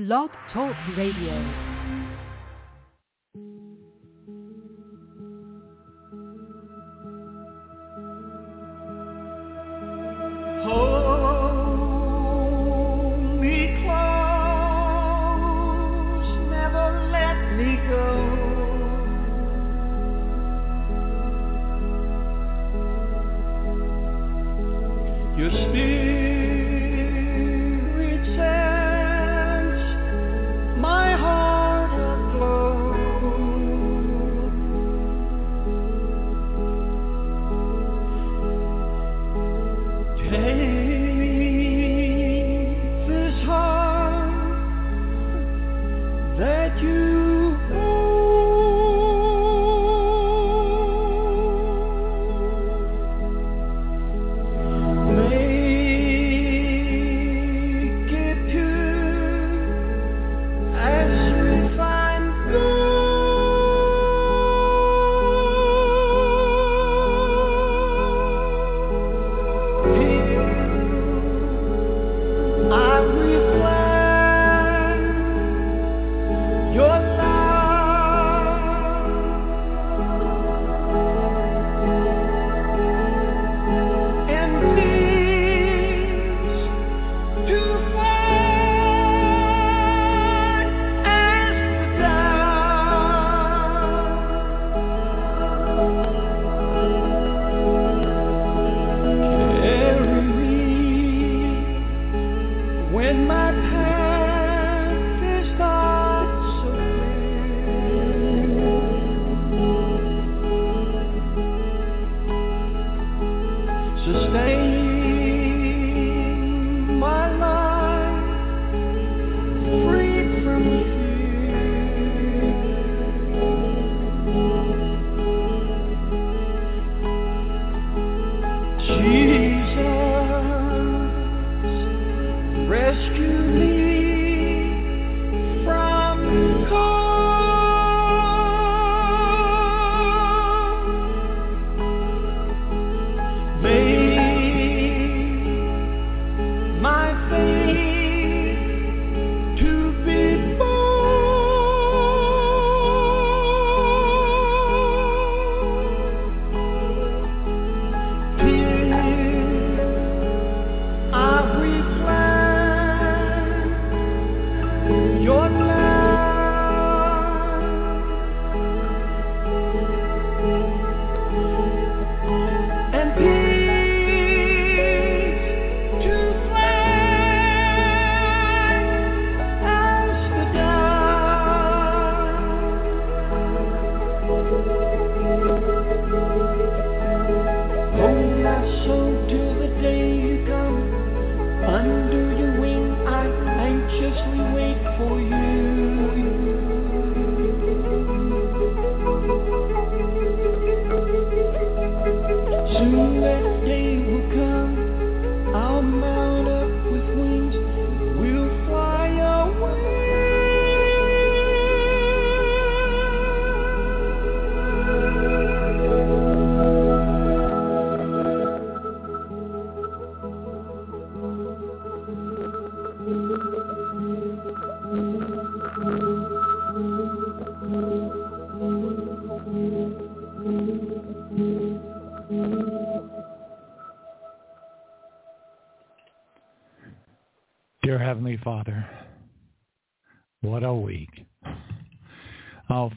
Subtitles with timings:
[0.00, 1.69] Blog Talk Radio.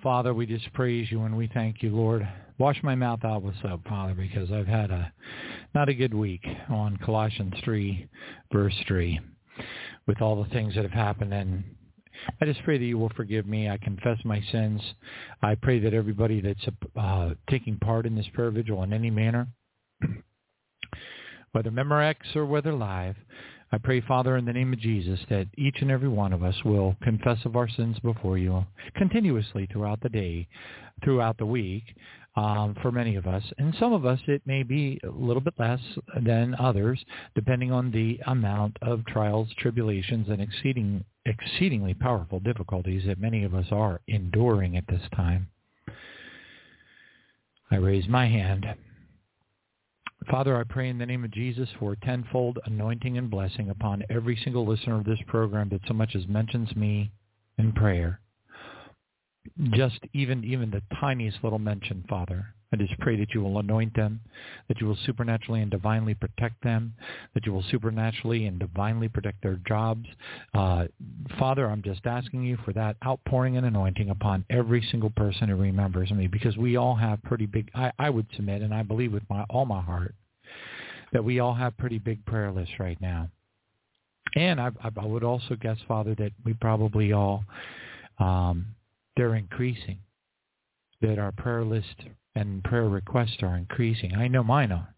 [0.03, 2.27] Father, we just praise you and we thank you, Lord.
[2.57, 5.13] Wash my mouth out with soap, Father, because I've had a
[5.73, 8.09] not a good week on Colossians 3,
[8.51, 9.17] verse 3,
[10.05, 11.33] with all the things that have happened.
[11.33, 11.63] And
[12.41, 13.69] I just pray that you will forgive me.
[13.69, 14.81] I confess my sins.
[15.41, 16.67] I pray that everybody that's
[16.97, 19.47] uh, taking part in this prayer vigil in any manner,
[21.53, 23.15] whether Memorex or whether live,
[23.73, 26.53] I pray, Father, in the name of Jesus, that each and every one of us
[26.63, 28.63] will confess of our sins before you
[28.95, 30.47] continuously throughout the day,
[31.03, 31.81] throughout the week,
[32.35, 33.41] um, for many of us.
[33.57, 35.79] And some of us, it may be a little bit less
[36.21, 37.03] than others,
[37.33, 43.55] depending on the amount of trials, tribulations, and exceeding, exceedingly powerful difficulties that many of
[43.55, 45.47] us are enduring at this time.
[47.71, 48.67] I raise my hand
[50.29, 54.03] Father, I pray in the name of Jesus for a tenfold anointing and blessing upon
[54.09, 57.11] every single listener of this program that so much as mentions me
[57.57, 58.19] in prayer.
[59.71, 62.45] Just even even the tiniest little mention, Father.
[62.73, 64.19] I just pray that you will anoint them,
[64.67, 66.95] that you will supernaturally and divinely protect them,
[67.35, 70.07] that you will supernaturally and divinely protect their jobs.
[70.55, 70.85] Uh,
[71.37, 75.55] Father, I'm just asking you for that outpouring and anointing upon every single person who
[75.55, 79.13] remembers me, because we all have pretty big, I, I would submit, and I believe
[79.13, 80.15] with my all my heart,
[81.11, 83.29] that we all have pretty big prayer lists right now.
[84.35, 87.43] And I, I would also guess, Father, that we probably all,
[88.17, 88.65] um,
[89.15, 89.99] they're increasing,
[91.01, 92.01] that our prayer list
[92.35, 94.15] and prayer requests are increasing.
[94.15, 94.93] I know mine are.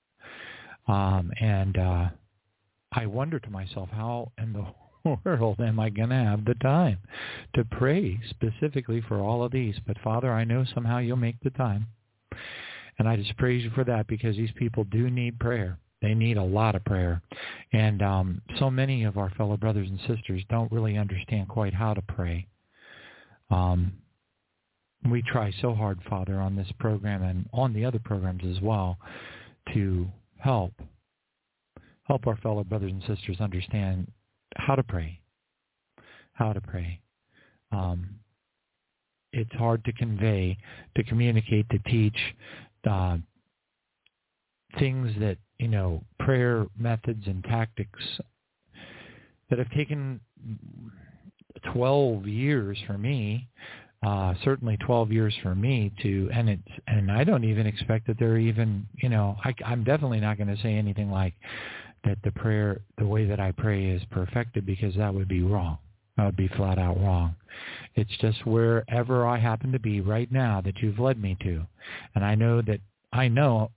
[0.87, 2.09] Um, and uh,
[2.91, 4.65] I wonder to myself, how in the
[5.25, 6.99] world am I going to have the time
[7.55, 9.75] to pray specifically for all of these?
[9.85, 11.87] But Father, I know somehow you'll make the time.
[12.97, 15.77] And I just praise you for that because these people do need prayer.
[16.01, 17.21] They need a lot of prayer.
[17.73, 21.93] And um, so many of our fellow brothers and sisters don't really understand quite how
[21.93, 22.47] to pray.
[23.49, 23.93] Um,
[25.11, 28.97] we try so hard, Father, on this program and on the other programs as well
[29.73, 30.07] to
[30.37, 30.73] help
[32.03, 34.11] help our fellow brothers and sisters understand
[34.57, 35.19] how to pray,
[36.33, 36.99] how to pray.
[37.71, 38.07] Um,
[39.33, 40.55] it's hard to convey,
[40.95, 42.17] to communicate, to teach
[42.87, 43.17] uh,
[44.77, 48.03] things that you know, prayer methods and tactics
[49.49, 50.19] that have taken
[51.73, 53.47] 12 years for me
[54.05, 58.19] uh, certainly 12 years for me to, and it's, and I don't even expect that
[58.19, 61.33] they're even, you know, I, I'm definitely not going to say anything like
[62.03, 65.79] that the prayer, the way that I pray is perfected because that would be wrong.
[66.17, 67.35] That would be flat out wrong.
[67.95, 71.65] It's just wherever I happen to be right now that you've led me to.
[72.13, 72.81] And I know that,
[73.11, 73.71] I know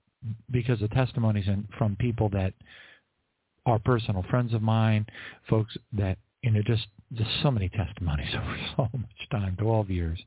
[0.50, 2.52] because of testimonies and from people that
[3.64, 5.06] are personal friends of mine,
[5.48, 10.18] folks that, you know, just just so many testimonies over so much time, 12 years.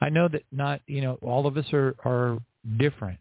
[0.00, 2.38] I know that not, you know, all of us are, are
[2.78, 3.18] different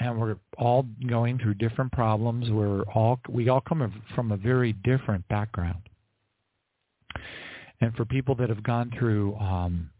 [0.00, 2.50] and we're all going through different problems.
[2.50, 5.80] We're all, we all come from a very different background.
[7.80, 9.90] And for people that have gone through um,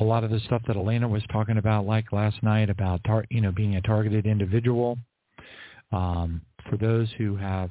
[0.00, 3.26] a lot of the stuff that Elena was talking about, like last night about, tar-
[3.30, 4.98] you know, being a targeted individual,
[5.92, 7.70] um, for those who have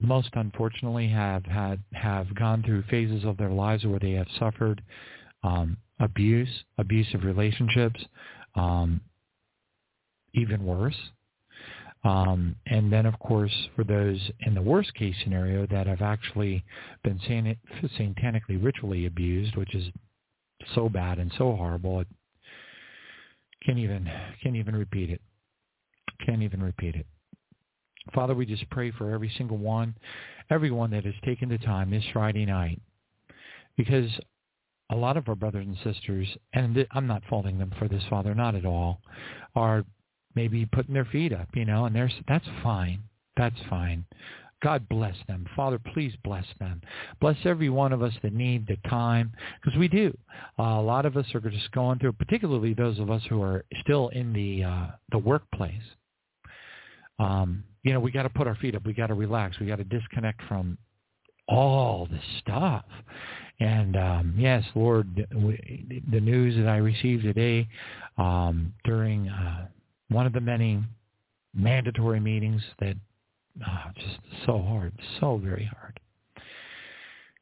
[0.00, 4.82] most unfortunately have had have gone through phases of their lives where they have suffered
[5.42, 8.00] um, abuse, abusive relationships,
[8.54, 9.00] um,
[10.34, 10.96] even worse.
[12.02, 16.64] Um, and then, of course, for those in the worst case scenario that have actually
[17.04, 19.84] been satanically ritually abused, which is
[20.74, 22.08] so bad and so horrible, it
[23.64, 24.10] can't even
[24.42, 25.20] can't even repeat it.
[26.24, 27.06] Can't even repeat it.
[28.14, 29.94] Father, we just pray for every single one,
[30.50, 32.80] everyone that has taken the time this Friday night,
[33.76, 34.10] because
[34.90, 38.34] a lot of our brothers and sisters, and I'm not faulting them for this, Father,
[38.34, 39.00] not at all,
[39.54, 39.84] are
[40.34, 43.02] maybe putting their feet up, you know, and there's that's fine.
[43.36, 44.04] That's fine.
[44.62, 45.46] God bless them.
[45.56, 46.82] Father, please bless them.
[47.20, 49.32] Bless every one of us that need the time,
[49.62, 50.16] because we do.
[50.58, 53.64] Uh, a lot of us are just going through, particularly those of us who are
[53.80, 55.82] still in the uh, the workplace.
[57.20, 58.84] Um, you know, we got to put our feet up.
[58.84, 59.58] We got to relax.
[59.60, 60.76] We got to disconnect from
[61.48, 62.84] all the stuff.
[63.60, 67.68] And um, yes, Lord, the news that I received today
[68.16, 69.66] um, during uh,
[70.08, 70.82] one of the many
[71.54, 72.96] mandatory meetings that
[73.66, 76.00] uh, just so hard, so very hard.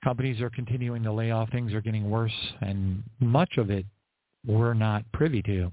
[0.02, 1.50] Companies are continuing to lay off.
[1.50, 3.84] Things are getting worse, and much of it
[4.46, 5.70] we're not privy to.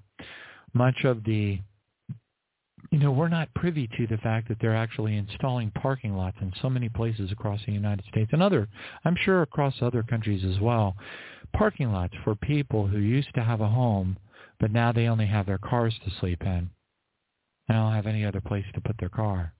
[0.74, 1.60] Much of the
[2.92, 6.54] you know, we're not privy to the fact that they're actually installing parking lots in
[6.62, 8.68] so many places across the United States and other,
[9.04, 10.96] I'm sure across other countries as well,
[11.54, 14.18] parking lots for people who used to have a home,
[14.60, 16.70] but now they only have their cars to sleep in.
[17.68, 19.54] They don't have any other place to put their car.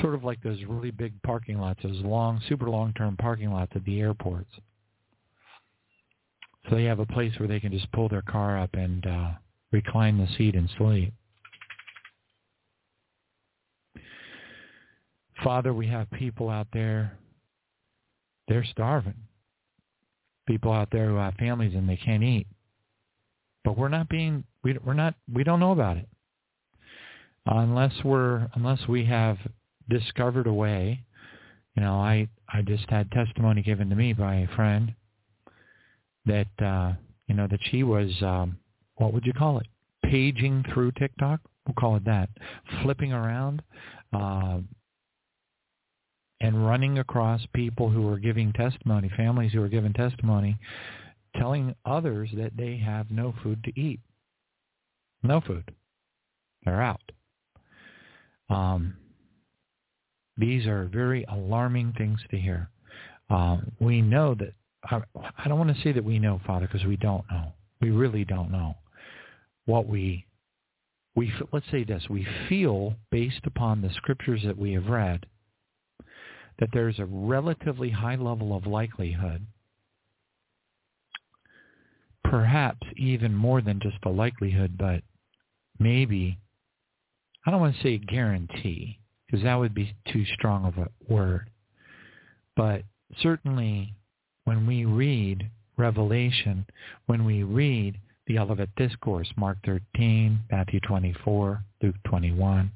[0.00, 3.84] Sort of like those really big parking lots, those long, super long-term parking lots at
[3.84, 4.50] the airports.
[6.68, 9.30] So they have a place where they can just pull their car up and uh,
[9.70, 11.12] recline the seat and sleep.
[15.44, 17.18] Father, we have people out there,
[18.48, 19.14] they're starving.
[20.46, 22.46] People out there who have families and they can't eat.
[23.62, 26.08] But we're not being, we, we're not, we don't know about it.
[27.46, 29.38] Unless we're, unless we have
[29.88, 31.00] discovered a way,
[31.76, 34.94] you know, I, I just had testimony given to me by a friend
[36.26, 36.92] that, uh,
[37.26, 38.58] you know, that she was, um,
[38.96, 39.66] what would you call it?
[40.02, 42.28] Paging through TikTok we'll call it that,
[42.82, 43.62] flipping around
[44.12, 44.58] uh,
[46.44, 50.58] and running across people who are giving testimony, families who are giving testimony,
[51.36, 53.98] telling others that they have no food to eat.
[55.22, 55.64] No food.
[56.62, 57.00] They're out.
[58.50, 58.94] Um,
[60.36, 62.68] these are very alarming things to hear.
[63.30, 64.52] Uh, we know that,
[64.84, 65.00] I,
[65.38, 67.54] I don't want to say that we know, Father, because we don't know.
[67.80, 68.74] We really don't know
[69.64, 70.26] what we,
[71.16, 75.24] we let's say this, we feel based upon the scriptures that we have read
[76.58, 79.46] that there's a relatively high level of likelihood,
[82.22, 85.02] perhaps even more than just a likelihood, but
[85.78, 86.38] maybe,
[87.44, 91.50] I don't want to say guarantee, because that would be too strong of a word,
[92.56, 92.82] but
[93.20, 93.94] certainly
[94.44, 96.66] when we read Revelation,
[97.06, 102.70] when we read the Olivet Discourse, Mark 13, Matthew 24, Luke 21,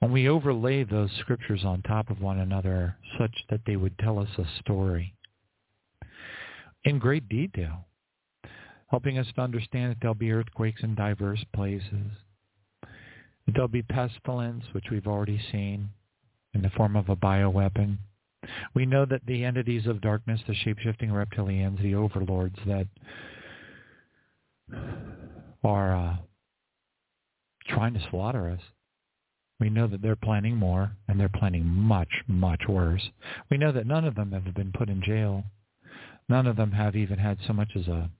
[0.00, 4.18] when we overlay those scriptures on top of one another such that they would tell
[4.18, 5.14] us a story
[6.84, 7.84] in great detail,
[8.88, 12.10] helping us to understand that there'll be earthquakes in diverse places,
[12.82, 15.90] that there'll be pestilence, which we've already seen
[16.54, 17.98] in the form of a bioweapon.
[18.74, 22.86] We know that the entities of darkness, the shape-shifting reptilians, the overlords that
[25.62, 26.16] are uh,
[27.68, 28.60] trying to slaughter us,
[29.60, 33.10] we know that they're planning more, and they're planning much, much worse.
[33.50, 35.44] We know that none of them have been put in jail.
[36.30, 38.10] None of them have even had so much as a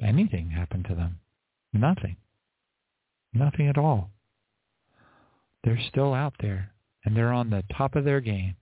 [0.00, 1.20] anything happen to them.
[1.72, 2.16] Nothing.
[3.32, 4.10] Nothing at all.
[5.64, 6.70] They're still out there,
[7.04, 8.54] and they're on the top of their game.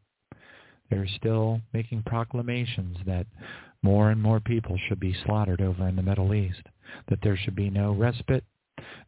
[0.90, 3.26] They're still making proclamations that
[3.82, 6.62] more and more people should be slaughtered over in the Middle East,
[7.08, 8.44] that there should be no respite,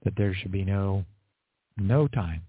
[0.03, 1.05] that there should be no
[1.77, 2.43] no time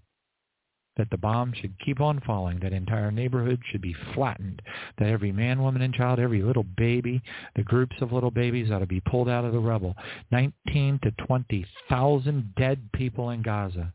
[0.96, 4.62] that the bombs should keep on falling, that entire neighborhoods should be flattened,
[4.98, 7.22] that every man, woman, and child, every little baby,
[7.54, 9.94] the groups of little babies ought to be pulled out of the rubble.
[10.32, 13.92] 19 to 20,000 dead people in Gaza.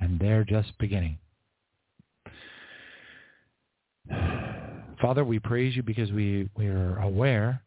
[0.00, 1.18] And they're just beginning.
[5.00, 7.62] Father, we praise you because we, we are aware,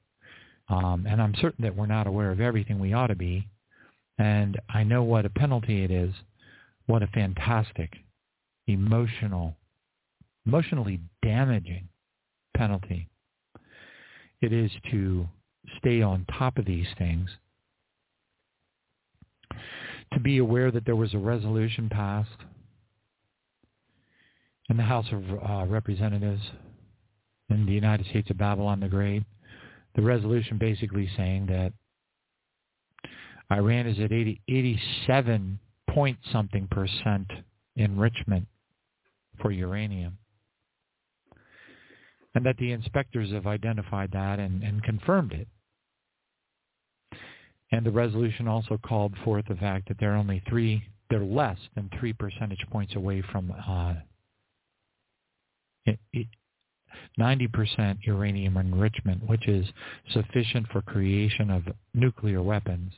[0.70, 3.48] um, and I'm certain that we're not aware of everything we ought to be,
[4.18, 6.14] and I know what a penalty it is
[6.88, 7.94] what a fantastic,
[8.68, 9.56] emotional,
[10.46, 11.88] emotionally damaging
[12.56, 13.10] penalty
[14.42, 15.28] it is to
[15.78, 17.30] stay on top of these things,
[20.14, 22.30] to be aware that there was a resolution passed
[24.70, 26.42] in the House of uh, Representatives
[27.50, 29.24] in the United States of Babylon the Great,
[29.96, 31.74] the resolution basically saying that
[33.52, 35.60] Iran is at 80, 87
[35.96, 37.32] point something percent
[37.78, 38.46] enrichment
[39.42, 40.18] for uranium.
[42.36, 45.48] And that the inspectors have identified that and, and confirmed it.
[47.72, 51.90] And the resolution also called forth the fact that they're only three, they're less than
[51.98, 53.94] three percentage points away from uh,
[55.86, 56.28] it, it,
[57.18, 59.66] 90% uranium enrichment, which is
[60.12, 62.92] sufficient for creation of nuclear weapons.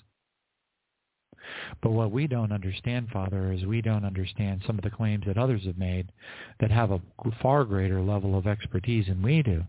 [1.82, 5.38] But what we don't understand, Father, is we don't understand some of the claims that
[5.38, 6.12] others have made
[6.60, 7.02] that have a
[7.42, 9.64] far greater level of expertise than we do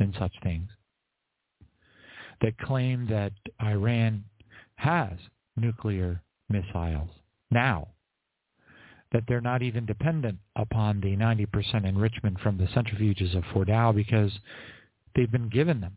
[0.00, 0.70] in such things.
[2.40, 4.24] That claim that Iran
[4.76, 5.12] has
[5.56, 7.10] nuclear missiles
[7.50, 7.88] now.
[9.12, 14.32] That they're not even dependent upon the 90% enrichment from the centrifuges of Fordow because
[15.16, 15.96] they've been given them.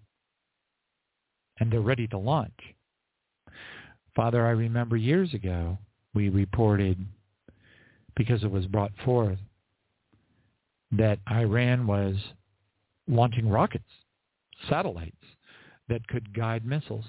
[1.60, 2.58] And they're ready to launch.
[4.16, 5.78] Father, I remember years ago
[6.14, 6.98] we reported,
[8.16, 9.40] because it was brought forth,
[10.92, 12.16] that Iran was
[13.08, 13.86] launching rockets,
[14.70, 15.16] satellites
[15.88, 17.06] that could guide missiles.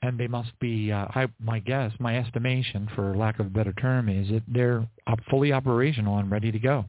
[0.00, 3.72] And they must be, uh, I, my guess, my estimation, for lack of a better
[3.72, 4.86] term, is that they're
[5.30, 6.84] fully operational and ready to go.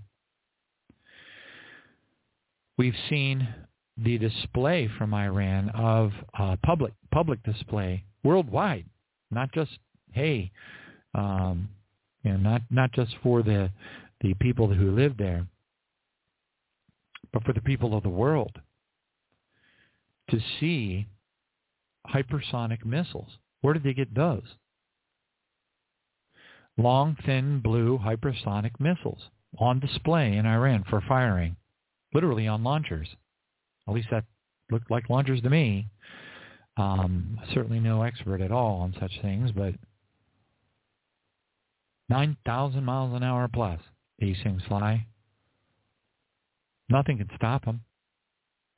[2.77, 3.47] We've seen
[3.97, 8.85] the display from Iran of uh, public public display worldwide,
[9.31, 9.71] not just
[10.11, 10.51] hey,
[11.13, 11.69] um,
[12.23, 13.71] you know, not not just for the
[14.21, 15.47] the people who live there,
[17.31, 18.59] but for the people of the world
[20.31, 21.07] to see
[22.07, 23.37] hypersonic missiles.
[23.61, 24.55] Where did they get those?
[26.77, 31.55] Long, thin, blue hypersonic missiles on display in Iran for firing,
[32.13, 33.07] literally on launchers.
[33.87, 34.25] At least that
[34.71, 35.87] looked like launchers to me.
[36.77, 39.73] Um, certainly no expert at all on such things, but
[42.09, 43.79] 9,000 miles an hour plus
[44.19, 45.07] these things fly.
[46.89, 47.81] Nothing can stop them.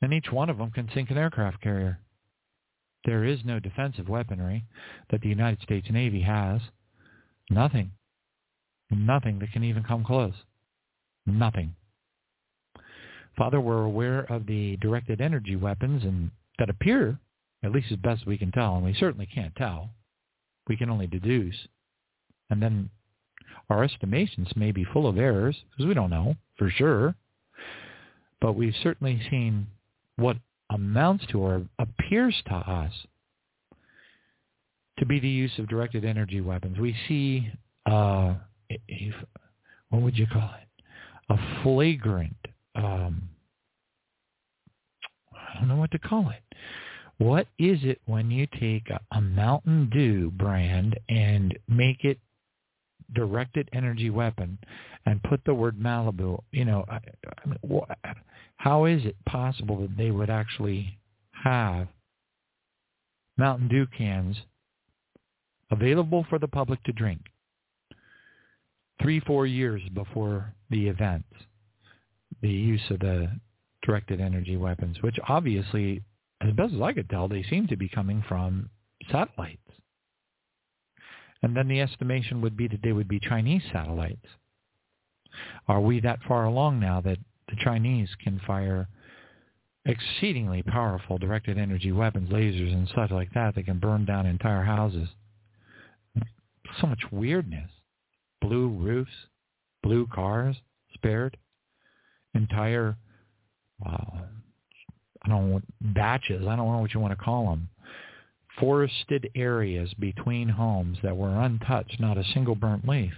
[0.02, 2.00] And each one of them can sink an aircraft carrier.
[3.06, 4.66] There is no defensive weaponry
[5.10, 6.62] that the United States Navy has.
[7.50, 7.92] Nothing.
[8.92, 10.34] Nothing that can even come close.
[11.26, 11.76] Nothing.
[13.38, 17.20] Father, we're aware of the directed energy weapons and that appear,
[17.64, 19.90] at least as best we can tell, and we certainly can't tell.
[20.68, 21.56] We can only deduce.
[22.50, 22.90] And then
[23.70, 27.16] our estimations may be full of errors because we don't know for sure.
[28.42, 29.68] But we've certainly seen
[30.16, 30.38] what
[30.70, 32.92] amounts to or appears to us
[35.00, 36.80] to be the use of directed energy weapons.
[36.80, 37.52] We see,
[37.86, 38.36] uh,
[39.90, 40.84] what would you call it?
[41.30, 42.36] A flagrant,
[42.78, 43.30] um,
[45.34, 46.58] I don't know what to call it.
[47.18, 52.20] What is it when you take a, a Mountain Dew brand and make it
[53.14, 54.58] directed energy weapon
[55.06, 58.10] and put the word Malibu, you know, I, I mean, wh-
[58.58, 61.00] how is it possible that they would actually
[61.32, 61.88] have
[63.38, 64.36] Mountain Dew cans
[65.72, 67.22] available for the public to drink
[69.02, 71.26] three, four years before the event,
[72.42, 73.30] the use of the
[73.84, 76.04] directed energy weapons, which obviously,
[76.42, 78.70] as best as I could tell, they seem to be coming from
[79.12, 79.62] satellites.
[81.44, 84.26] And then the estimation would be that they would be Chinese satellites.
[85.68, 88.88] Are we that far along now that the Chinese can fire
[89.86, 94.64] exceedingly powerful directed energy weapons, lasers and such like that that can burn down entire
[94.64, 95.10] houses?
[96.82, 97.70] So much weirdness.
[98.42, 99.12] Blue roofs,
[99.84, 100.58] blue cars
[100.94, 101.38] spared,
[102.38, 102.96] entire,
[103.86, 104.22] uh,
[105.24, 107.70] I don't know, batches, I don't know what you want to call them,
[108.60, 113.14] forested areas between homes that were untouched, not a single burnt leaf.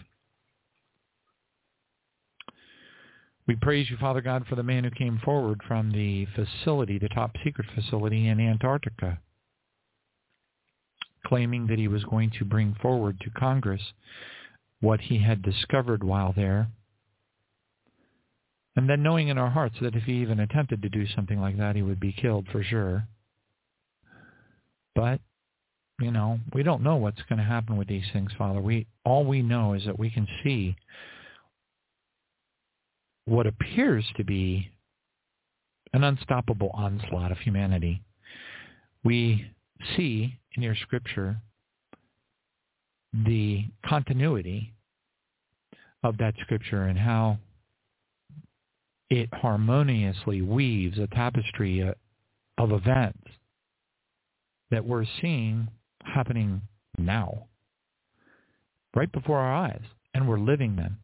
[3.48, 7.10] We praise you, Father God, for the man who came forward from the facility, the
[7.10, 9.20] top secret facility in Antarctica,
[11.26, 13.82] claiming that he was going to bring forward to Congress
[14.82, 16.68] what he had discovered while there.
[18.80, 21.58] And then knowing in our hearts that if he even attempted to do something like
[21.58, 23.06] that, he would be killed for sure.
[24.96, 25.20] But
[26.00, 28.62] you know, we don't know what's going to happen with these things, Father.
[28.62, 30.78] We all we know is that we can see
[33.26, 34.72] what appears to be
[35.92, 38.02] an unstoppable onslaught of humanity.
[39.04, 39.52] We
[39.98, 41.36] see in your scripture
[43.12, 44.74] the continuity
[46.02, 47.40] of that scripture and how
[49.10, 51.94] it harmoniously weaves a tapestry uh,
[52.58, 53.28] of events
[54.72, 55.68] that we're seeing
[56.04, 56.62] happening
[56.98, 57.46] now,
[58.96, 59.82] right before our eyes,
[60.14, 61.00] and we're living them.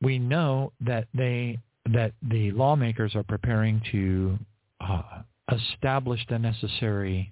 [0.00, 1.58] We know that they
[1.92, 4.38] that the lawmakers are preparing to
[4.80, 7.30] uh, establish the necessary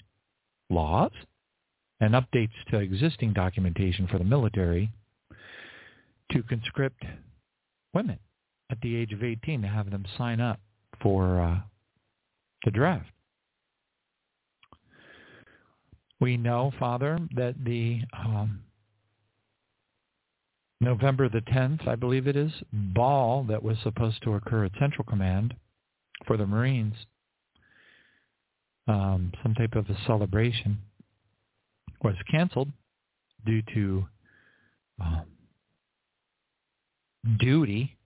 [0.71, 1.13] laws
[2.01, 4.91] and updates to existing documentation for the military
[6.33, 7.03] to conscript
[7.95, 8.19] women
[8.71, 10.61] at the age of 18 to have them sign up
[11.03, 11.59] for uh,
[12.65, 13.11] the draft.
[16.21, 18.61] We know, Father, that the um,
[20.81, 25.05] November the 10th, I believe it is, ball that was supposed to occur at Central
[25.05, 25.55] Command
[26.27, 26.95] for the Marines,
[28.89, 30.79] um, some type of a celebration,
[32.03, 32.69] was canceled
[33.47, 34.07] due to
[35.01, 35.25] um,
[37.39, 37.97] duty,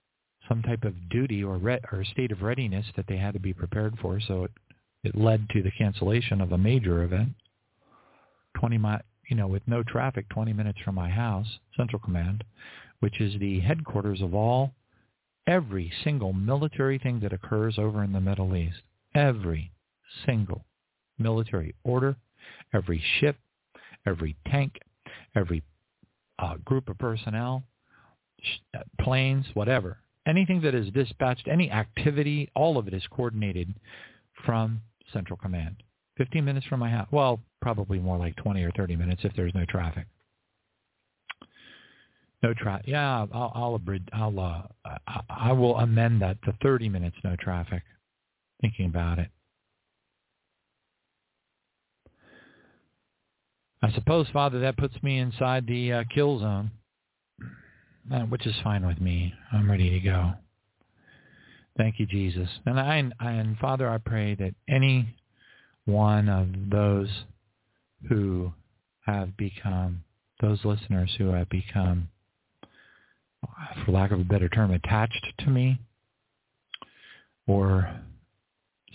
[0.48, 3.52] some type of duty or, re- or state of readiness that they had to be
[3.52, 4.20] prepared for.
[4.20, 4.50] So it,
[5.02, 7.30] it led to the cancellation of a major event.
[8.58, 8.96] 20 mi-
[9.28, 11.46] you know, with no traffic, 20 minutes from my house,
[11.76, 12.44] Central Command,
[13.00, 14.72] which is the headquarters of all,
[15.46, 18.82] every single military thing that occurs over in the Middle East.
[19.14, 19.70] Every
[20.26, 20.64] single
[21.18, 22.16] military order,
[22.72, 23.36] every ship,
[24.06, 24.78] every tank,
[25.34, 25.62] every
[26.38, 27.62] uh, group of personnel,
[29.00, 29.98] planes, whatever.
[30.26, 33.74] Anything that is dispatched, any activity, all of it is coordinated
[34.44, 34.80] from
[35.12, 35.82] Central Command.
[36.16, 37.08] 15 minutes from my house.
[37.10, 40.06] Well, probably more like 20 or 30 minutes if there's no traffic.
[42.42, 42.86] No traffic.
[42.88, 44.62] Yeah, I'll I'll, abrid- I'll uh,
[45.06, 47.82] I, I will amend that to 30 minutes no traffic.
[48.60, 49.28] Thinking about it.
[53.82, 56.83] I suppose, Father, that puts me inside the uh, kill zone, uh,
[58.28, 59.34] which is fine with me.
[59.52, 60.32] I'm ready to go.
[61.76, 62.48] Thank you, Jesus.
[62.66, 65.16] And I and Father, I pray that any
[65.84, 67.08] one of those
[68.08, 68.52] who
[69.06, 70.04] have become
[70.40, 72.08] those listeners who have become,
[73.84, 75.80] for lack of a better term, attached to me
[77.46, 78.00] or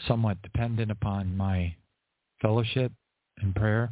[0.08, 1.76] somewhat dependent upon my
[2.41, 2.91] fellowship
[3.41, 3.91] and prayer.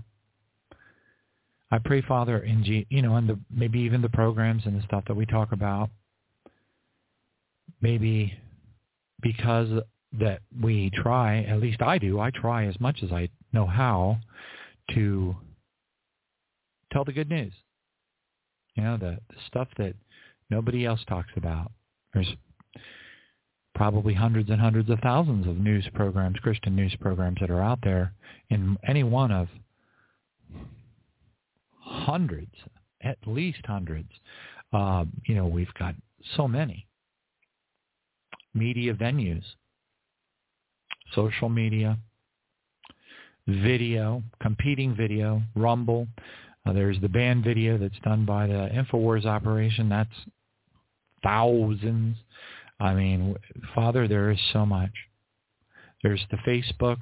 [1.70, 4.86] I pray, Father, in G, you know, and the maybe even the programs and the
[4.86, 5.90] stuff that we talk about,
[7.82, 8.34] maybe
[9.22, 9.84] because
[10.20, 14.18] that we try, at least I do, I try as much as I know how
[14.94, 15.36] to
[16.92, 17.54] tell the good news.
[18.76, 19.94] You know, the, the stuff that
[20.50, 21.72] nobody else talks about.
[22.14, 22.32] There's
[23.76, 27.80] probably hundreds and hundreds of thousands of news programs, Christian news programs that are out
[27.84, 28.14] there
[28.50, 29.48] in any one of
[32.08, 32.56] hundreds,
[33.02, 34.10] at least hundreds.
[34.72, 35.94] Uh, you know, we've got
[36.38, 36.88] so many
[38.54, 39.44] media venues,
[41.14, 41.98] social media,
[43.46, 46.08] video, competing video, Rumble.
[46.66, 49.90] Uh, there's the Banned Video that's done by the InfoWars operation.
[49.90, 50.10] That's
[51.24, 52.16] thousands.
[52.80, 53.36] I mean,
[53.76, 54.92] Father, there is so much.
[56.04, 57.00] There's the Facebook,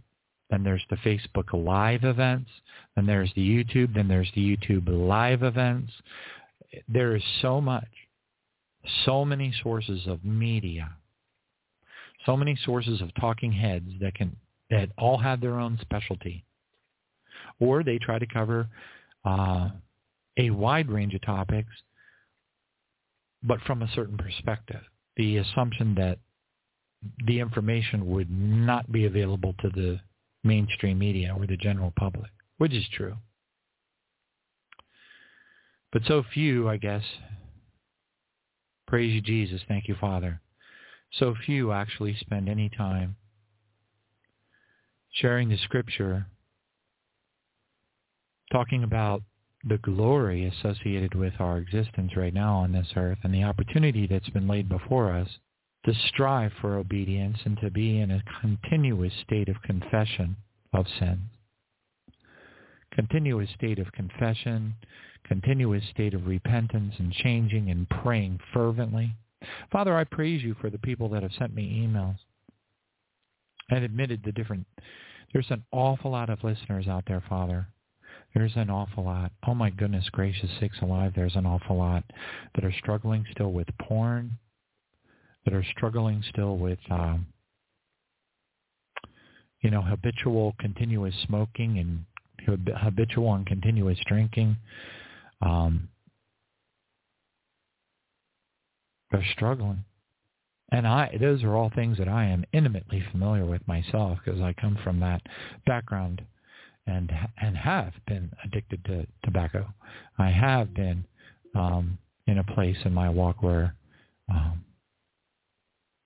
[0.50, 2.50] then there's the Facebook Live events,
[2.96, 5.92] then there's the YouTube, then there's the YouTube Live events.
[6.88, 7.88] There is so much,
[9.06, 10.92] so many sources of media,
[12.26, 14.36] so many sources of talking heads that can
[14.70, 16.44] that all have their own specialty,
[17.60, 18.68] or they try to cover
[19.24, 19.70] uh,
[20.38, 21.70] a wide range of topics,
[23.44, 24.82] but from a certain perspective.
[25.18, 26.20] The assumption that
[27.26, 30.00] the information would not be available to the
[30.46, 33.18] mainstream media or the general public, which is true.
[35.92, 37.04] But so few, I guess,
[38.88, 40.42] praise you, Jesus, thank you, Father,
[41.12, 43.16] so few actually spend any time
[45.12, 46.28] sharing the scripture,
[48.52, 49.24] talking about
[49.64, 54.30] the glory associated with our existence right now on this earth and the opportunity that's
[54.30, 55.30] been laid before us
[55.86, 60.36] to strive for obedience and to be in a continuous state of confession
[60.74, 61.20] of sin.
[62.92, 64.74] Continuous state of confession,
[65.28, 69.14] continuous state of repentance and changing and praying fervently.
[69.72, 72.18] Father, I praise you for the people that have sent me emails
[73.70, 74.66] and admitted the different,
[75.34, 77.68] there's an awful lot of listeners out there, Father.
[78.34, 79.32] There's an awful lot.
[79.48, 82.04] Oh my goodness gracious, six alive, there's an awful lot
[82.56, 84.38] that are struggling still with porn,
[85.46, 87.28] that are struggling still with, um,
[89.62, 92.06] you know, habitual continuous smoking and
[92.78, 94.58] habitual and continuous drinking.
[95.42, 95.90] Um,
[99.12, 99.86] they're struggling.
[100.72, 104.54] And I, those are all things that I am intimately familiar with myself because I
[104.54, 105.22] come from that
[105.66, 106.22] background
[106.88, 109.68] and and have been addicted to tobacco.
[110.18, 111.06] I have been
[111.56, 113.76] um, in a place in my walk where
[114.30, 114.64] um,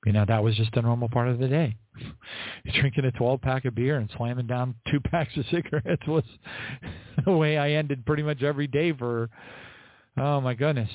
[0.06, 1.76] you know, that was just a normal part of the day.
[2.80, 6.24] Drinking a 12 pack of beer and slamming down two packs of cigarettes was
[7.26, 9.30] the way I ended pretty much every day for,
[10.18, 10.90] oh my goodness.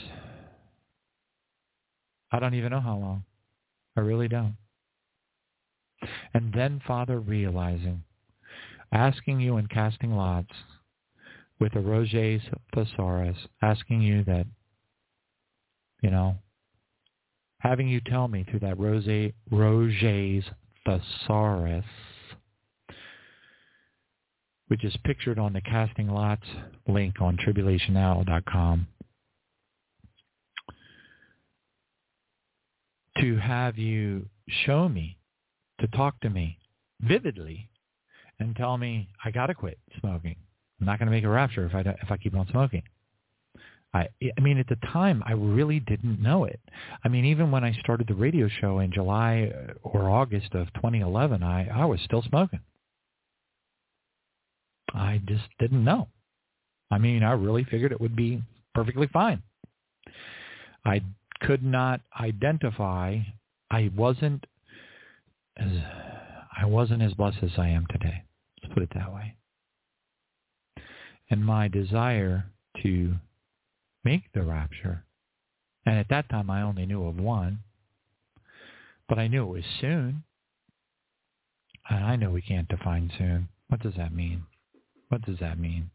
[2.33, 3.25] I don't even know how long.
[3.97, 4.57] I really don't.
[6.33, 8.03] And then, Father, realizing,
[8.93, 10.51] asking you and casting lots
[11.61, 14.47] with a Roget's thesaurus, asking you that,
[16.03, 16.37] you know,
[17.64, 19.09] having you tell me through that Rose,
[19.50, 20.46] Roget's
[20.85, 21.85] thesaurus,
[24.68, 26.46] which is pictured on the Casting Lots
[26.87, 28.87] link on tribulationhour.com,
[33.18, 34.27] to have you
[34.66, 35.16] show me,
[35.81, 36.59] to talk to me
[37.00, 37.70] vividly
[38.40, 40.37] and tell me I got to quit smoking.
[40.81, 42.83] I'm not going to make a rapture if I, if I keep on smoking.
[43.94, 46.59] I, I mean, at the time, I really didn't know it.
[47.04, 50.72] I mean, even when I started the radio show in July uh, or August of
[50.74, 52.61] 2011, I, I was still smoking.
[54.92, 56.09] I just didn't know.
[56.90, 58.42] I mean, I really figured it would be
[58.74, 59.42] perfectly fine.
[60.85, 61.00] I
[61.40, 63.20] could not identify.
[63.70, 64.44] I wasn't
[65.57, 65.70] as
[66.61, 68.22] I wasn't as blessed as I am today.
[68.62, 69.35] Let's put it that way.
[71.30, 72.44] And my desire
[72.83, 73.14] to
[74.05, 75.05] make the rapture.
[75.87, 77.61] And at that time, I only knew of one,
[79.09, 80.25] but I knew it was soon.
[81.88, 83.49] And I know we can't define soon.
[83.69, 84.45] What does that mean?
[85.09, 85.90] What does that mean?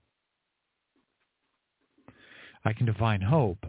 [2.64, 3.66] I can define hope.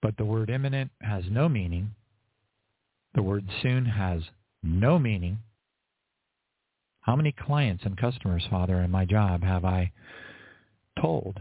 [0.00, 1.94] But the word imminent has no meaning.
[3.14, 4.22] The word soon has
[4.62, 5.38] no meaning.
[7.02, 9.92] How many clients and customers, Father, in my job have I
[11.00, 11.38] told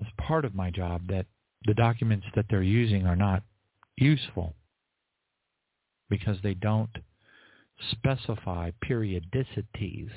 [0.00, 1.26] as part of my job that
[1.66, 3.42] the documents that they're using are not
[3.96, 4.54] useful
[6.08, 6.90] because they don't
[7.90, 10.10] specify periodicities.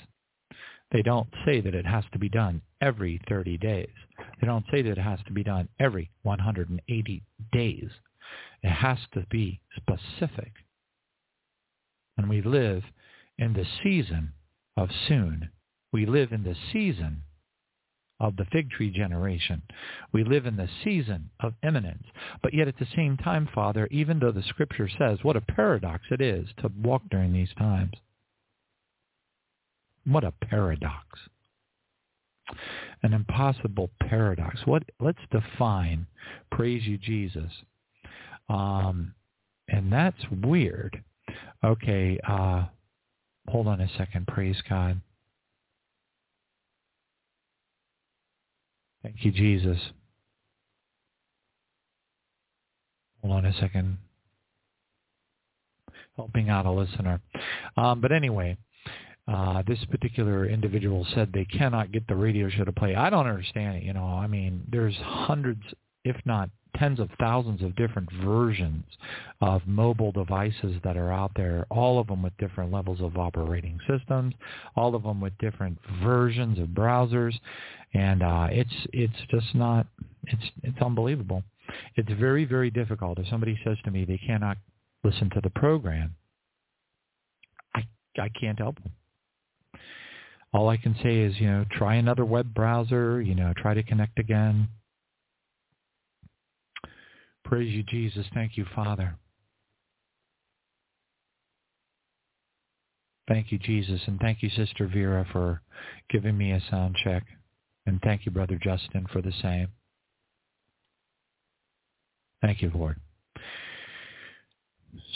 [0.91, 3.89] They don't say that it has to be done every 30 days.
[4.39, 7.89] They don't say that it has to be done every 180 days.
[8.63, 10.51] It has to be specific.
[12.17, 12.83] And we live
[13.37, 14.33] in the season
[14.77, 15.49] of soon.
[15.91, 17.23] We live in the season
[18.21, 19.63] of the fig tree generation.
[20.13, 22.03] We live in the season of imminence.
[22.41, 26.03] But yet at the same time, Father, even though the scripture says what a paradox
[26.11, 27.93] it is to walk during these times.
[30.05, 31.19] What a paradox.
[33.01, 34.59] An impossible paradox.
[34.65, 36.05] What let's define
[36.51, 37.51] praise you Jesus.
[38.49, 39.15] Um,
[39.67, 41.01] and that's weird.
[41.63, 42.65] Okay, uh,
[43.47, 45.01] hold on a second, praise God.
[49.03, 49.79] Thank you, Jesus.
[53.21, 53.97] Hold on a second.
[56.15, 57.19] Helping out a listener.
[57.77, 58.57] Um, but anyway,
[59.27, 62.95] uh, this particular individual said they cannot get the radio show to play.
[62.95, 63.83] I don't understand it.
[63.83, 65.61] You know, I mean, there's hundreds,
[66.03, 68.83] if not tens of thousands of different versions
[69.41, 73.79] of mobile devices that are out there, all of them with different levels of operating
[73.87, 74.33] systems,
[74.75, 77.33] all of them with different versions of browsers,
[77.93, 79.85] and uh, it's it's just not
[80.27, 81.43] it's it's unbelievable.
[81.95, 83.19] It's very very difficult.
[83.19, 84.57] If somebody says to me they cannot
[85.03, 86.15] listen to the program,
[87.75, 87.83] I
[88.17, 88.93] I can't help them.
[90.53, 93.83] All I can say is, you know, try another web browser, you know, try to
[93.83, 94.67] connect again,
[97.45, 98.25] Praise you, Jesus.
[98.33, 99.17] Thank you, Father.
[103.27, 104.01] Thank you, Jesus.
[104.07, 105.61] And thank you, Sister Vera, for
[106.09, 107.23] giving me a sound check.
[107.85, 109.69] And thank you, Brother Justin, for the same.
[112.41, 112.97] Thank you, Lord.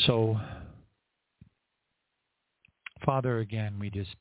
[0.06, 0.40] So,
[3.06, 4.16] Father, again, we just,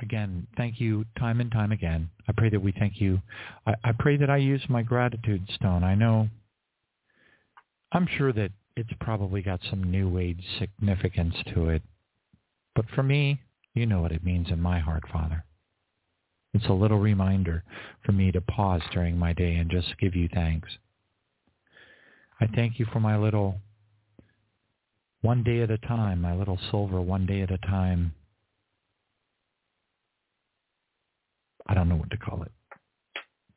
[0.00, 2.10] again, thank you time and time again.
[2.28, 3.20] I pray that we thank you.
[3.66, 5.84] I, I pray that I use my gratitude stone.
[5.84, 6.28] I know
[7.94, 11.82] I'm sure that it's probably got some new age significance to it.
[12.74, 13.40] But for me,
[13.72, 15.44] you know what it means in my heart, Father.
[16.54, 17.62] It's a little reminder
[18.04, 20.68] for me to pause during my day and just give you thanks.
[22.40, 23.60] I thank you for my little
[25.22, 28.12] one day at a time, my little silver one day at a time.
[31.66, 32.52] I don't know what to call it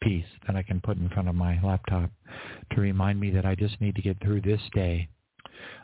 [0.01, 2.09] piece that I can put in front of my laptop
[2.73, 5.09] to remind me that I just need to get through this day.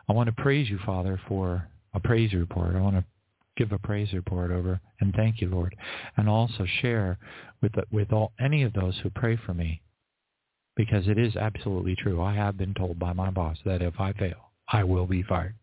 [0.08, 2.76] I want to praise you, Father, for a praise report.
[2.76, 3.06] I want to
[3.56, 5.76] give a praise report over and thank you, Lord,
[6.18, 7.18] and also share
[7.62, 9.82] with with all any of those who pray for me,
[10.76, 12.22] because it is absolutely true.
[12.22, 15.56] I have been told by my boss that if I fail, I will be fired.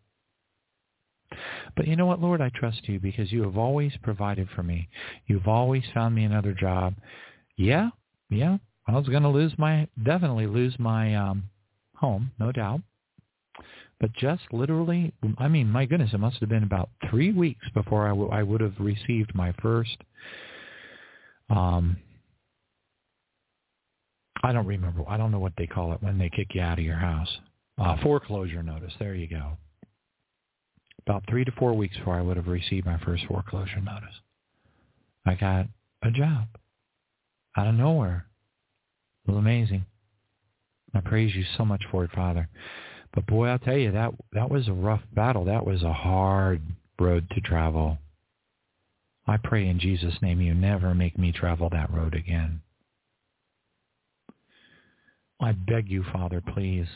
[1.75, 4.89] But you know what, Lord, I trust you because you have always provided for me.
[5.27, 6.95] You've always found me another job.
[7.55, 7.89] Yeah,
[8.31, 11.43] yeah, I was going to lose my, definitely lose my um,
[11.95, 12.81] home, no doubt.
[13.99, 18.07] But just literally, I mean, my goodness, it must have been about three weeks before
[18.07, 19.95] I, w- I would have received my first,
[21.49, 21.97] um,
[24.41, 26.79] I don't remember, I don't know what they call it when they kick you out
[26.79, 27.29] of your house.
[27.77, 29.51] Uh, foreclosure notice, there you go.
[31.05, 34.15] About three to four weeks before I would have received my first foreclosure notice.
[35.25, 35.67] I got
[36.01, 36.47] a job
[37.57, 38.25] out of nowhere.
[39.27, 39.85] It was amazing.
[40.93, 42.49] I praise you so much for it, Father.
[43.13, 45.45] But boy, I'll tell you, that that was a rough battle.
[45.45, 46.61] That was a hard
[46.99, 47.97] road to travel.
[49.27, 52.61] I pray in Jesus' name you never make me travel that road again.
[55.39, 56.87] I beg you, Father, please,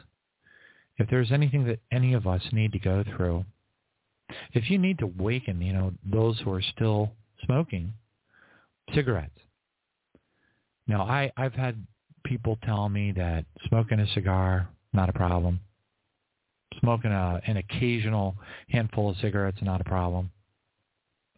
[0.98, 3.46] if there's anything that any of us need to go through,
[4.54, 7.12] if you need to waken, you know, those who are still
[7.44, 7.94] smoking
[8.94, 9.40] cigarettes,
[10.88, 11.86] now, I, I've had
[12.24, 15.60] people tell me that smoking a cigar, not a problem.
[16.80, 18.36] Smoking a, an occasional
[18.70, 20.30] handful of cigarettes, not a problem.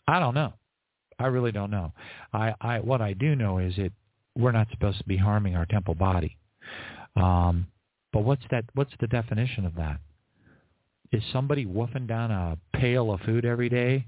[0.08, 0.54] I don't know.
[1.20, 1.94] I really don't know.
[2.34, 3.92] I, I what I do know is it
[4.36, 6.38] we're not supposed to be harming our temple body.
[7.16, 7.68] Um,
[8.14, 8.66] but what's that?
[8.74, 10.00] What's the definition of that?
[11.12, 14.06] Is somebody woofing down a pail of food every day?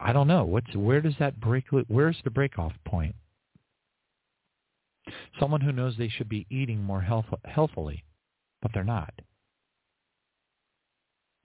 [0.00, 0.44] I don't know.
[0.44, 1.64] What's where does that break?
[1.88, 3.14] Where's the breakoff point?
[5.40, 8.04] Someone who knows they should be eating more health, healthily,
[8.62, 9.12] but they're not.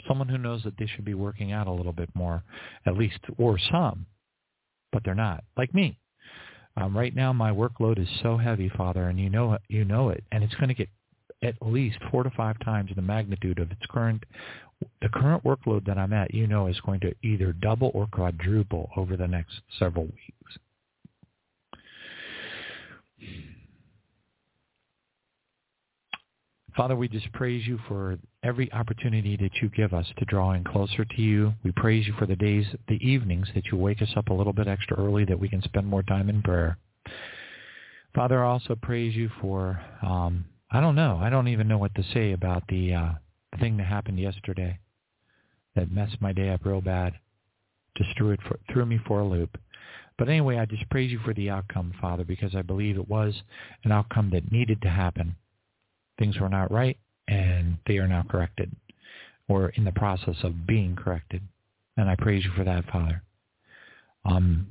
[0.07, 2.43] someone who knows that they should be working out a little bit more,
[2.85, 4.05] at least, or some,
[4.91, 5.97] but they're not, like me.
[6.77, 10.23] Um, right now, my workload is so heavy, Father, and you know you know it,
[10.31, 10.89] and it's going to get
[11.43, 14.23] at least four to five times the magnitude of its current
[15.01, 16.33] the current workload that I'm at.
[16.33, 20.59] You know is going to either double or quadruple over the next several weeks.
[26.75, 30.63] Father, we just praise you for every opportunity that you give us to draw in
[30.65, 31.53] closer to you.
[31.63, 34.51] We praise you for the days, the evenings that you wake us up a little
[34.51, 36.77] bit extra early that we can spend more time in prayer.
[38.13, 41.95] Father, I also praise you for, um, I don't know, I don't even know what
[41.95, 43.09] to say about the, uh,
[43.61, 44.77] thing that happened yesterday
[45.75, 47.13] that messed my day up real bad.
[47.97, 49.57] Just threw it for, threw me for a loop.
[50.17, 53.43] But anyway, I just praise you for the outcome, Father, because I believe it was
[53.85, 55.37] an outcome that needed to happen
[56.17, 56.97] things were not right
[57.27, 58.71] and they are now corrected
[59.47, 61.41] or in the process of being corrected.
[61.97, 63.21] And I praise you for that, Father.
[64.25, 64.67] Um,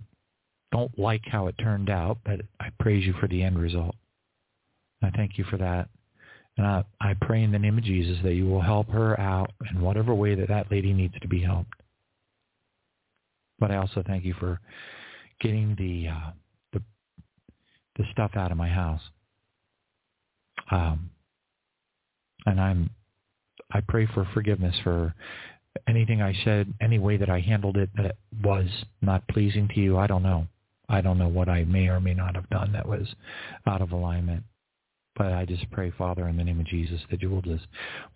[0.72, 3.94] don't like how it turned out, but I praise you for the end result.
[5.02, 5.88] I thank you for that.
[6.56, 9.52] And I, I pray in the name of Jesus that you will help her out
[9.70, 11.72] in whatever way that that lady needs to be helped.
[13.58, 14.60] But I also thank you for
[15.40, 16.30] getting the uh,
[16.72, 16.82] the
[17.96, 19.00] the stuff out of my house.
[20.70, 21.10] Um,
[22.46, 22.90] and I'm
[23.72, 25.14] I pray for forgiveness for
[25.88, 28.68] anything I said, any way that I handled it that was
[29.02, 29.98] not pleasing to you.
[29.98, 30.46] I don't know.
[30.88, 33.14] I don't know what I may or may not have done that was
[33.66, 34.44] out of alignment.
[35.16, 37.66] But I just pray, Father, in the name of Jesus, that you will just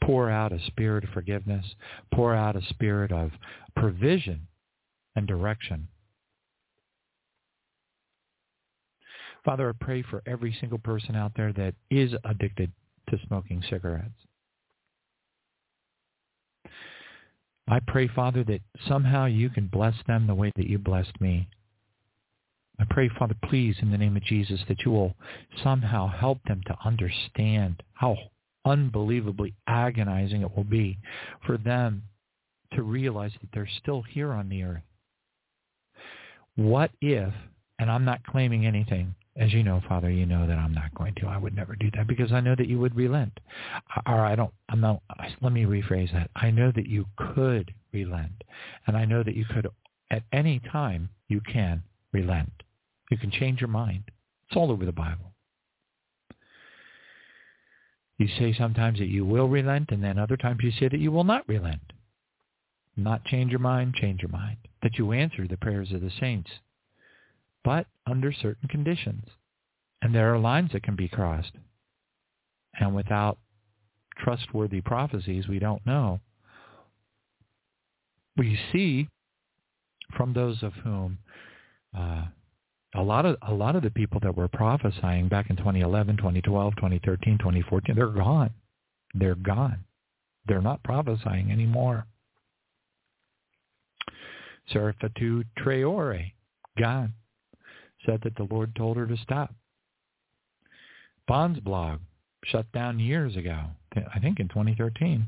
[0.03, 1.65] pour out a spirit of forgiveness,
[2.13, 3.31] pour out a spirit of
[3.77, 4.47] provision
[5.15, 5.89] and direction.
[9.45, 12.73] Father, I pray for every single person out there that is addicted
[13.11, 14.11] to smoking cigarettes.
[17.69, 21.49] I pray, Father, that somehow you can bless them the way that you blessed me.
[22.81, 25.15] I pray, Father, please, in the name of Jesus, that you will
[25.63, 28.17] somehow help them to understand how
[28.65, 30.99] unbelievably agonizing it will be
[31.45, 32.05] for them
[32.75, 34.83] to realize that they're still here on the earth.
[36.57, 37.33] What if,
[37.79, 41.15] and I'm not claiming anything, as you know, Father, you know that I'm not going
[41.17, 41.27] to.
[41.29, 43.39] I would never do that because I know that you would relent.
[44.05, 45.01] Or I don't, I'm not,
[45.41, 46.31] let me rephrase that.
[46.35, 48.43] I know that you could relent.
[48.87, 49.69] And I know that you could,
[50.11, 52.51] at any time, you can relent.
[53.11, 54.05] You can change your mind.
[54.49, 55.33] It's all over the Bible.
[58.19, 61.13] You say sometimes that you will relent, and then other times you say that you
[61.13, 61.93] will not relent.
[62.97, 64.57] Not change your mind, change your mind.
[64.83, 66.51] That you answer the prayers of the saints
[67.69, 69.25] but under certain conditions.
[70.01, 71.53] And there are lines that can be crossed.
[72.81, 73.37] And without
[74.17, 76.21] trustworthy prophecies, we don't know.
[78.39, 79.09] We see
[80.17, 81.19] from those of whom
[81.95, 82.23] uh,
[82.95, 86.75] a lot of a lot of the people that were prophesying back in 2011, 2012,
[86.75, 88.51] 2013, 2014, they're gone.
[89.13, 89.85] They're gone.
[90.47, 92.07] They're not prophesying anymore.
[94.73, 96.33] Serafatu Treore,
[96.79, 97.13] gone
[98.09, 99.55] said that the Lord told her to stop.
[101.27, 102.01] Bond's blog
[102.45, 105.27] shut down years ago, I think in 2013.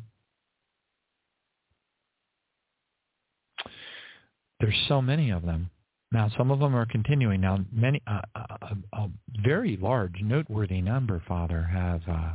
[4.60, 5.70] There's so many of them.
[6.12, 7.40] Now, some of them are continuing.
[7.40, 9.10] Now, many, uh, a, a,
[9.42, 12.32] very large, noteworthy number, Father, have uh,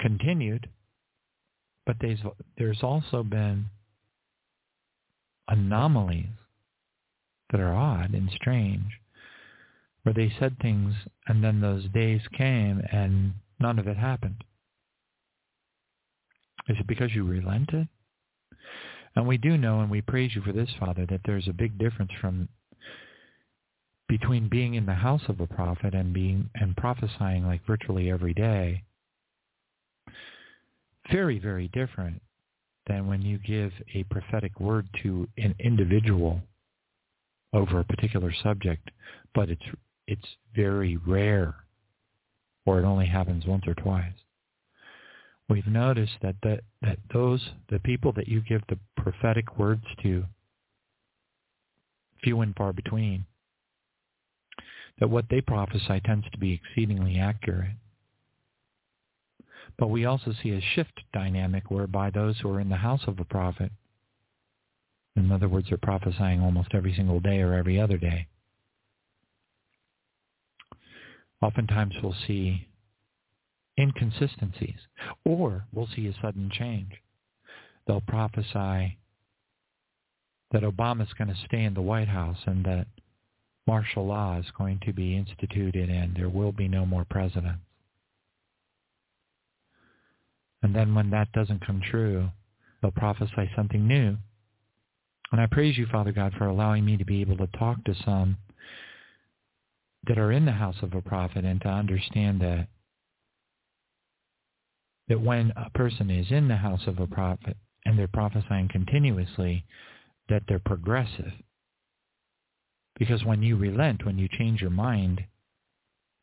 [0.00, 0.68] continued,
[1.86, 2.20] but there's,
[2.56, 3.66] there's also been
[5.48, 6.26] anomalies
[7.50, 9.00] that are odd and strange,
[10.02, 10.94] where they said things
[11.26, 14.44] and then those days came and none of it happened.
[16.68, 17.88] Is it because you relented?
[19.16, 21.78] And we do know and we praise you for this, Father, that there's a big
[21.78, 22.48] difference from
[24.08, 28.34] between being in the house of a prophet and being and prophesying like virtually every
[28.34, 28.84] day.
[31.10, 32.22] Very, very different
[32.86, 36.40] than when you give a prophetic word to an individual
[37.52, 38.90] over a particular subject,
[39.34, 39.62] but it's
[40.06, 41.54] it's very rare,
[42.66, 44.12] or it only happens once or twice.
[45.48, 50.24] We've noticed that that, that those the people that you give the prophetic words to,
[52.22, 53.24] few and far between,
[54.98, 57.76] that what they prophesy tends to be exceedingly accurate.
[59.78, 63.20] But we also see a shift dynamic whereby those who are in the house of
[63.20, 63.70] a prophet
[65.18, 68.26] in other words, they're prophesying almost every single day or every other day.
[71.40, 72.68] Oftentimes we'll see
[73.78, 74.78] inconsistencies
[75.24, 76.92] or we'll see a sudden change.
[77.86, 78.98] they'll prophesy
[80.50, 82.86] that Obama's going to stay in the White House and that
[83.66, 87.60] martial law is going to be instituted and there will be no more presidents.
[90.62, 92.30] And then when that doesn't come true,
[92.80, 94.16] they'll prophesy something new.
[95.30, 97.94] And I praise you, Father God, for allowing me to be able to talk to
[98.04, 98.38] some
[100.06, 102.68] that are in the house of a prophet and to understand that
[105.08, 107.56] that when a person is in the house of a prophet
[107.86, 109.64] and they're prophesying continuously,
[110.28, 111.32] that they're progressive.
[112.98, 115.22] Because when you relent, when you change your mind,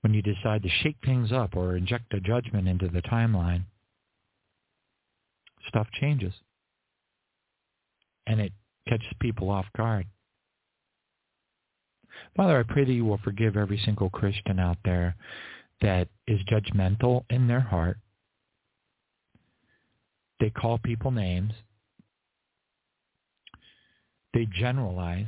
[0.02, 3.64] when you decide to shake things up or inject a judgment into the timeline,
[5.68, 6.34] stuff changes.
[8.28, 8.54] And it
[8.88, 10.06] catches people off guard.
[12.36, 15.16] Father, I pray that you will forgive every single Christian out there
[15.82, 17.98] that is judgmental in their heart.
[20.40, 21.54] They call people names.
[24.34, 25.28] They generalize.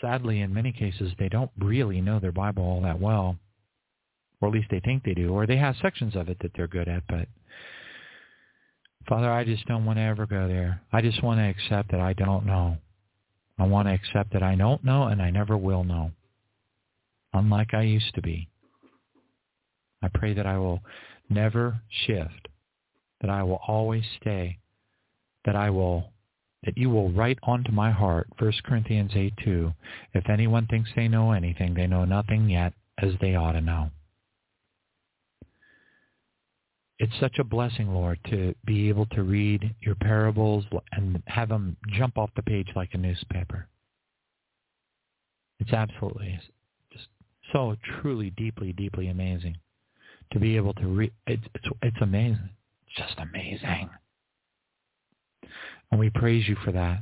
[0.00, 3.36] Sadly, in many cases, they don't really know their Bible all that well,
[4.40, 6.66] or at least they think they do, or they have sections of it that they're
[6.66, 7.28] good at, but
[9.08, 10.82] Father, I just don't want to ever go there.
[10.92, 12.76] I just want to accept that I don't know.
[13.58, 16.10] I want to accept that I don't know and I never will know,
[17.32, 18.48] unlike I used to be.
[20.02, 20.80] I pray that I will
[21.30, 22.48] never shift,
[23.20, 24.58] that I will always stay,
[25.44, 26.10] that I will
[26.64, 29.72] that you will write onto my heart 1 Corinthians 8, 2,
[30.14, 33.90] if anyone thinks they know anything, they know nothing yet as they ought to know
[36.98, 41.76] it's such a blessing, Lord, to be able to read your parables and have them
[41.88, 43.68] jump off the page like a newspaper.
[45.60, 46.38] It's absolutely
[46.92, 47.06] just
[47.52, 49.56] so truly, deeply, deeply amazing
[50.32, 51.12] to be able to read.
[51.26, 52.48] It's, it's, it's amazing.
[52.86, 53.90] It's just amazing.
[55.90, 57.00] And we praise you for that.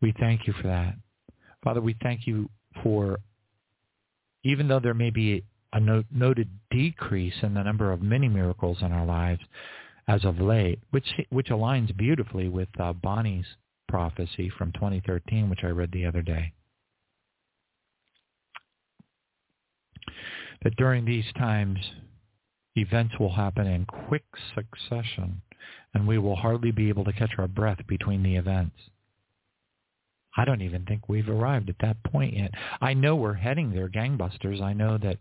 [0.00, 0.94] We thank you for that.
[1.62, 2.50] Father, we thank you
[2.82, 3.18] for,
[4.44, 8.92] even though there may be a noted decrease in the number of many miracles in
[8.92, 9.42] our lives
[10.06, 13.46] as of late, which which aligns beautifully with uh, Bonnie's
[13.88, 16.52] prophecy from 2013, which I read the other day.
[20.62, 21.78] That during these times,
[22.74, 25.42] events will happen in quick succession,
[25.94, 28.76] and we will hardly be able to catch our breath between the events.
[30.38, 32.52] I don't even think we've arrived at that point yet.
[32.80, 34.62] I know we're heading there, gangbusters.
[34.62, 35.18] I know that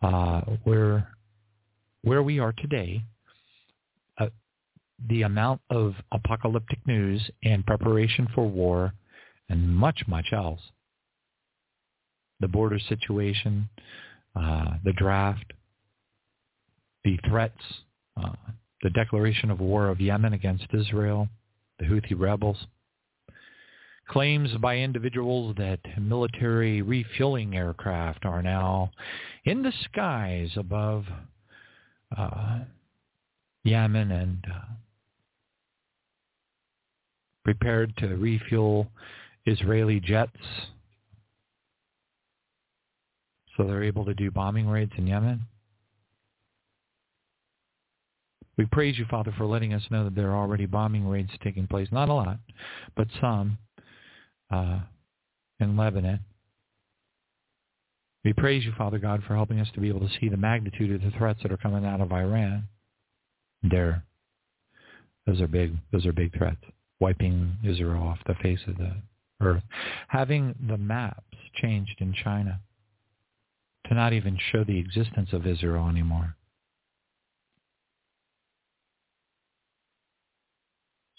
[0.00, 3.02] uh, where we are today.
[4.18, 4.28] Uh,
[5.08, 8.92] the amount of apocalyptic news and preparation for war,
[9.48, 10.60] and much, much else.
[12.38, 13.68] The border situation,
[14.36, 15.52] uh, the draft,
[17.02, 17.62] the threats,
[18.16, 18.30] uh,
[18.82, 21.28] the declaration of war of Yemen against Israel,
[21.80, 22.58] the Houthi rebels
[24.08, 28.90] claims by individuals that military refueling aircraft are now
[29.44, 31.04] in the skies above
[32.16, 32.60] uh,
[33.64, 34.72] Yemen and uh,
[37.44, 38.88] prepared to refuel
[39.46, 40.36] Israeli jets
[43.56, 45.42] so they're able to do bombing raids in Yemen.
[48.56, 51.66] We praise you, Father, for letting us know that there are already bombing raids taking
[51.66, 51.88] place.
[51.90, 52.38] Not a lot,
[52.96, 53.58] but some
[54.52, 54.80] uh,
[55.58, 56.20] in Lebanon.
[58.24, 60.94] We praise you, Father God, for helping us to be able to see the magnitude
[60.94, 62.68] of the threats that are coming out of Iran.
[63.62, 64.04] There,
[65.26, 65.76] those are big.
[65.90, 66.62] Those are big threats.
[67.00, 68.94] Wiping Israel off the face of the
[69.40, 69.62] earth,
[70.06, 72.60] having the maps changed in China
[73.88, 76.36] to not even show the existence of Israel anymore.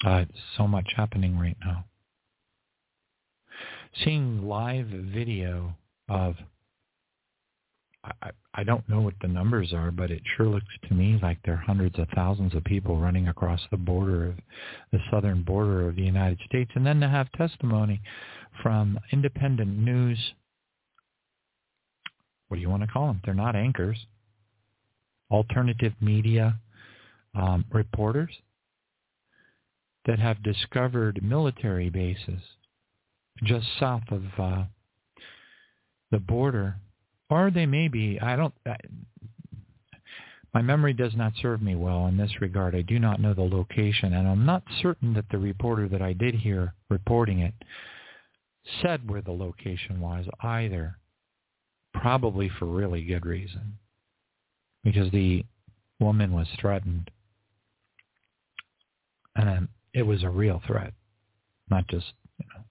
[0.06, 0.24] Uh,
[0.58, 1.86] so much happening right now
[4.04, 5.76] seeing live video
[6.10, 6.36] of
[8.04, 11.38] I, I don't know what the numbers are, but it sure looks to me like
[11.44, 14.36] there are hundreds of thousands of people running across the border of
[14.92, 16.72] the southern border of the United States.
[16.76, 18.02] And then to have testimony
[18.62, 20.20] from independent news,
[22.48, 23.22] what do you want to call them?
[23.24, 23.98] They're not anchors.
[25.32, 26.60] Alternative media
[27.36, 28.32] um, reporters
[30.06, 32.42] that have discovered military bases
[33.44, 34.64] just south of uh,
[36.12, 36.76] the border,
[37.30, 38.20] or they may be.
[38.22, 38.54] I don't.
[38.66, 38.78] I,
[40.54, 42.76] my memory does not serve me well in this regard.
[42.76, 46.14] I do not know the location, and I'm not certain that the reporter that I
[46.14, 47.56] did hear reporting it
[48.82, 50.98] said where the location was either.
[51.94, 53.78] Probably for really good reason,
[54.84, 55.46] because the
[56.00, 57.12] woman was threatened.
[59.36, 60.94] And it was a real threat,
[61.70, 62.64] not just, you know.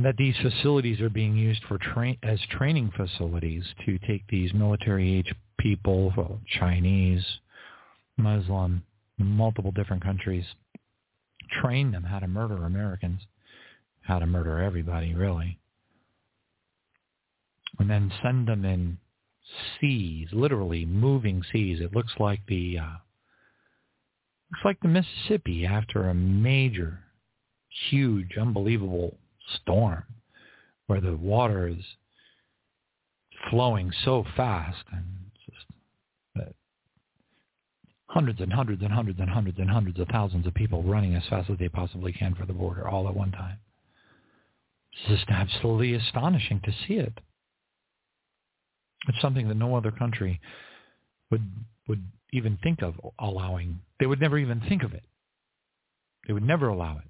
[0.00, 4.54] And that these facilities are being used for train as training facilities to take these
[4.54, 7.22] military age people, well, Chinese,
[8.16, 8.82] Muslim,
[9.18, 10.46] multiple different countries,
[11.60, 13.20] train them how to murder Americans,
[14.00, 15.58] how to murder everybody, really.
[17.78, 18.96] And then send them in
[19.78, 21.78] seas, literally moving seas.
[21.78, 22.96] It looks like the uh,
[24.50, 27.00] looks like the Mississippi after a major,
[27.90, 29.18] huge, unbelievable
[29.56, 30.04] storm,
[30.86, 31.84] where the water is
[33.50, 35.04] flowing so fast and
[35.46, 35.66] just
[38.10, 41.22] hundreds and hundreds and hundreds and hundreds and hundreds of thousands of people running as
[41.30, 43.58] fast as they possibly can for the border all at one time.
[44.92, 47.16] It's just absolutely astonishing to see it.
[49.08, 50.40] It's something that no other country
[51.30, 51.46] would
[51.88, 53.80] would even think of allowing.
[53.98, 55.04] They would never even think of it.
[56.26, 57.04] They would never allow it.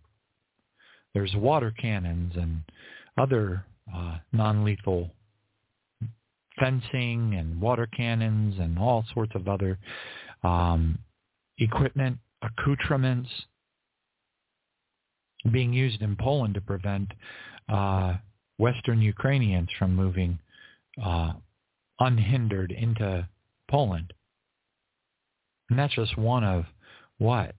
[1.15, 2.63] There's water cannons and
[3.19, 5.11] other uh, non-lethal
[6.59, 9.79] fencing and water cannons and all sorts of other
[10.43, 10.99] um,
[11.59, 13.29] equipment, accoutrements
[15.53, 17.11] being used in Poland to prevent
[17.69, 18.15] uh,
[18.59, 20.39] Western Ukrainians from moving
[21.03, 21.33] uh,
[21.99, 23.27] unhindered into
[23.71, 24.13] Poland.
[25.71, 26.65] And that's just one of
[27.19, 27.55] what?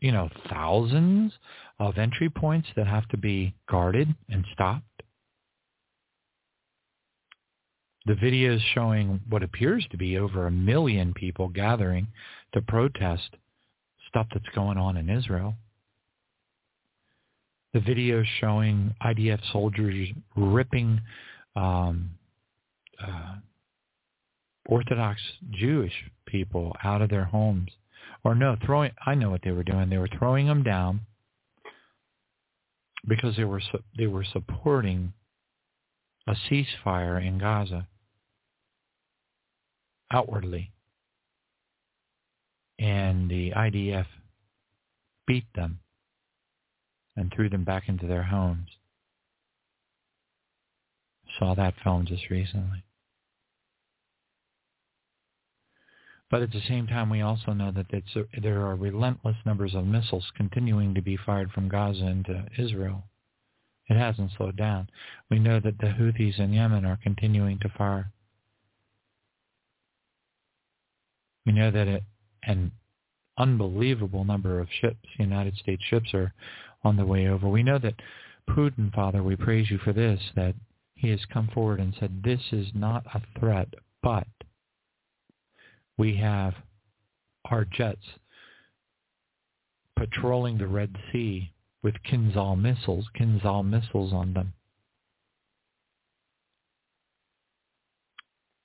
[0.00, 1.32] You know, thousands
[1.78, 4.84] of entry points that have to be guarded and stopped.
[8.06, 12.08] The video is showing what appears to be over a million people gathering
[12.52, 13.36] to protest
[14.08, 15.54] stuff that's going on in Israel.
[17.72, 21.00] The video is showing IDF soldiers ripping
[21.56, 22.10] um,
[23.02, 23.36] uh,
[24.66, 25.92] Orthodox Jewish
[26.26, 27.70] people out of their homes.
[28.24, 29.90] Or no, throwing, I know what they were doing.
[29.90, 31.00] They were throwing them down
[33.06, 33.60] because they were
[33.98, 35.12] they were supporting
[36.26, 37.88] a ceasefire in Gaza
[40.12, 40.70] outwardly.
[42.78, 44.06] And the IDF
[45.26, 45.80] beat them
[47.16, 48.68] and threw them back into their homes.
[51.38, 52.84] Saw that film just recently.
[56.32, 59.84] But at the same time, we also know that a, there are relentless numbers of
[59.84, 63.04] missiles continuing to be fired from Gaza into Israel.
[63.90, 64.88] It hasn't slowed down.
[65.30, 68.10] We know that the Houthis in Yemen are continuing to fire.
[71.44, 72.02] We know that it,
[72.44, 72.72] an
[73.36, 76.32] unbelievable number of ships, United States ships, are
[76.82, 77.46] on the way over.
[77.46, 78.00] We know that
[78.48, 80.54] Putin, Father, we praise you for this, that
[80.94, 83.68] he has come forward and said, this is not a threat,
[84.02, 84.26] but
[85.98, 86.54] we have
[87.50, 88.02] our jets
[89.96, 94.52] patrolling the Red Sea with Kinzhal missiles, Kinzhal missiles on them.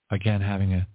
[0.10, 0.88] Again, having a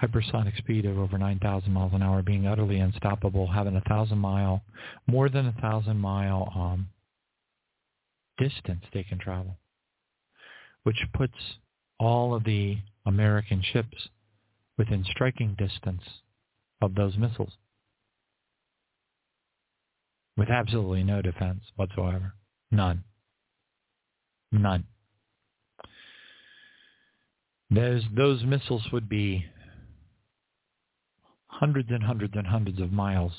[0.00, 4.62] hypersonic speed of over 9,000 miles an hour, being utterly unstoppable, having a thousand mile,
[5.06, 6.88] more than a thousand mile um,
[8.38, 9.58] distance they can travel,
[10.84, 11.34] which puts
[11.98, 14.08] all of the American ships
[14.80, 16.00] within striking distance
[16.80, 17.52] of those missiles
[20.38, 22.32] with absolutely no defense whatsoever.
[22.70, 23.04] None.
[24.50, 24.84] None.
[27.70, 29.44] Those, those missiles would be
[31.48, 33.32] hundreds and hundreds and hundreds of miles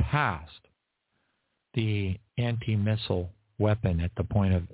[0.00, 0.66] past
[1.74, 4.64] the anti-missile weapon at the point of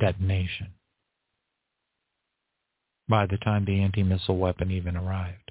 [0.00, 0.74] detonation
[3.08, 5.50] by the time the anti-missile weapon even arrived.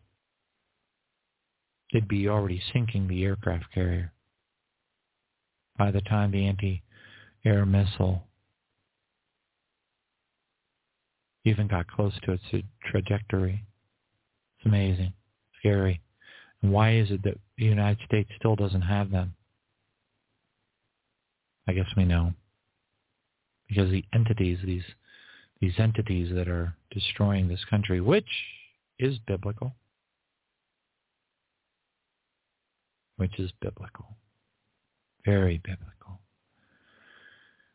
[1.91, 4.13] They'd be already sinking the aircraft carrier
[5.77, 8.23] by the time the anti-air missile
[11.43, 13.65] even got close to its trajectory.
[14.57, 15.13] It's amazing,
[15.59, 16.01] scary.
[16.61, 19.33] And why is it that the United States still doesn't have them?
[21.67, 22.33] I guess we know.
[23.67, 24.83] Because the entities, these
[25.61, 28.27] these entities that are destroying this country, which
[28.99, 29.73] is biblical.
[33.17, 34.05] Which is biblical.
[35.23, 36.19] Very biblical.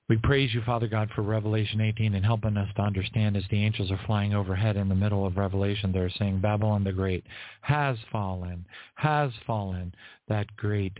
[0.09, 3.65] We praise you, Father God, for Revelation 18 and helping us to understand as the
[3.65, 7.25] angels are flying overhead in the middle of Revelation, they're saying Babylon the Great
[7.63, 8.65] has fallen,
[8.95, 9.93] has fallen,
[10.29, 10.97] that great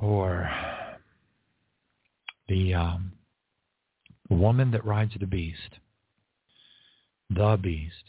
[0.00, 0.50] or
[2.48, 3.12] the um,
[4.34, 5.78] woman that rides the beast,
[7.28, 8.04] the beast,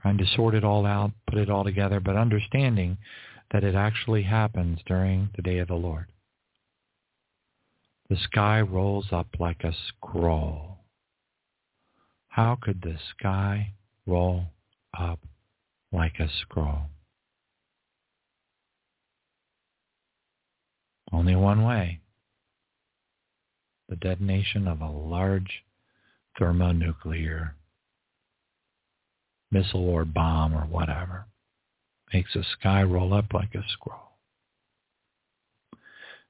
[0.00, 2.98] trying to sort it all out, put it all together, but understanding
[3.52, 6.06] that it actually happens during the day of the Lord.
[8.08, 10.78] The sky rolls up like a scroll.
[12.28, 13.72] How could the sky
[14.06, 14.44] roll
[14.98, 15.20] up
[15.92, 16.90] like a scroll?
[21.12, 22.01] Only one way.
[23.92, 25.64] The detonation of a large
[26.38, 27.56] thermonuclear
[29.50, 31.26] missile or bomb or whatever
[32.10, 34.16] makes the sky roll up like a scroll.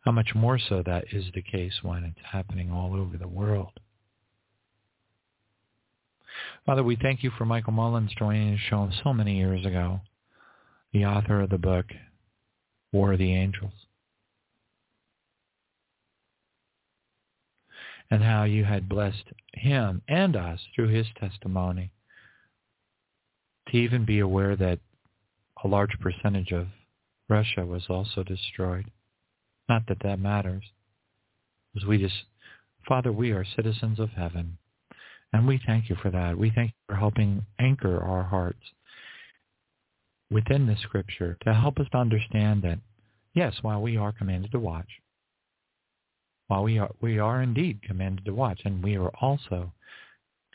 [0.00, 3.78] How much more so that is the case when it's happening all over the world.
[6.66, 10.00] Father, we thank you for Michael Mullins joining the show so many years ago,
[10.92, 11.86] the author of the book,
[12.90, 13.86] War of the Angels.
[18.12, 21.92] And how you had blessed him and us through his testimony
[23.68, 24.80] to even be aware that
[25.64, 26.66] a large percentage of
[27.30, 28.90] Russia was also destroyed.
[29.66, 30.62] Not that that matters.
[31.72, 32.24] Because we just,
[32.86, 34.58] Father, we are citizens of heaven.
[35.32, 36.36] And we thank you for that.
[36.36, 38.60] We thank you for helping anchor our hearts
[40.30, 42.78] within the scripture to help us to understand that,
[43.32, 44.88] yes, while we are commanded to watch,
[46.48, 49.72] while we are, we are indeed commanded to watch, and we are also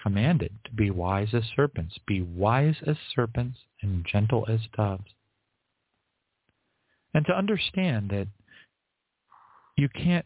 [0.01, 1.97] commanded to be wise as serpents.
[2.07, 5.11] Be wise as serpents and gentle as doves.
[7.13, 8.27] And to understand that
[9.75, 10.25] you can't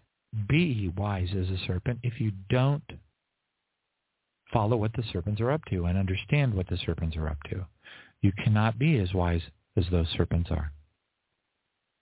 [0.49, 2.84] be wise as a serpent if you don't
[4.51, 7.66] follow what the serpents are up to and understand what the serpents are up to.
[8.22, 9.41] You cannot be as wise
[9.78, 10.72] as those serpents are.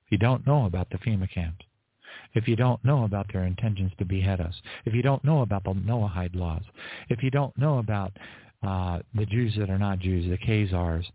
[0.05, 1.66] If you don't know about the FEMA camps,
[2.34, 4.56] if you don't know about their intentions to behead us,
[4.86, 6.64] if you don't know about the Noahide laws,
[7.10, 8.14] if you don't know about
[8.62, 11.06] uh, the Jews that are not Jews, the Khazars,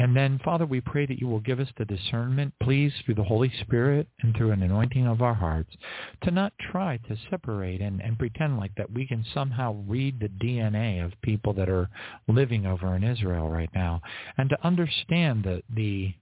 [0.00, 3.22] and then, Father, we pray that you will give us the discernment, please, through the
[3.22, 5.76] Holy Spirit and through an anointing of our hearts,
[6.22, 10.30] to not try to separate and, and pretend like that we can somehow read the
[10.42, 11.90] DNA of people that are
[12.28, 14.00] living over in Israel right now,
[14.38, 16.14] and to understand the, the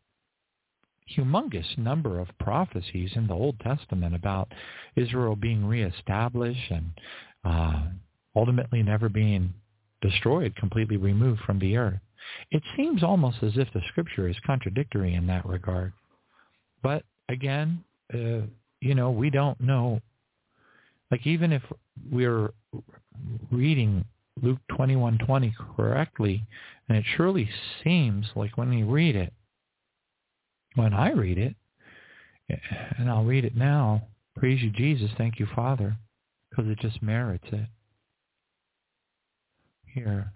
[1.16, 4.52] humongous number of prophecies in the Old Testament about
[4.96, 6.90] Israel being reestablished and
[7.44, 7.82] uh,
[8.34, 9.52] ultimately never being
[10.00, 12.00] destroyed, completely removed from the earth.
[12.50, 15.92] It seems almost as if the scripture is contradictory in that regard.
[16.82, 18.46] But again, uh,
[18.80, 20.00] you know, we don't know.
[21.10, 21.62] Like even if
[22.10, 22.50] we're
[23.50, 24.04] reading
[24.42, 26.44] Luke 21:20 correctly,
[26.88, 27.48] and it surely
[27.82, 29.32] seems like when we read it,
[30.78, 31.56] when I read it,
[32.96, 34.02] and I'll read it now,
[34.36, 35.96] praise you Jesus, thank you Father,
[36.48, 37.66] because it just merits it.
[39.86, 40.32] Here,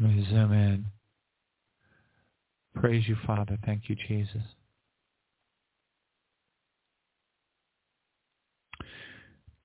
[0.00, 0.86] let me zoom in.
[2.74, 3.58] Praise you, Father.
[3.64, 4.42] Thank you, Jesus.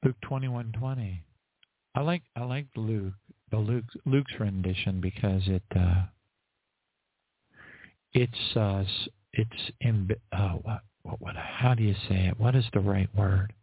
[0.04, 1.24] Luke twenty one twenty.
[1.96, 3.14] I like I like Luke
[3.50, 6.04] the Luke Luke's rendition because it uh,
[8.14, 8.84] it's uh,
[9.34, 12.40] it's in uh, what, what what how do you say it?
[12.40, 13.54] What is the right word?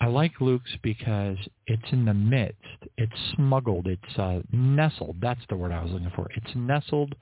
[0.00, 2.58] I like Luke's because it's in the midst.
[2.98, 3.86] It's smuggled.
[3.86, 5.16] It's uh, nestled.
[5.22, 6.28] That's the word I was looking for.
[6.36, 7.14] It's nestled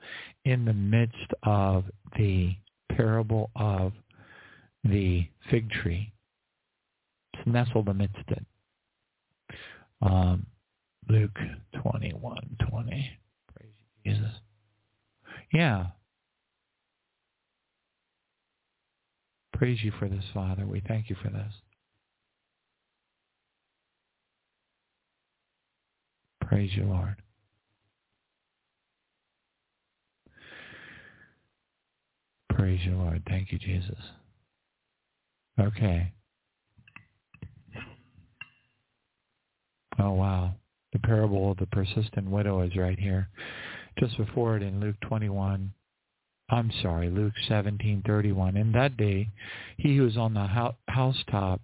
[0.43, 1.85] in the midst of
[2.17, 2.55] the
[2.91, 3.93] parable of
[4.83, 6.11] the fig tree.
[7.33, 8.45] It's nestled amidst it.
[10.01, 10.45] Um,
[11.07, 11.37] Luke
[11.81, 13.11] twenty-one twenty.
[13.55, 13.71] Praise
[14.05, 14.31] Jesus.
[15.53, 15.87] Yeah.
[19.63, 20.67] Praise you for this, Father.
[20.67, 21.53] We thank you for this.
[26.41, 27.15] Praise you, Lord.
[32.49, 33.23] Praise you, Lord.
[33.29, 33.95] Thank you, Jesus.
[35.57, 36.11] Okay.
[39.97, 40.55] Oh, wow.
[40.91, 43.29] The parable of the persistent widow is right here.
[43.97, 45.71] Just before it in Luke 21,
[46.49, 48.57] I'm sorry, Luke 17:31.
[48.57, 49.29] In that day,
[49.77, 51.61] he who is on the housetop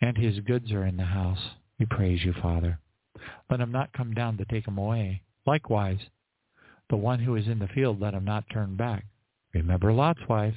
[0.00, 1.50] and his goods are in the house.
[1.78, 2.78] We praise you, Father.
[3.50, 5.22] Let him not come down to take him away.
[5.46, 6.00] Likewise,
[6.90, 9.04] the one who is in the field, let him not turn back.
[9.54, 10.56] Remember Lot's wife.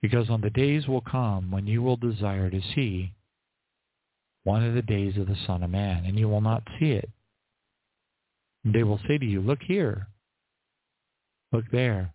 [0.00, 3.12] Because on the days will come when you will desire to see
[4.44, 7.10] one of the days of the Son of Man, and you will not see it.
[8.64, 10.08] They will say to you, look here,
[11.52, 12.12] look there.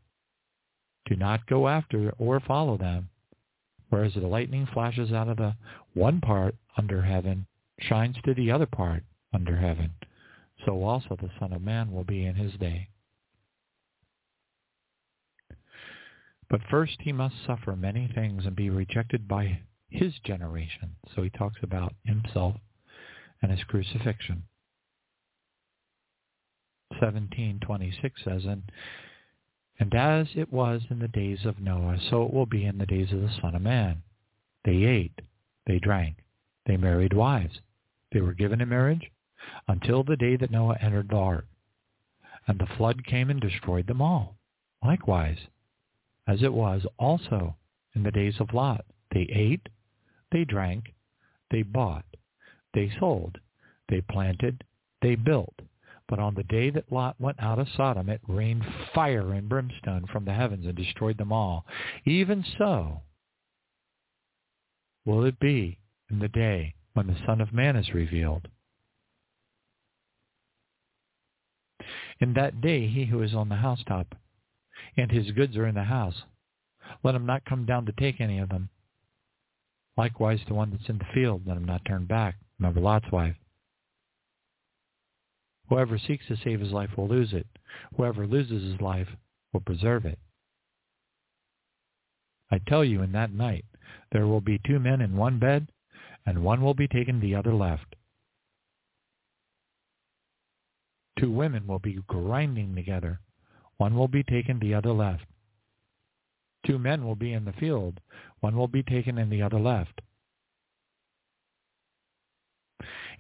[1.06, 3.10] Do not go after or follow them.
[3.90, 5.56] Whereas the lightning flashes out of the
[5.94, 7.46] one part under heaven,
[7.80, 9.92] shines to the other part under heaven.
[10.66, 12.90] so also the Son of Man will be in his day.
[16.50, 20.96] But first he must suffer many things and be rejected by his generation.
[21.16, 22.56] So he talks about himself
[23.42, 24.44] and his crucifixion.
[27.14, 28.64] 1726 says, and,
[29.80, 32.86] and as it was in the days of Noah, so it will be in the
[32.86, 34.02] days of the Son of Man.
[34.64, 35.22] They ate,
[35.68, 36.18] they drank,
[36.66, 37.60] they married wives.
[38.12, 39.12] They were given in marriage
[39.68, 41.46] until the day that Noah entered the ark.
[42.48, 44.36] And the flood came and destroyed them all.
[44.84, 45.40] Likewise,
[46.28, 47.56] as it was also
[47.96, 49.68] in the days of Lot, they ate,
[50.32, 50.94] they drank,
[51.52, 52.06] they bought,
[52.74, 53.38] they sold,
[53.90, 54.64] they planted,
[55.02, 55.54] they built.
[56.08, 60.06] But on the day that Lot went out of Sodom, it rained fire and brimstone
[60.12, 61.66] from the heavens and destroyed them all.
[62.06, 63.02] Even so
[65.04, 65.80] will it be
[66.10, 68.48] in the day when the Son of Man is revealed.
[72.20, 74.16] In that day he who is on the housetop
[74.96, 76.24] and his goods are in the house,
[77.04, 78.70] let him not come down to take any of them.
[79.98, 82.36] Likewise the one that's in the field, let him not turn back.
[82.60, 83.36] Remember Lot's wife.
[85.70, 87.48] Whoever seeks to save his life will lose it.
[87.98, 89.08] Whoever loses his life
[89.52, 90.20] will preserve it.
[92.52, 93.66] I tell you, in that night
[94.12, 95.68] there will be two men in one bed,
[96.26, 97.96] and one will be taken, the other left.
[101.20, 103.20] Two women will be grinding together.
[103.78, 105.26] One will be taken, the other left.
[106.66, 108.00] Two men will be in the field.
[108.40, 110.02] One will be taken and the other left.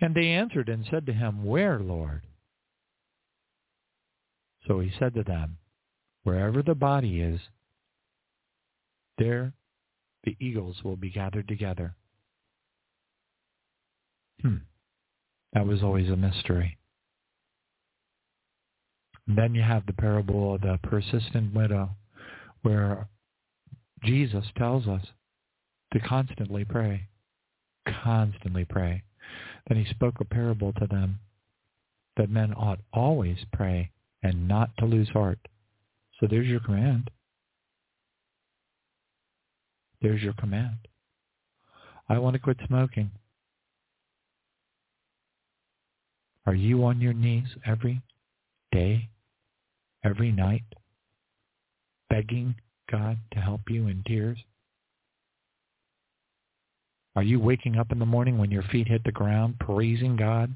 [0.01, 2.21] And they answered and said to him, Where, Lord?
[4.67, 5.57] So he said to them,
[6.23, 7.39] Wherever the body is,
[9.17, 9.53] there
[10.23, 11.95] the eagles will be gathered together.
[14.41, 14.57] Hmm.
[15.53, 16.77] That was always a mystery.
[19.27, 21.91] And then you have the parable of the persistent widow
[22.63, 23.07] where
[24.03, 25.05] Jesus tells us
[25.93, 27.07] to constantly pray.
[28.03, 29.03] Constantly pray.
[29.67, 31.19] Then he spoke a parable to them
[32.17, 33.91] that men ought always pray
[34.25, 35.37] and not to lose heart.
[36.19, 37.11] So there's your command.
[40.01, 40.77] There's your command.
[42.09, 43.11] I want to quit smoking.
[46.47, 48.01] Are you on your knees every
[48.71, 49.09] day,
[50.03, 50.63] every night,
[52.09, 52.55] begging
[52.91, 54.39] God to help you in tears?
[57.15, 60.51] Are you waking up in the morning when your feet hit the ground, praising God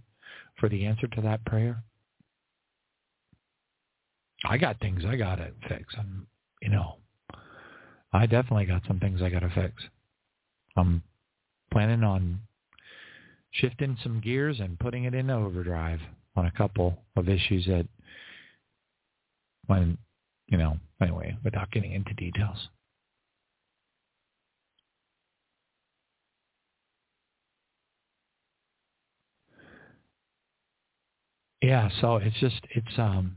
[0.60, 1.84] for the answer to that prayer?
[4.46, 5.94] I got things I got to fix.
[5.98, 6.28] I'm,
[6.62, 6.96] you know,
[8.14, 9.84] I definitely got some things I got to fix.
[10.78, 11.04] I'm
[11.72, 12.40] planning on
[13.52, 16.00] shifting some gears and putting it in overdrive
[16.36, 17.88] on a couple of issues that
[19.68, 19.98] when,
[20.48, 22.70] you know, anyway, without getting into details.
[31.62, 33.36] Yeah, so it's just it's um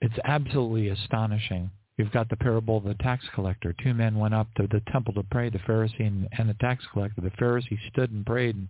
[0.00, 1.70] it's absolutely astonishing
[2.00, 3.74] You've got the parable of the tax collector.
[3.74, 6.82] Two men went up to the temple to pray, the Pharisee and, and the tax
[6.94, 7.20] collector.
[7.20, 8.68] The Pharisee stood and prayed and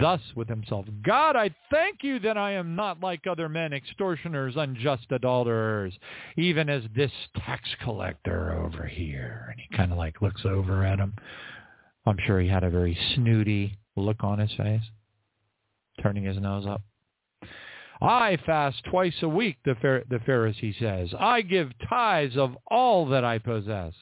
[0.00, 4.54] thus with himself, God, I thank you that I am not like other men, extortioners,
[4.56, 5.96] unjust adulterers,
[6.36, 9.46] even as this tax collector over here.
[9.52, 11.14] And he kind of like looks over at him.
[12.06, 14.82] I'm sure he had a very snooty look on his face,
[16.02, 16.82] turning his nose up.
[18.00, 19.74] I fast twice a week, the,
[20.08, 21.12] the Pharisee says.
[21.18, 23.94] I give tithes of all that I possess.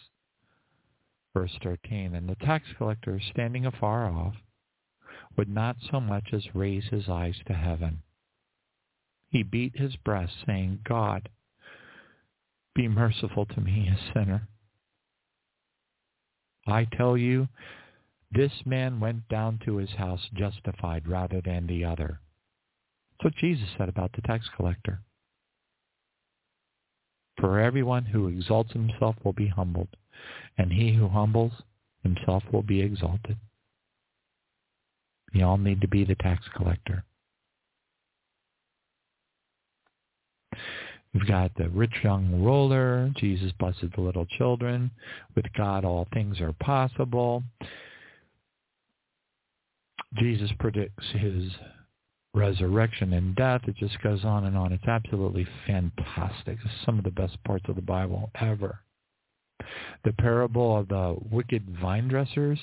[1.33, 4.35] Verse 13, and the tax collector, standing afar off,
[5.37, 8.03] would not so much as raise his eyes to heaven.
[9.29, 11.29] He beat his breast, saying, God,
[12.75, 14.49] be merciful to me, a sinner.
[16.67, 17.49] I tell you,
[18.31, 22.21] this man went down to his house justified rather than the other.
[23.19, 25.01] That's what Jesus said about the tax collector.
[27.41, 29.89] For everyone who exalts himself will be humbled,
[30.59, 31.53] and he who humbles
[32.03, 33.37] himself will be exalted.
[35.35, 37.05] We all need to be the tax collector.
[41.13, 43.11] We've got the rich young ruler.
[43.17, 44.91] Jesus blesses the little children.
[45.35, 47.43] With God, all things are possible.
[50.15, 51.53] Jesus predicts his
[52.37, 53.63] resurrection and death.
[53.67, 54.73] It just goes on and on.
[54.73, 56.59] It's absolutely fantastic.
[56.65, 58.81] It's some of the best parts of the Bible ever.
[60.05, 62.59] The parable of the wicked vine dressers.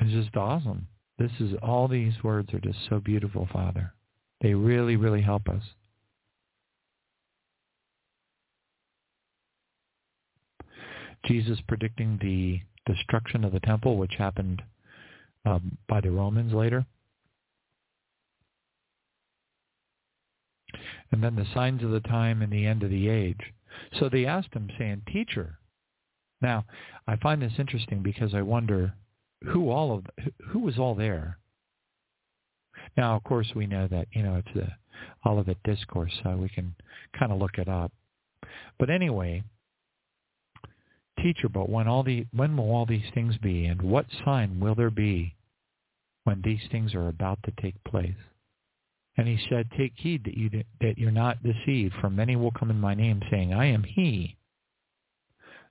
[0.00, 0.86] It's just awesome.
[1.18, 3.92] This is all these words are just so beautiful, Father.
[4.40, 5.62] They really, really help us.
[11.26, 12.60] Jesus predicting the
[12.92, 14.62] destruction of the temple, which happened
[15.44, 16.86] um, by the Romans later.
[21.12, 23.40] And then the signs of the time and the end of the age.
[23.98, 25.58] So they asked him, saying, Teacher.
[26.40, 26.64] Now,
[27.06, 28.94] I find this interesting because I wonder
[29.44, 30.04] who all of
[30.48, 31.38] who was all there.
[32.96, 34.68] Now, of course, we know that you know it's the
[35.24, 36.74] Olivet Discourse, so we can
[37.18, 37.92] kind of look it up.
[38.78, 39.42] But anyway,
[41.26, 44.74] teacher, but when all the when will all these things be, and what sign will
[44.74, 45.34] there be
[46.24, 48.14] when these things are about to take place?
[49.16, 50.50] And he said, Take heed that you
[50.80, 54.36] that you're not deceived, for many will come in my name, saying, I am he.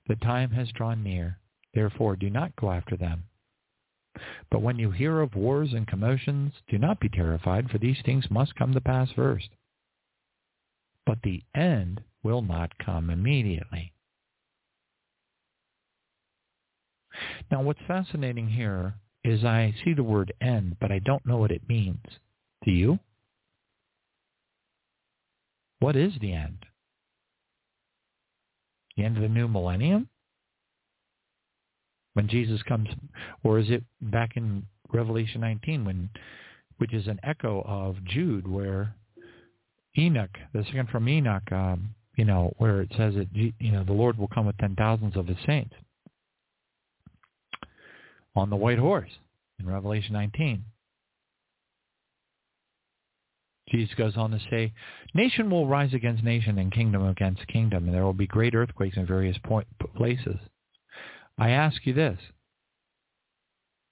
[0.08, 1.38] The time has drawn near.
[1.74, 3.24] Therefore do not go after them.
[4.50, 8.30] But when you hear of wars and commotions, do not be terrified, for these things
[8.30, 9.48] must come to pass first.
[11.04, 13.92] But the end will not come immediately.
[17.50, 18.94] Now what's fascinating here
[19.24, 22.04] is I see the word end, but I don't know what it means.
[22.64, 22.98] Do you?
[25.80, 26.64] What is the end?
[28.96, 30.08] The end of the new millennium?
[32.14, 32.88] When Jesus comes,
[33.44, 36.08] or is it back in Revelation 19 when,
[36.78, 38.94] which is an echo of Jude where
[39.98, 43.92] Enoch, the second from Enoch, um, you know, where it says that, you know, the
[43.92, 45.74] Lord will come with ten thousands of his saints
[48.36, 49.10] on the white horse
[49.58, 50.64] in Revelation 19.
[53.70, 54.72] Jesus goes on to say,
[55.12, 58.96] nation will rise against nation and kingdom against kingdom, and there will be great earthquakes
[58.96, 59.66] in various point,
[59.96, 60.36] places.
[61.36, 62.18] I ask you this.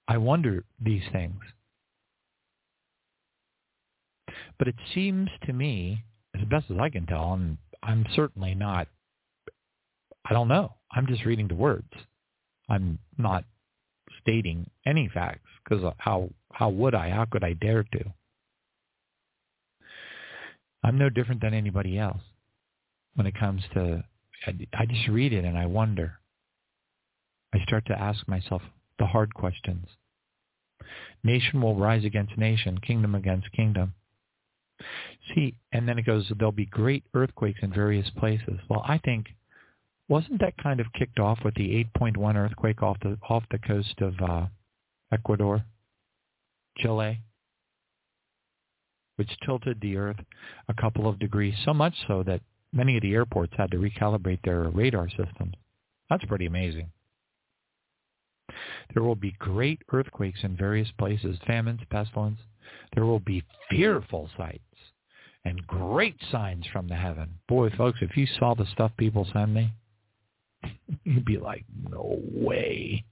[0.07, 1.41] I wonder these things.
[4.57, 6.05] But it seems to me,
[6.39, 8.87] as best as I can tell, and I'm certainly not,
[10.23, 10.73] I don't know.
[10.91, 11.91] I'm just reading the words.
[12.69, 13.43] I'm not
[14.21, 18.13] stating any facts because how, how would I, how could I dare to?
[20.83, 22.21] I'm no different than anybody else
[23.15, 24.03] when it comes to,
[24.45, 26.19] I just read it and I wonder.
[27.53, 28.61] I start to ask myself
[28.99, 29.87] the hard questions.
[31.23, 33.93] Nation will rise against nation, kingdom against kingdom.
[35.33, 38.59] See, and then it goes, there'll be great earthquakes in various places.
[38.69, 39.27] Well, I think,
[40.07, 43.95] wasn't that kind of kicked off with the 8.1 earthquake off the off the coast
[44.01, 44.45] of uh,
[45.11, 45.63] Ecuador,
[46.77, 47.19] Chile?
[49.15, 50.19] which tilted the Earth
[50.67, 52.41] a couple of degrees, so much so that
[52.73, 55.53] many of the airports had to recalibrate their radar systems.
[56.09, 56.91] That's pretty amazing.
[58.93, 62.39] There will be great earthquakes in various places, famines, pestilence.
[62.93, 64.61] There will be fearful sights
[65.43, 67.29] and great signs from the heaven.
[67.47, 69.71] Boy, folks, if you saw the stuff people send me,
[71.03, 73.03] you'd be like, no way.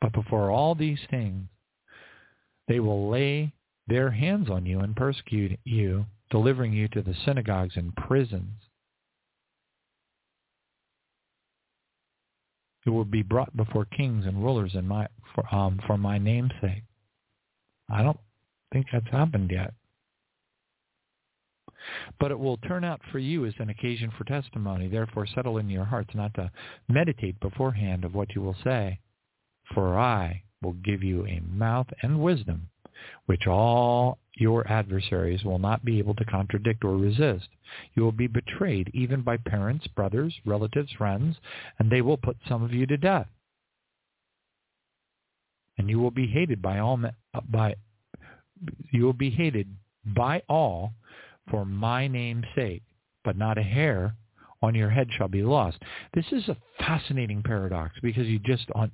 [0.00, 1.48] But before all these things,
[2.68, 3.52] they will lay
[3.86, 8.54] their hands on you and persecute you, delivering you to the synagogues and prisons.
[12.86, 16.52] You will be brought before kings and rulers in my, for, um, for my name's
[16.62, 16.84] sake.
[17.90, 18.20] I don't
[18.72, 19.74] think that's happened yet.
[22.18, 24.88] But it will turn out for you as an occasion for testimony.
[24.88, 26.50] Therefore settle in your hearts not to
[26.88, 29.00] meditate beforehand of what you will say.
[29.74, 32.68] For I will give you a mouth and wisdom,
[33.26, 37.48] which all your adversaries will not be able to contradict or resist.
[37.94, 41.36] You will be betrayed even by parents, brothers, relatives, friends,
[41.78, 43.28] and they will put some of you to death.
[45.78, 47.00] And you will be hated by all
[47.50, 47.76] by
[48.90, 49.68] you will be hated
[50.04, 50.92] by all
[51.50, 52.82] for my name's sake,
[53.24, 54.14] but not a hair
[54.62, 55.78] on your head shall be lost.
[56.14, 58.90] This is a fascinating paradox because you just on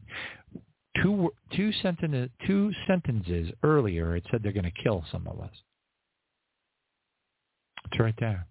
[1.02, 5.50] two two sentences two sentences earlier it said they're going to kill some of us.
[7.90, 8.46] It's right there.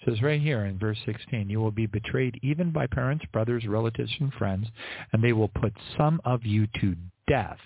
[0.00, 3.66] It says right here in verse 16, you will be betrayed even by parents, brothers,
[3.66, 4.66] relatives, and friends,
[5.12, 6.96] and they will put some of you to
[7.28, 7.60] death.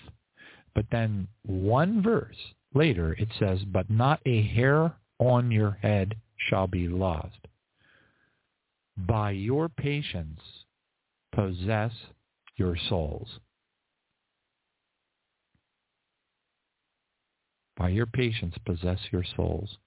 [0.75, 2.35] But then one verse
[2.73, 7.47] later it says, but not a hair on your head shall be lost.
[8.97, 10.39] By your patience
[11.33, 11.91] possess
[12.55, 13.39] your souls.
[17.77, 19.77] By your patience possess your souls.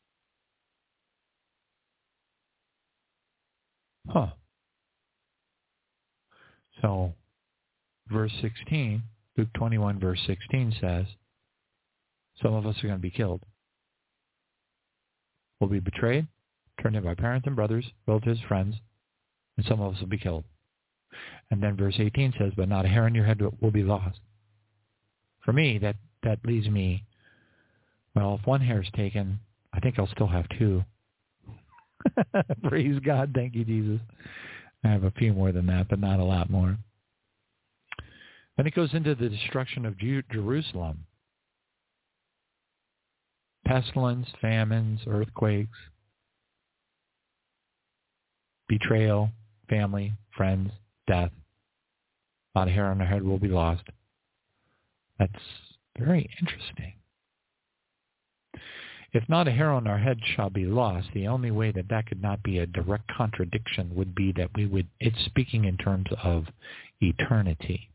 [4.08, 4.28] Huh.
[6.80, 7.14] So
[8.08, 9.02] verse 16,
[9.36, 11.06] Luke 21, verse 16 says,
[12.42, 13.44] some of us are going to be killed.
[15.60, 16.26] We'll be betrayed,
[16.82, 18.76] turned in by parents and brothers, relatives, friends,
[19.56, 20.44] and some of us will be killed.
[21.50, 24.20] And then verse 18 says, but not a hair on your head will be lost.
[25.44, 27.04] For me, that, that leaves me,
[28.14, 29.40] well, if one hair is taken,
[29.72, 30.84] I think I'll still have two.
[32.64, 33.32] Praise God.
[33.34, 34.00] Thank you, Jesus.
[34.84, 36.78] I have a few more than that, but not a lot more.
[38.56, 41.04] Then it goes into the destruction of Jerusalem.
[43.70, 45.78] Pestilence, famines, earthquakes,
[48.66, 49.30] betrayal,
[49.68, 50.72] family, friends,
[51.06, 51.30] death.
[52.56, 53.84] Not a hair on our head will be lost.
[55.20, 55.32] That's
[55.96, 56.94] very interesting.
[59.12, 62.06] If not a hair on our head shall be lost, the only way that that
[62.06, 66.08] could not be a direct contradiction would be that we would, it's speaking in terms
[66.24, 66.46] of
[67.00, 67.88] eternity.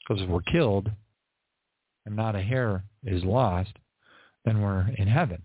[0.00, 0.90] Because if we're killed
[2.06, 3.72] and not a hair is lost,
[4.44, 5.42] then we're in heaven.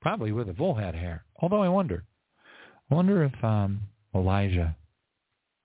[0.00, 1.24] Probably with a full head of hair.
[1.40, 2.04] Although I wonder.
[2.90, 3.80] I wonder if um,
[4.14, 4.76] Elijah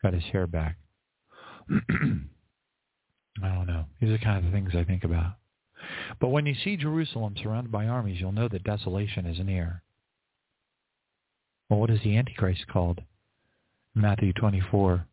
[0.01, 0.77] got his hair back.
[1.69, 3.85] I don't know.
[4.01, 5.33] These are kind of the things I think about.
[6.19, 9.81] But when you see Jerusalem surrounded by armies, you'll know that desolation is near.
[11.69, 13.01] Well, what is the Antichrist called?
[13.95, 15.05] Matthew 24.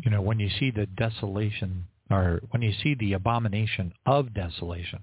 [0.00, 5.00] You know, when you see the desolation, or when you see the abomination of desolation,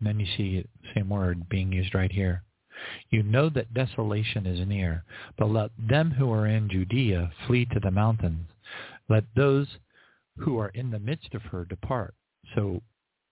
[0.00, 2.42] then you see the same word being used right here.
[3.10, 5.04] You know that desolation is near,
[5.38, 8.48] but let them who are in Judea flee to the mountains.
[9.08, 9.68] Let those
[10.38, 12.14] who are in the midst of her depart.
[12.54, 12.82] So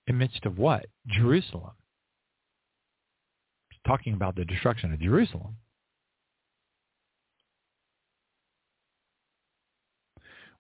[0.07, 0.87] in midst of what?
[1.07, 1.73] Jerusalem.
[3.87, 5.57] Talking about the destruction of Jerusalem.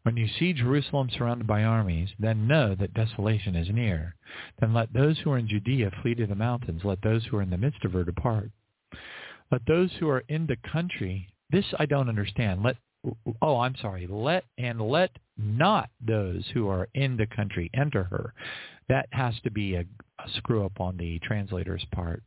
[0.03, 4.17] When you see Jerusalem surrounded by armies, then know that desolation is near.
[4.59, 6.83] Then let those who are in Judea flee to the mountains.
[6.85, 8.51] Let those who are in the midst of her depart.
[9.53, 12.63] Let those who are in the country, this I don't understand.
[12.63, 12.77] Let
[13.41, 14.07] oh, I'm sorry.
[14.09, 18.33] Let and let not those who are in the country enter her.
[18.89, 22.23] That has to be a, a screw up on the translator's part.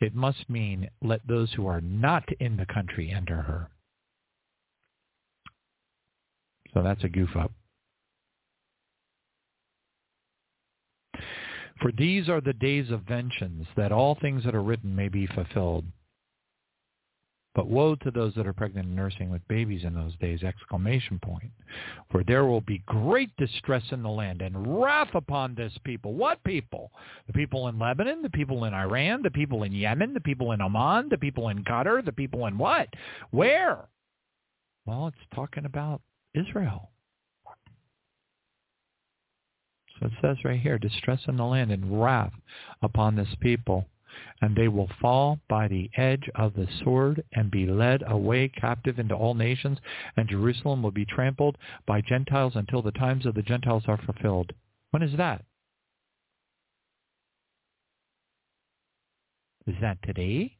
[0.00, 3.68] It must mean let those who are not in the country enter her.
[6.74, 7.52] So that's a goof up.
[11.80, 15.26] For these are the days of vengeance, that all things that are written may be
[15.26, 15.84] fulfilled.
[17.54, 20.42] But woe to those that are pregnant and nursing with babies in those days!
[20.42, 21.50] Exclamation point.
[22.10, 26.14] For there will be great distress in the land and wrath upon this people.
[26.14, 26.92] What people?
[27.26, 30.62] The people in Lebanon, the people in Iran, the people in Yemen, the people in
[30.62, 32.88] Oman, the people in Qatar, the people in what?
[33.32, 33.88] Where?
[34.86, 36.00] Well, it's talking about
[36.34, 36.90] Israel.
[39.98, 42.32] So it says right here, distress in the land and wrath
[42.82, 43.86] upon this people.
[44.42, 48.98] And they will fall by the edge of the sword and be led away captive
[48.98, 49.78] into all nations.
[50.16, 51.56] And Jerusalem will be trampled
[51.86, 54.52] by Gentiles until the times of the Gentiles are fulfilled.
[54.90, 55.44] When is that?
[59.66, 60.56] Is that today?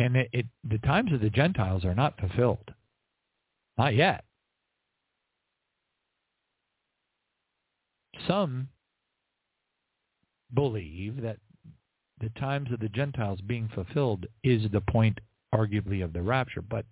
[0.00, 2.72] And it, it, the times of the Gentiles are not fulfilled.
[3.76, 4.24] Not yet.
[8.26, 8.68] Some
[10.54, 11.36] believe that
[12.18, 15.20] the times of the Gentiles being fulfilled is the point,
[15.54, 16.62] arguably, of the rapture.
[16.62, 16.86] But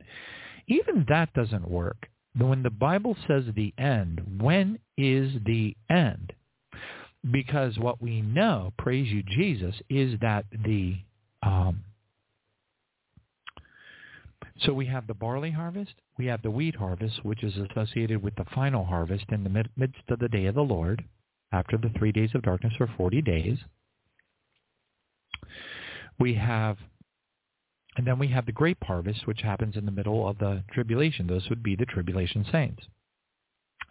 [0.66, 2.08] even that doesn't work.
[2.36, 6.34] When the Bible says the end, when is the end?
[7.30, 10.96] Because what we know, praise you Jesus, is that the
[11.42, 11.84] um,
[14.60, 18.34] so we have the barley harvest, we have the wheat harvest, which is associated with
[18.36, 21.04] the final harvest in the midst of the day of the Lord
[21.52, 23.58] after the three days of darkness for 40 days.
[26.18, 26.76] We have,
[27.96, 31.26] and then we have the grape harvest, which happens in the middle of the tribulation.
[31.26, 32.82] Those would be the tribulation saints.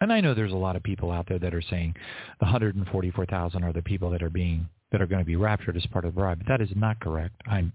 [0.00, 1.94] And I know there's a lot of people out there that are saying
[2.38, 5.86] the 144,000 are the people that are being that are going to be raptured as
[5.86, 7.34] part of the bride, but that is not correct.
[7.46, 7.72] I'm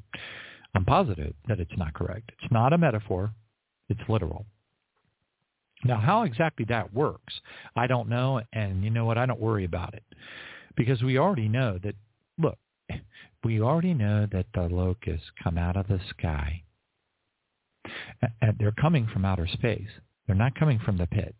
[0.75, 2.31] I'm positive that it's not correct.
[2.41, 3.31] It's not a metaphor.
[3.89, 4.45] It's literal.
[5.85, 7.33] Now, how exactly that works,
[7.75, 9.17] I don't know, and you know what?
[9.17, 10.03] I don't worry about it
[10.75, 11.95] because we already know that,
[12.37, 12.57] look,
[13.43, 16.63] we already know that the locusts come out of the sky.
[18.41, 19.89] And they're coming from outer space.
[20.25, 21.35] They're not coming from the pit.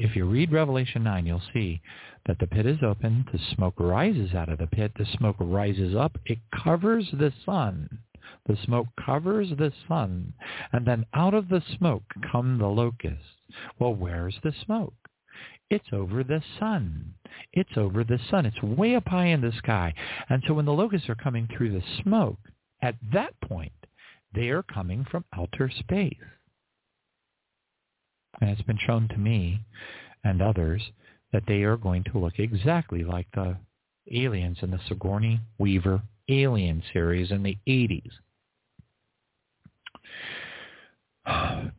[0.00, 1.82] If you read Revelation 9, you'll see
[2.26, 5.94] that the pit is open, the smoke rises out of the pit, the smoke rises
[5.94, 7.98] up, it covers the sun.
[8.46, 10.32] The smoke covers the sun,
[10.72, 13.36] and then out of the smoke come the locusts.
[13.78, 14.94] Well, where's the smoke?
[15.68, 17.14] It's over the sun.
[17.52, 18.46] It's over the sun.
[18.46, 19.94] It's way up high in the sky.
[20.28, 22.38] And so when the locusts are coming through the smoke,
[22.80, 23.72] at that point,
[24.34, 26.16] they are coming from outer space.
[28.40, 29.60] And it's been shown to me
[30.24, 30.82] and others
[31.32, 33.56] that they are going to look exactly like the
[34.12, 38.10] aliens in the Sigourney Weaver Alien series in the 80s.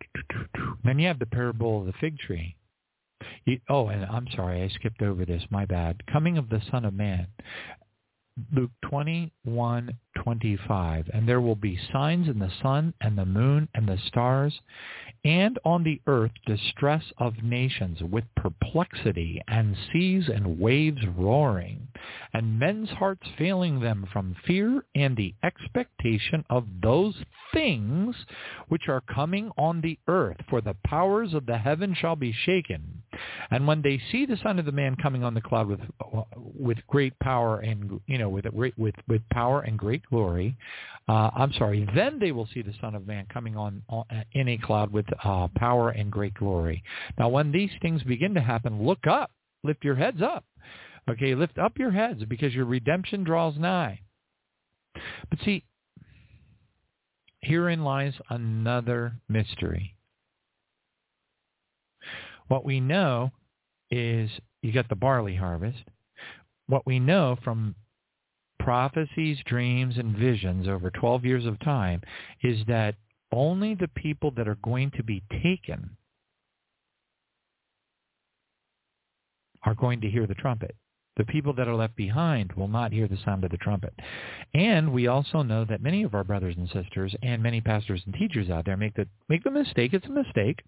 [0.83, 2.55] Then you have the parable of the fig tree.
[3.45, 5.43] You, oh, and I'm sorry, I skipped over this.
[5.49, 6.01] My bad.
[6.11, 7.27] Coming of the Son of Man.
[8.53, 11.09] Luke 21, 25.
[11.13, 14.59] And there will be signs in the sun and the moon and the stars,
[15.23, 21.87] and on the earth distress of nations with perplexity and seas and waves roaring,
[22.33, 27.15] and men's hearts failing them from fear and the expectation of those
[27.53, 28.15] things
[28.69, 33.03] which are coming on the earth, for the powers of the heaven shall be shaken.
[33.51, 35.81] And when they see the Son of the Man coming on the cloud with
[36.57, 38.45] with great power and you know with
[38.77, 40.57] with with power and great glory,
[41.07, 41.87] uh, I'm sorry.
[41.95, 45.05] Then they will see the Son of Man coming on, on in a cloud with
[45.23, 46.83] uh, power and great glory.
[47.17, 49.31] Now, when these things begin to happen, look up,
[49.63, 50.45] lift your heads up.
[51.09, 53.99] Okay, lift up your heads because your redemption draws nigh.
[55.29, 55.63] But see,
[57.41, 59.95] herein lies another mystery.
[62.47, 63.31] What we know
[63.89, 64.29] is
[64.61, 65.83] you got the barley harvest.
[66.67, 67.75] What we know from
[68.63, 72.01] prophecies, dreams, and visions over 12 years of time
[72.43, 72.95] is that
[73.31, 75.89] only the people that are going to be taken
[79.63, 80.75] are going to hear the trumpet.
[81.17, 83.93] The people that are left behind will not hear the sound of the trumpet.
[84.53, 88.15] And we also know that many of our brothers and sisters and many pastors and
[88.15, 89.93] teachers out there make the make the mistake.
[89.93, 90.63] It's a mistake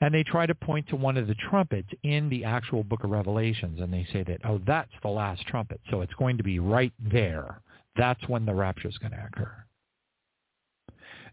[0.00, 3.10] and they try to point to one of the trumpets in the actual book of
[3.10, 6.58] Revelations, and they say that, oh, that's the last trumpet, so it's going to be
[6.58, 7.60] right there.
[7.96, 9.52] That's when the rapture is going to occur.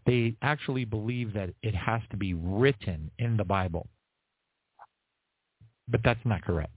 [0.06, 3.88] They actually believe that it has to be written in the Bible.
[5.88, 6.72] But that's not correct.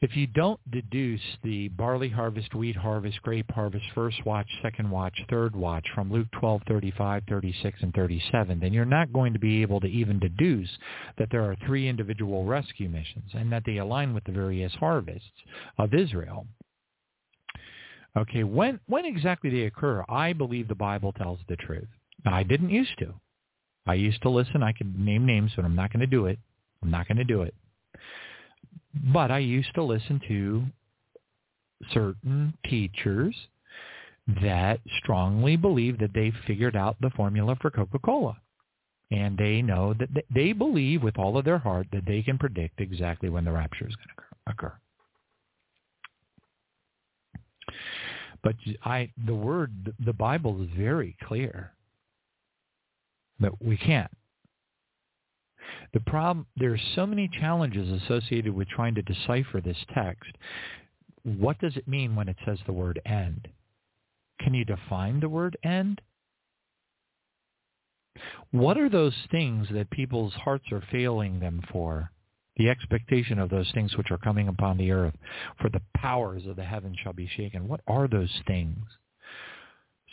[0.00, 5.14] If you don't deduce the barley harvest, wheat harvest, grape harvest, first watch, second watch,
[5.28, 9.60] third watch from Luke 12, 35, 36, and 37, then you're not going to be
[9.60, 10.70] able to even deduce
[11.18, 15.32] that there are three individual rescue missions and that they align with the various harvests
[15.78, 16.46] of Israel.
[18.16, 21.88] Okay, when, when exactly they occur, I believe the Bible tells the truth.
[22.24, 23.14] Now, I didn't used to.
[23.84, 24.62] I used to listen.
[24.62, 26.38] I could name names, but I'm not going to do it.
[26.82, 27.54] I'm not going to do it.
[28.94, 30.64] But I used to listen to
[31.92, 33.36] certain teachers
[34.42, 38.36] that strongly believe that they figured out the formula for Coca-Cola.
[39.10, 42.80] And they know that they believe with all of their heart that they can predict
[42.80, 44.72] exactly when the rapture is going to occur.
[48.42, 51.72] But I, the word, the Bible is very clear
[53.40, 54.10] that we can't.
[55.92, 60.30] The problem, there are so many challenges associated with trying to decipher this text.
[61.22, 63.48] What does it mean when it says the word end?
[64.40, 66.00] Can you define the word end?
[68.50, 72.10] What are those things that people's hearts are failing them for?
[72.56, 75.14] The expectation of those things which are coming upon the earth,
[75.60, 77.68] for the powers of the heavens shall be shaken.
[77.68, 78.84] What are those things?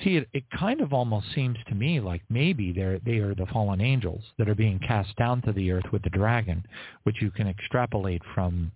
[0.04, 3.46] See, it, it kind of almost seems to me like maybe they're, they are the
[3.46, 6.66] fallen angels that are being cast down to the earth with the dragon,
[7.04, 8.72] which you can extrapolate from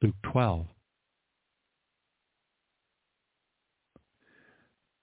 [0.00, 0.66] Luke 12.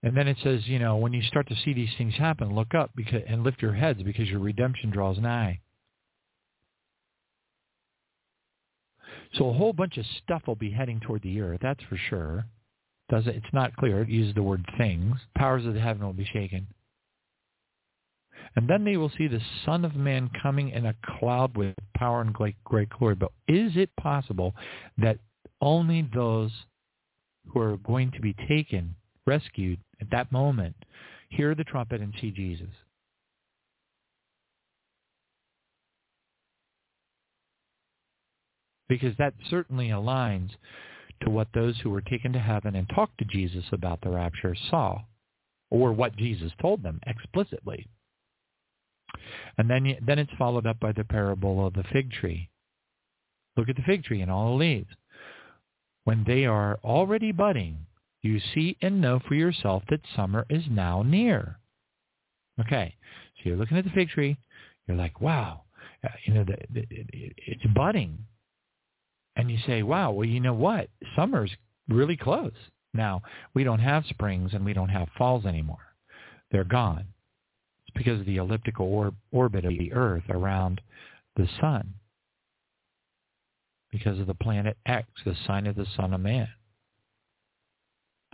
[0.01, 2.73] And then it says, you know, when you start to see these things happen, look
[2.73, 5.59] up because, and lift your heads because your redemption draws nigh.
[9.33, 12.45] So a whole bunch of stuff will be heading toward the earth, that's for sure.
[13.09, 13.35] Does it?
[13.35, 14.01] It's not clear.
[14.01, 15.15] It uses the word things.
[15.35, 16.67] Powers of the heaven will be shaken.
[18.55, 22.21] And then they will see the Son of Man coming in a cloud with power
[22.21, 23.15] and great, great glory.
[23.15, 24.55] But is it possible
[24.97, 25.19] that
[25.61, 26.51] only those
[27.47, 28.95] who are going to be taken,
[29.25, 30.75] rescued at that moment,
[31.29, 32.69] hear the trumpet and see Jesus?
[38.87, 40.49] Because that certainly aligns
[41.21, 44.55] to what those who were taken to heaven and talked to Jesus about the rapture
[44.69, 45.01] saw,
[45.69, 47.87] or what Jesus told them explicitly.
[49.57, 52.49] And then, then it's followed up by the parable of the fig tree.
[53.57, 54.89] Look at the fig tree and all the leaves.
[56.03, 57.85] When they are already budding,
[58.21, 61.59] you see and know for yourself that summer is now near.
[62.59, 62.95] Okay,
[63.37, 64.37] so you're looking at the fig tree.
[64.87, 65.63] You're like, wow,
[66.03, 68.17] uh, you know, the, the, it, it's budding.
[69.35, 70.89] And you say, wow, well, you know what?
[71.15, 71.51] Summer's
[71.87, 72.53] really close.
[72.93, 73.21] Now,
[73.53, 75.77] we don't have springs and we don't have falls anymore.
[76.51, 77.05] They're gone.
[77.85, 80.81] It's because of the elliptical or- orbit of the Earth around
[81.35, 81.93] the sun.
[83.91, 86.49] Because of the planet X, the sign of the Son of Man.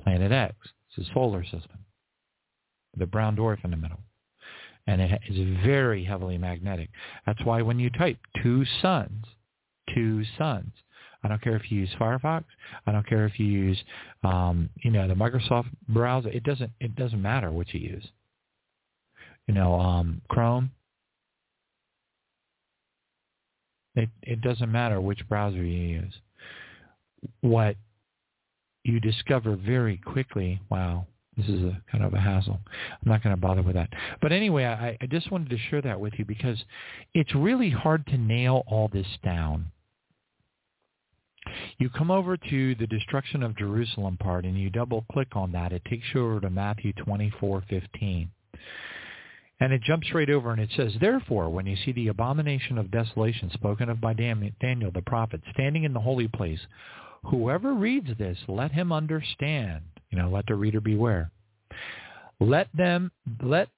[0.01, 0.55] Planet X.
[0.89, 1.85] It's a solar system.
[2.97, 3.99] The brown dwarf in the middle.
[4.88, 6.89] And it is very heavily magnetic.
[7.26, 9.26] That's why when you type two suns,
[9.93, 10.72] two suns,
[11.26, 12.43] I don't care if you use Firefox.
[12.85, 13.84] I don't care if you use,
[14.23, 16.30] um, you know, the Microsoft browser.
[16.30, 16.69] It doesn't.
[16.80, 18.07] It doesn't matter what you use.
[19.47, 20.69] You know, um, Chrome.
[23.95, 26.14] It it doesn't matter which browser you use.
[27.41, 27.76] What
[28.84, 30.61] you discover very quickly.
[30.69, 31.07] Wow,
[31.38, 32.60] this is a kind of a hassle.
[32.91, 33.89] I'm not going to bother with that.
[34.22, 36.64] But anyway, I, I just wanted to share that with you because
[37.15, 39.72] it's really hard to nail all this down.
[41.77, 45.73] You come over to the destruction of Jerusalem part and you double click on that.
[45.73, 48.30] It takes you over to Matthew 24:15.
[49.60, 52.91] And it jumps right over and it says, Therefore, when you see the abomination of
[52.91, 56.60] desolation spoken of by Daniel the prophet standing in the holy place,
[57.23, 59.84] whoever reads this, let him understand.
[60.10, 61.32] You know, let the reader beware.
[62.40, 63.11] Let them,
[63.41, 63.69] let,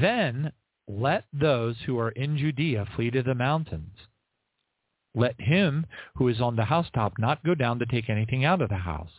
[0.00, 0.52] then
[0.88, 3.96] let those who are in Judea flee to the mountains.
[5.14, 5.86] Let him
[6.16, 9.10] who is on the housetop not go down to take anything out of the house.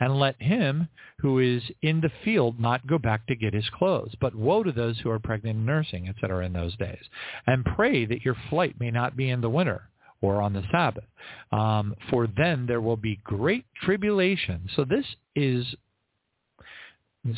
[0.00, 0.88] And let him
[1.18, 4.14] who is in the field not go back to get his clothes.
[4.20, 6.46] But woe to those who are pregnant and nursing, etc.
[6.46, 7.02] in those days.
[7.46, 9.88] And pray that your flight may not be in the winter
[10.20, 11.04] or on the Sabbath.
[11.52, 14.68] Um, for then there will be great tribulation.
[14.74, 15.66] So this is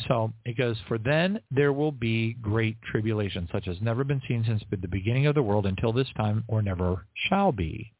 [0.07, 4.43] so it goes, for then there will be great tribulation, such as never been seen
[4.45, 7.91] since the beginning of the world until this time, or never shall be.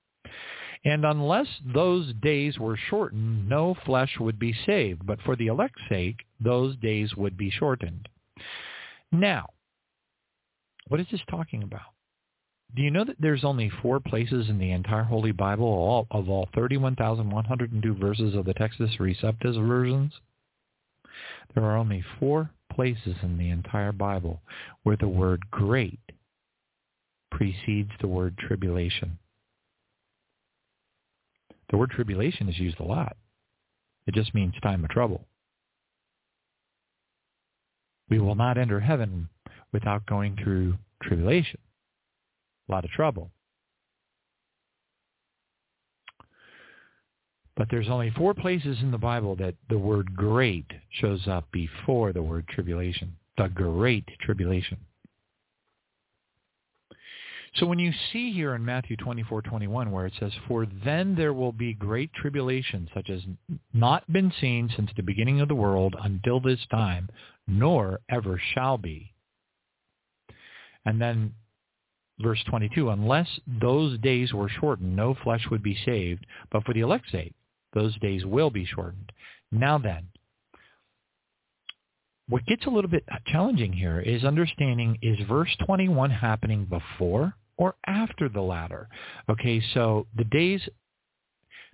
[0.84, 5.06] And unless those days were shortened, no flesh would be saved.
[5.06, 8.10] But for the elect's sake, those days would be shortened.
[9.12, 9.50] Now,
[10.88, 11.94] what is this talking about?
[12.76, 16.30] Do you know that there's only four places in the entire Holy Bible all, of
[16.30, 20.14] all 31,102 verses of the Textus Receptus versions?
[21.54, 24.42] There are only four places in the entire Bible
[24.84, 26.00] where the word great
[27.30, 29.20] precedes the word tribulation.
[31.72, 33.16] The word tribulation is used a lot.
[34.06, 35.26] It just means time of trouble.
[38.10, 39.30] We will not enter heaven
[39.72, 41.60] without going through tribulation.
[42.68, 43.32] A lot of trouble.
[47.56, 52.12] But there's only four places in the Bible that the word great shows up before
[52.12, 53.16] the word tribulation.
[53.38, 54.78] The great tribulation.
[57.56, 61.52] So when you see here in Matthew 24:21 where it says, "For then there will
[61.52, 63.28] be great tribulation, such as
[63.74, 67.10] not been seen since the beginning of the world until this time,
[67.46, 69.14] nor ever shall be."
[70.86, 71.36] And then
[72.20, 76.80] verse 22, "Unless those days were shortened, no flesh would be saved, but for the
[76.80, 77.36] elect's sake,
[77.74, 79.12] those days will be shortened."
[79.52, 80.08] Now then,
[82.28, 87.76] what gets a little bit challenging here is understanding is verse 21 happening before or
[87.86, 88.90] after the latter.
[89.30, 90.68] Okay, so the days,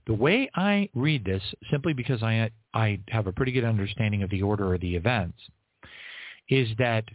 [0.06, 1.42] the way I read this,
[1.72, 5.38] simply because I, I have a pretty good understanding of the order of the events,
[6.50, 7.06] is that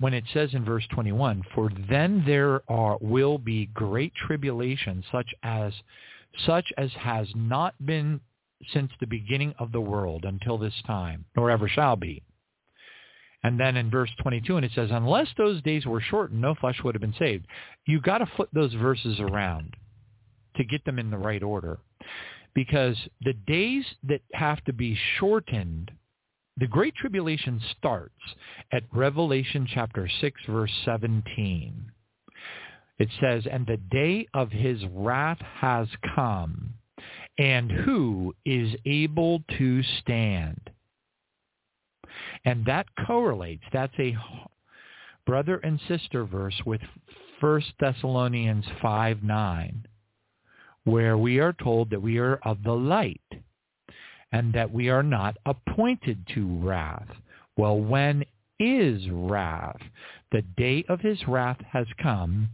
[0.00, 5.32] when it says in verse 21, for then there are, will be great tribulation such
[5.44, 5.72] as,
[6.44, 8.20] such as has not been
[8.72, 12.24] since the beginning of the world until this time, nor ever shall be.
[13.44, 16.78] And then in verse 22, and it says, unless those days were shortened, no flesh
[16.84, 17.46] would have been saved.
[17.86, 19.74] You got to flip those verses around
[20.56, 21.78] to get them in the right order.
[22.54, 25.90] Because the days that have to be shortened,
[26.58, 28.14] the Great Tribulation starts
[28.72, 31.90] at Revelation chapter 6, verse 17.
[32.98, 36.74] It says, and the day of his wrath has come,
[37.38, 40.70] and who is able to stand?
[42.44, 43.64] And that correlates.
[43.72, 44.16] That's a
[45.26, 46.80] brother and sister verse with
[47.40, 49.86] 1 Thessalonians 5, 9,
[50.84, 53.20] where we are told that we are of the light
[54.30, 57.08] and that we are not appointed to wrath.
[57.56, 58.24] Well, when
[58.62, 59.80] is wrath.
[60.30, 62.48] The day of his wrath has come,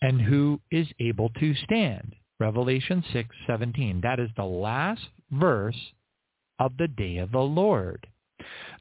[0.00, 2.14] and who is able to stand?
[2.40, 4.00] Revelation 6:17.
[4.00, 5.92] That is the last verse
[6.58, 8.06] of the day of the Lord.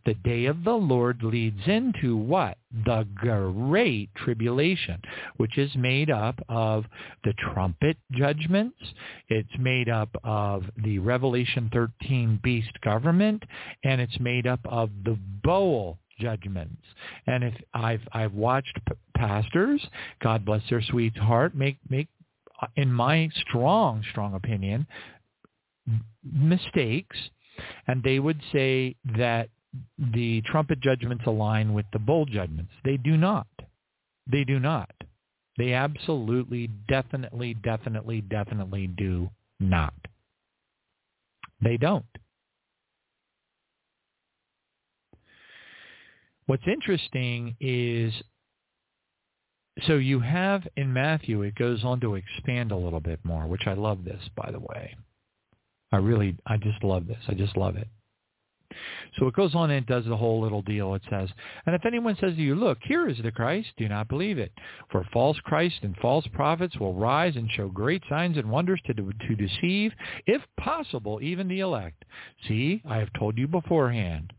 [0.05, 2.57] The day of the Lord leads into what?
[2.85, 4.99] The great tribulation,
[5.37, 6.85] which is made up of
[7.23, 8.77] the trumpet judgments.
[9.29, 13.43] It's made up of the Revelation 13 beast government,
[13.83, 16.81] and it's made up of the bowl judgments.
[17.27, 19.85] And if I've I've watched p- pastors,
[20.21, 22.07] God bless their sweet heart, make make
[22.75, 24.85] in my strong strong opinion
[26.23, 27.17] mistakes
[27.87, 29.49] and they would say that
[29.97, 32.71] the trumpet judgments align with the bowl judgments.
[32.83, 33.47] They do not.
[34.29, 34.91] They do not.
[35.57, 39.29] They absolutely, definitely, definitely, definitely do
[39.59, 39.93] not.
[41.61, 42.05] They don't.
[46.47, 48.13] What's interesting is,
[49.87, 53.67] so you have in Matthew, it goes on to expand a little bit more, which
[53.67, 54.95] I love this, by the way.
[55.91, 57.21] I really, I just love this.
[57.27, 57.87] I just love it.
[59.17, 60.93] So it goes on and does the whole little deal.
[60.95, 61.29] It says,
[61.65, 64.51] and if anyone says to you, look, here is the Christ, do not believe it.
[64.91, 68.93] For false Christ and false prophets will rise and show great signs and wonders to,
[68.93, 69.91] to deceive,
[70.25, 72.03] if possible, even the elect.
[72.47, 74.33] See, I have told you beforehand.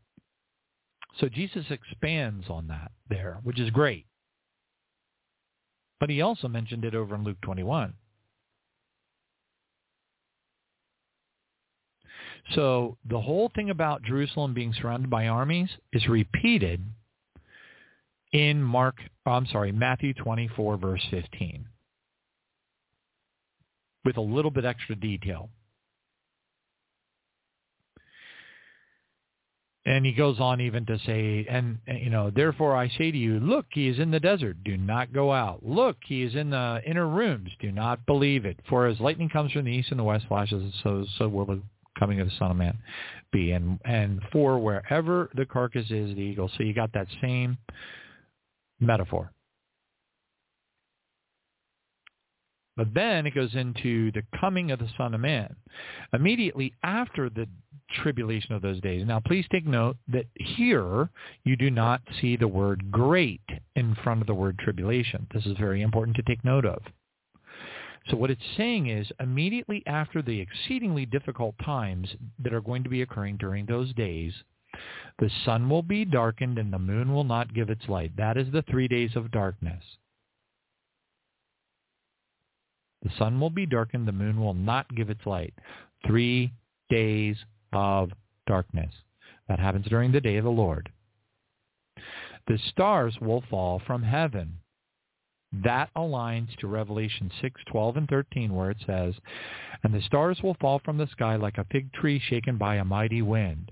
[1.21, 4.07] So Jesus expands on that there, which is great.
[6.01, 7.95] But he also mentioned it over in Luke 21.
[12.55, 16.81] So the whole thing about Jerusalem being surrounded by armies is repeated
[18.33, 18.97] in Mark,
[19.27, 21.67] I'm sorry, Matthew 24, verse 15,
[24.05, 25.51] with a little bit extra detail.
[29.85, 33.41] And he goes on even to say, and, you know, therefore I say to you,
[33.41, 34.63] look, he is in the desert.
[34.63, 35.65] Do not go out.
[35.65, 37.51] Look, he is in the inner rooms.
[37.59, 38.61] Do not believe it.
[38.69, 41.63] For as lightning comes from the east and the west flashes, so so will the
[41.99, 42.79] coming of the Son of Man
[43.33, 43.53] be.
[43.53, 46.51] And and for wherever the carcass is, the eagle.
[46.57, 47.59] So you got that same
[48.81, 49.33] metaphor.
[52.75, 55.55] But then it goes into the coming of the Son of Man.
[56.13, 57.47] Immediately after the
[58.03, 59.07] tribulation of those days.
[59.07, 61.11] Now please take note that here
[61.45, 63.43] you do not see the word great
[63.77, 65.27] in front of the word tribulation.
[65.35, 66.81] This is very important to take note of.
[68.09, 72.09] So what it's saying is immediately after the exceedingly difficult times
[72.41, 74.33] that are going to be occurring during those days,
[75.19, 78.17] the sun will be darkened and the moon will not give its light.
[78.17, 79.83] That is the three days of darkness.
[83.03, 85.55] The sun will be darkened, the moon will not give its light.
[86.07, 86.53] Three
[86.89, 87.37] days
[87.73, 88.11] of
[88.47, 88.93] darkness.
[89.49, 90.91] That happens during the day of the Lord.
[92.47, 94.59] The stars will fall from heaven.
[95.53, 99.15] That aligns to Revelation 6, 12, and 13 where it says,
[99.83, 102.85] And the stars will fall from the sky like a fig tree shaken by a
[102.85, 103.71] mighty wind.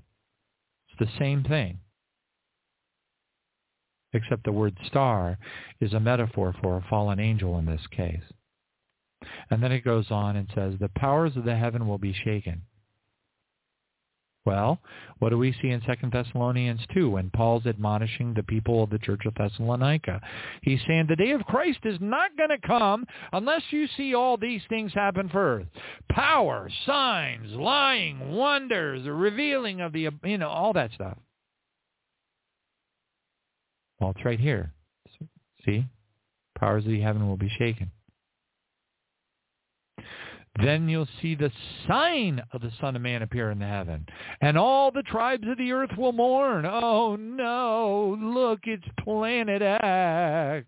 [0.89, 1.78] It's the same thing.
[4.12, 5.39] Except the word star
[5.81, 8.24] is a metaphor for a fallen angel in this case.
[9.51, 12.62] And then it goes on and says, The powers of the heaven will be shaken.
[14.51, 14.81] Well,
[15.20, 18.98] what do we see in Second Thessalonians 2 when Paul's admonishing the people of the
[18.98, 20.20] church of Thessalonica?
[20.62, 24.36] He's saying the day of Christ is not going to come unless you see all
[24.36, 25.68] these things happen first.
[26.10, 31.16] Power, signs, lying, wonders, the revealing of the, you know, all that stuff.
[34.01, 34.72] Well, it's right here.
[35.64, 35.86] See?
[36.59, 37.93] Powers of the heaven will be shaken.
[40.56, 41.52] Then you'll see the
[41.86, 44.06] sign of the Son of Man appear in the heaven.
[44.40, 46.66] And all the tribes of the earth will mourn.
[46.66, 50.66] Oh no, look, it's planet X.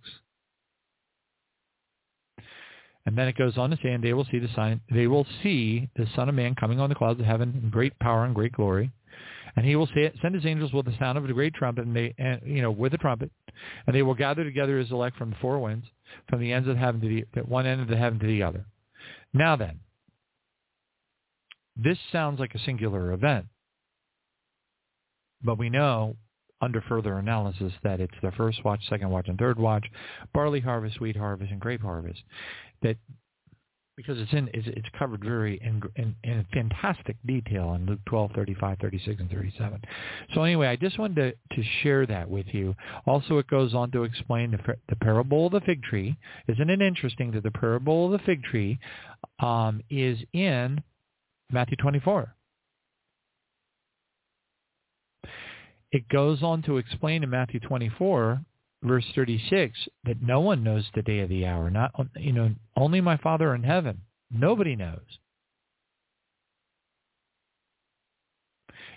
[3.04, 5.26] And then it goes on to say, and they will see the sign, they will
[5.42, 8.34] see the Son of Man coming on the clouds of heaven in great power and
[8.34, 8.92] great glory.
[9.56, 9.88] And he will
[10.22, 12.70] send his angels with the sound of a great trumpet, and they, and, you know,
[12.70, 13.30] with a trumpet,
[13.86, 15.84] and they will gather together his elect from the four winds,
[16.30, 18.64] from the ends of heaven to the one end of the heaven to the other.
[19.34, 19.80] Now then,
[21.76, 23.46] this sounds like a singular event,
[25.42, 26.16] but we know
[26.60, 29.86] under further analysis that it's the first watch, second watch, and third watch,
[30.32, 32.22] barley harvest, wheat harvest, and grape harvest.
[32.82, 32.96] That
[33.96, 38.32] because it's in it's, it's covered very in, in, in fantastic detail in Luke 12,
[38.34, 39.80] 35, 36, and 37.
[40.34, 41.16] So anyway, I just wanted
[41.50, 42.74] to, to share that with you.
[43.06, 46.16] Also, it goes on to explain the, the parable of the fig tree.
[46.48, 48.78] Isn't it interesting that the parable of the fig tree
[49.40, 50.82] um, is in
[51.50, 52.34] Matthew 24?
[55.92, 58.40] it goes on to explain in Matthew 24,
[58.82, 61.70] verse 36, that no one knows the day of the hour.
[61.70, 64.00] Not you know, only my Father in heaven.
[64.30, 65.00] Nobody knows.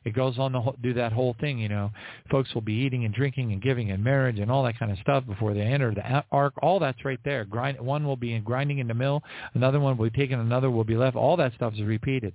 [0.05, 1.91] It goes on to do that whole thing, you know.
[2.29, 4.99] Folks will be eating and drinking and giving in marriage and all that kind of
[4.99, 6.53] stuff before they enter the ark.
[6.61, 7.43] All that's right there.
[7.43, 9.23] Grind, one will be grinding in the mill.
[9.55, 10.39] Another one will be taken.
[10.39, 11.15] Another will be left.
[11.15, 12.33] All that stuff is repeated.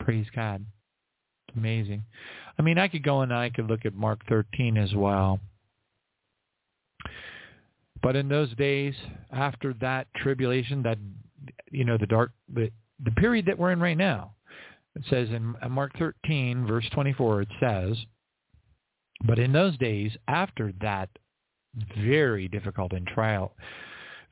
[0.00, 0.64] Praise God.
[1.56, 2.04] Amazing.
[2.58, 5.40] I mean, I could go and I could look at Mark 13 as well.
[8.02, 8.94] But in those days,
[9.32, 10.98] after that tribulation, that
[11.70, 12.70] you know, the dark, the
[13.04, 14.32] the period that we're in right now,
[14.96, 17.96] it says in Mark 13, verse 24, it says,
[19.24, 21.08] but in those days, after that
[21.98, 23.54] very difficult and trial,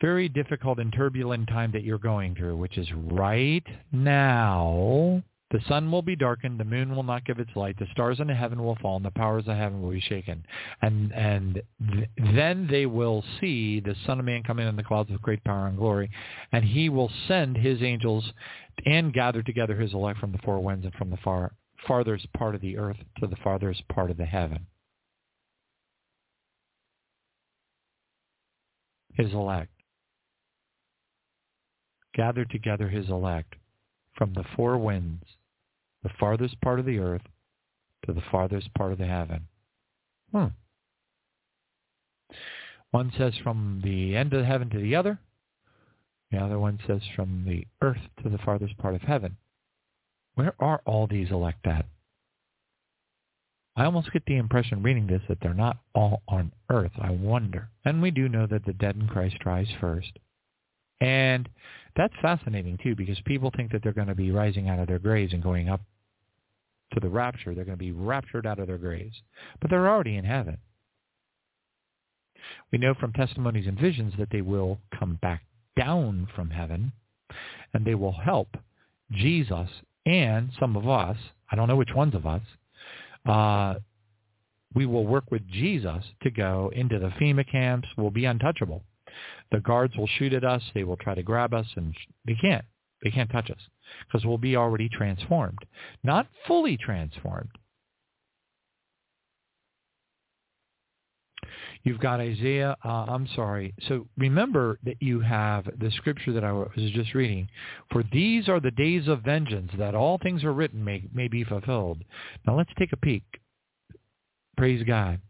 [0.01, 5.23] very difficult and turbulent time that you're going through, which is right now,
[5.53, 8.27] the sun will be darkened, the moon will not give its light, the stars in
[8.27, 10.45] the heaven will fall, and the powers of heaven will be shaken.
[10.83, 11.63] And and
[11.93, 15.45] th- then they will see the Son of Man coming in the clouds with great
[15.45, 16.11] power and glory,
[16.51, 18.33] and he will send his angels
[18.85, 21.53] and gather together his elect from the four winds and from the far
[21.87, 24.67] farthest part of the earth to the farthest part of the heaven.
[29.15, 29.71] His elect.
[32.15, 33.55] Gather together his elect
[34.17, 35.23] from the four winds,
[36.07, 37.23] the farthest part of the earth
[38.05, 39.49] to the farthest part of the heaven.
[40.31, 40.47] Hmm.
[42.93, 45.19] One says from the end of the heaven to the other.
[46.31, 49.37] The other one says from the earth to the farthest part of heaven.
[50.37, 51.87] Where are all these elect at?
[53.75, 56.93] I almost get the impression reading this that they're not all on earth.
[57.01, 57.69] I wonder.
[57.85, 60.13] And we do know that the dead in Christ rise first.
[61.01, 61.49] And
[61.97, 65.01] that's fascinating too because people think that they're going to be rising out of their
[65.01, 65.81] graves and going up
[66.93, 67.55] to the rapture.
[67.55, 69.17] They're going to be raptured out of their graves.
[69.61, 70.59] But they're already in heaven.
[72.71, 75.43] We know from testimonies and visions that they will come back
[75.77, 76.93] down from heaven
[77.75, 78.49] and they will help
[79.11, 79.69] Jesus
[80.05, 81.17] and some of us,
[81.51, 82.43] I don't know which ones of us,
[83.29, 83.75] uh,
[84.75, 87.89] we will work with Jesus to go into the FEMA camps.
[87.97, 88.83] We'll be untouchable.
[89.51, 90.63] The guards will shoot at us.
[90.75, 91.95] They will try to grab us, and
[92.27, 92.65] they can't.
[93.03, 93.61] They can't touch us
[94.07, 95.59] because we'll be already transformed.
[96.03, 97.51] Not fully transformed.
[101.87, 102.77] You've got Isaiah.
[102.85, 103.73] Uh, I'm sorry.
[103.87, 107.49] So remember that you have the scripture that I was just reading.
[107.93, 111.45] For these are the days of vengeance, that all things are written may, may be
[111.45, 112.03] fulfilled.
[112.45, 113.23] Now let's take a peek.
[114.57, 115.21] Praise God.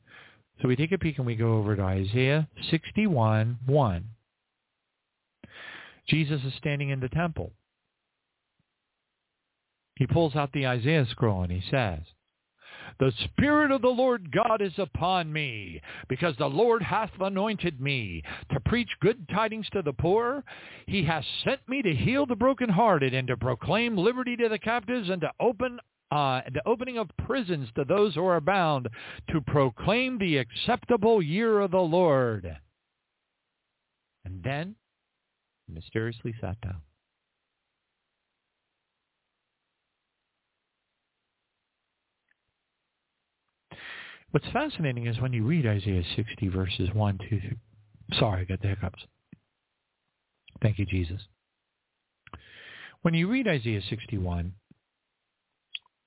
[0.63, 4.05] So we take a peek and we go over to Isaiah 61, 1.
[6.09, 7.53] Jesus is standing in the temple.
[9.97, 12.01] He pulls out the Isaiah scroll and he says,
[12.99, 18.23] the Spirit of the Lord God is upon me, because the Lord hath anointed me
[18.51, 20.45] to preach good tidings to the poor.
[20.87, 25.11] He hath sent me to heal the brokenhearted and to proclaim liberty to the captives
[25.11, 25.79] and to open
[26.11, 28.89] uh, the opening of prisons to those who are bound,
[29.31, 32.57] to proclaim the acceptable year of the Lord.
[34.25, 34.77] And then
[35.69, 36.81] mysteriously sat down.
[44.37, 47.57] What's fascinating is when you read Isaiah 60 verses 1, 2, 3.
[48.19, 49.03] Sorry, I got the hiccups.
[50.61, 51.23] Thank you, Jesus.
[53.01, 54.53] When you read Isaiah 61,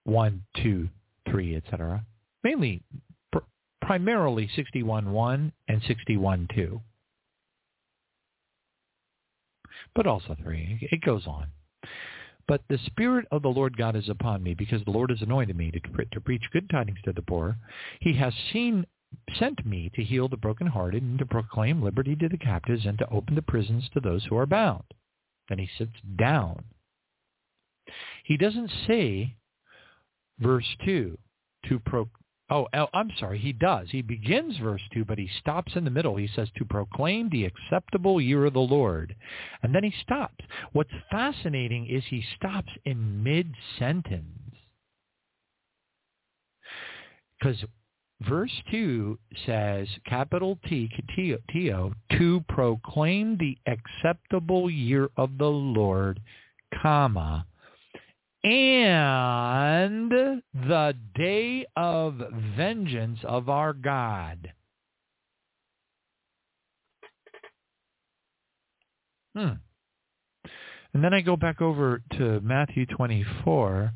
[0.03, 0.89] 1, 2,
[1.27, 2.05] 3, etc.,
[2.43, 2.83] mainly,
[3.31, 3.39] pr-
[3.81, 6.81] primarily 61, 1 and 61, 2,
[9.95, 10.87] but also 3.
[10.91, 11.47] It goes on.
[12.49, 15.55] But the Spirit of the Lord God is upon me, because the Lord has anointed
[15.55, 17.55] me to, to preach good tidings to the poor.
[17.99, 18.87] He has seen
[19.37, 23.09] sent me to heal the brokenhearted and to proclaim liberty to the captives and to
[23.11, 24.83] open the prisons to those who are bound.
[25.47, 26.63] Then he sits down.
[28.23, 29.35] He doesn't say,
[30.39, 31.19] verse 2,
[31.67, 32.09] to pro,
[32.51, 33.37] Oh, I'm sorry.
[33.37, 33.87] He does.
[33.91, 36.15] He begins verse 2, but he stops in the middle.
[36.15, 39.15] He says, to proclaim the acceptable year of the Lord.
[39.61, 40.43] And then he stops.
[40.73, 44.25] What's fascinating is he stops in mid-sentence.
[47.39, 47.63] Because
[48.27, 56.19] verse 2 says, capital T, T-O, to proclaim the acceptable year of the Lord,
[56.81, 57.45] comma,
[58.43, 60.11] and
[60.53, 62.21] the day of
[62.55, 64.53] vengeance of our God.
[69.35, 69.53] Hmm.
[70.93, 73.91] And then I go back over to Matthew 24,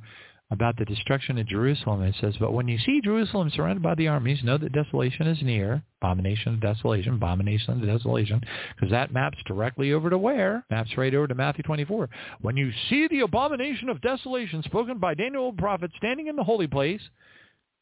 [0.54, 2.04] about the destruction of Jerusalem.
[2.04, 5.42] It says, but when you see Jerusalem surrounded by the armies, know that desolation is
[5.42, 5.84] near.
[6.02, 8.42] Abomination of desolation, abomination of desolation,
[8.76, 10.66] because that maps directly over to where?
[10.70, 12.10] Maps right over to Matthew 24.
[12.42, 16.44] When you see the abomination of desolation spoken by Daniel the prophet standing in the
[16.44, 17.02] holy place,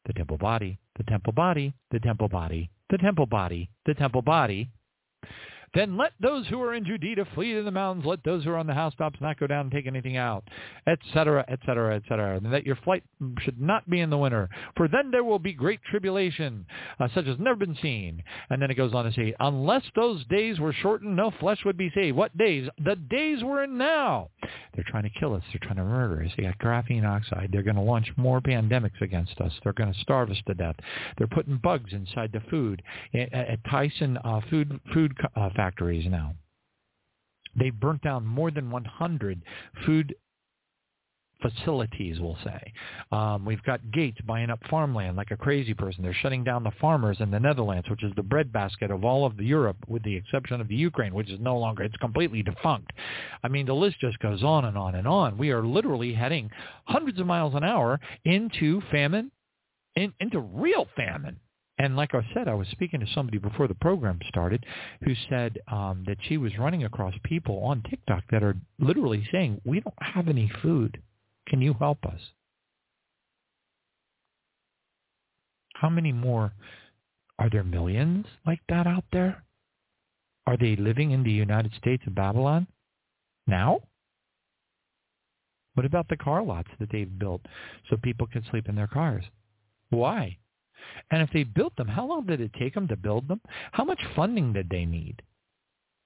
[0.05, 4.69] the temple body, the temple body, the temple body, the temple body, the temple body,
[5.73, 8.05] then let those who are in Judea flee to the mountains.
[8.05, 10.43] Let those who are on the housetops not go down and take anything out,
[10.85, 12.37] etc., etc., etc.
[12.37, 13.03] And that your flight
[13.39, 16.65] should not be in the winter, for then there will be great tribulation,
[16.99, 18.23] uh, such as never been seen.
[18.49, 21.77] And then it goes on to say, unless those days were shortened, no flesh would
[21.77, 22.17] be saved.
[22.17, 22.67] What days?
[22.83, 24.29] The days we're in now.
[24.73, 25.43] They're trying to kill us.
[25.51, 26.31] They're trying to murder us.
[26.37, 27.49] They got graphene oxide.
[27.51, 29.51] They're going to launch more pandemics against us.
[29.63, 30.75] They're going to starve us to death.
[31.17, 32.81] They're putting bugs inside the food.
[33.13, 36.35] At, at Tyson uh, food food uh, factories now.
[37.55, 39.41] They burnt down more than 100
[39.85, 40.15] food
[41.41, 42.73] facilities, we'll say.
[43.11, 46.03] Um, we've got Gates buying up farmland like a crazy person.
[46.03, 49.37] They're shutting down the farmers in the Netherlands, which is the breadbasket of all of
[49.37, 52.91] the Europe, with the exception of the Ukraine, which is no longer, it's completely defunct.
[53.43, 55.37] I mean, the list just goes on and on and on.
[55.37, 56.49] We are literally heading
[56.85, 59.31] hundreds of miles an hour into famine,
[59.95, 61.39] in, into real famine.
[61.77, 64.65] And like I said, I was speaking to somebody before the program started
[65.03, 69.61] who said um, that she was running across people on TikTok that are literally saying,
[69.65, 71.01] we don't have any food.
[71.47, 72.19] Can you help us?
[75.73, 76.53] How many more?
[77.39, 79.43] Are there millions like that out there?
[80.45, 82.67] Are they living in the United States of Babylon
[83.47, 83.81] now?
[85.73, 87.41] What about the car lots that they've built
[87.89, 89.23] so people can sleep in their cars?
[89.89, 90.37] Why?
[91.09, 93.41] And if they built them, how long did it take them to build them?
[93.71, 95.21] How much funding did they need?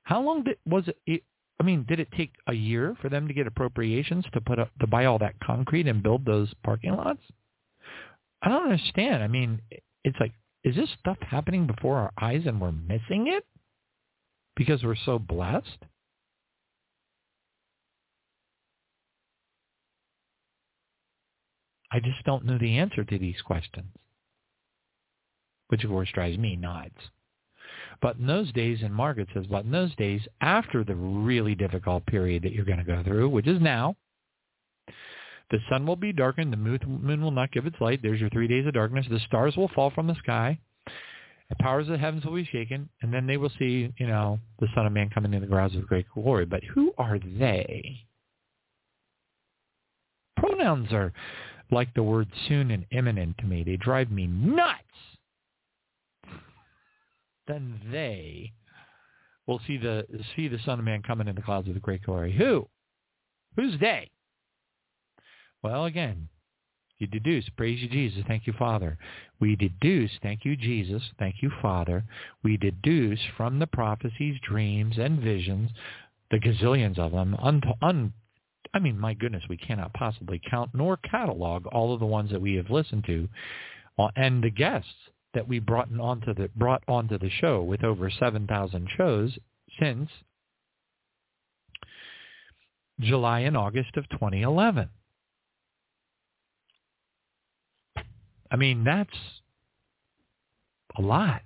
[0.03, 1.23] How long did was it?
[1.59, 4.69] I mean, did it take a year for them to get appropriations to put up
[4.81, 7.21] to buy all that concrete and build those parking lots?
[8.41, 9.23] I don't understand.
[9.23, 9.61] I mean,
[10.03, 10.33] it's like,
[10.63, 13.45] is this stuff happening before our eyes and we're missing it
[14.55, 15.83] because we're so blessed?
[21.91, 23.87] I just don't know the answer to these questions
[25.67, 26.95] which of course drives me nuts.
[28.01, 32.05] But in those days, and Margaret says, but in those days, after the really difficult
[32.05, 33.95] period that you're going to go through, which is now,
[35.51, 38.01] the sun will be darkened, the moon will not give its light.
[38.01, 39.05] There's your three days of darkness.
[39.09, 40.59] The stars will fall from the sky.
[41.49, 44.39] The powers of the heavens will be shaken, and then they will see, you know,
[44.59, 46.45] the Son of Man coming in the clouds of great glory.
[46.45, 48.05] But who are they?
[50.37, 51.13] Pronouns are
[51.69, 53.63] like the word soon and imminent to me.
[53.63, 54.81] They drive me nuts
[57.47, 58.53] then they
[59.47, 60.05] will see the
[60.35, 62.33] see the Son of Man coming in the clouds of the great glory.
[62.33, 62.67] Who?
[63.55, 64.11] Who's they?
[65.61, 66.29] Well, again,
[66.99, 68.97] you deduce, praise you, Jesus, thank you, Father.
[69.39, 72.03] We deduce, thank you, Jesus, thank you, Father.
[72.43, 75.71] We deduce from the prophecies, dreams, and visions,
[76.31, 78.13] the gazillions of them, un, un,
[78.73, 82.41] I mean, my goodness, we cannot possibly count nor catalog all of the ones that
[82.41, 83.27] we have listened to,
[83.99, 84.89] uh, and the guests
[85.35, 89.37] that we brought onto the brought onto the show with over 7,000 shows
[89.79, 90.09] since
[92.99, 94.89] July and August of 2011.
[98.51, 99.09] I mean, that's
[100.97, 101.41] a lot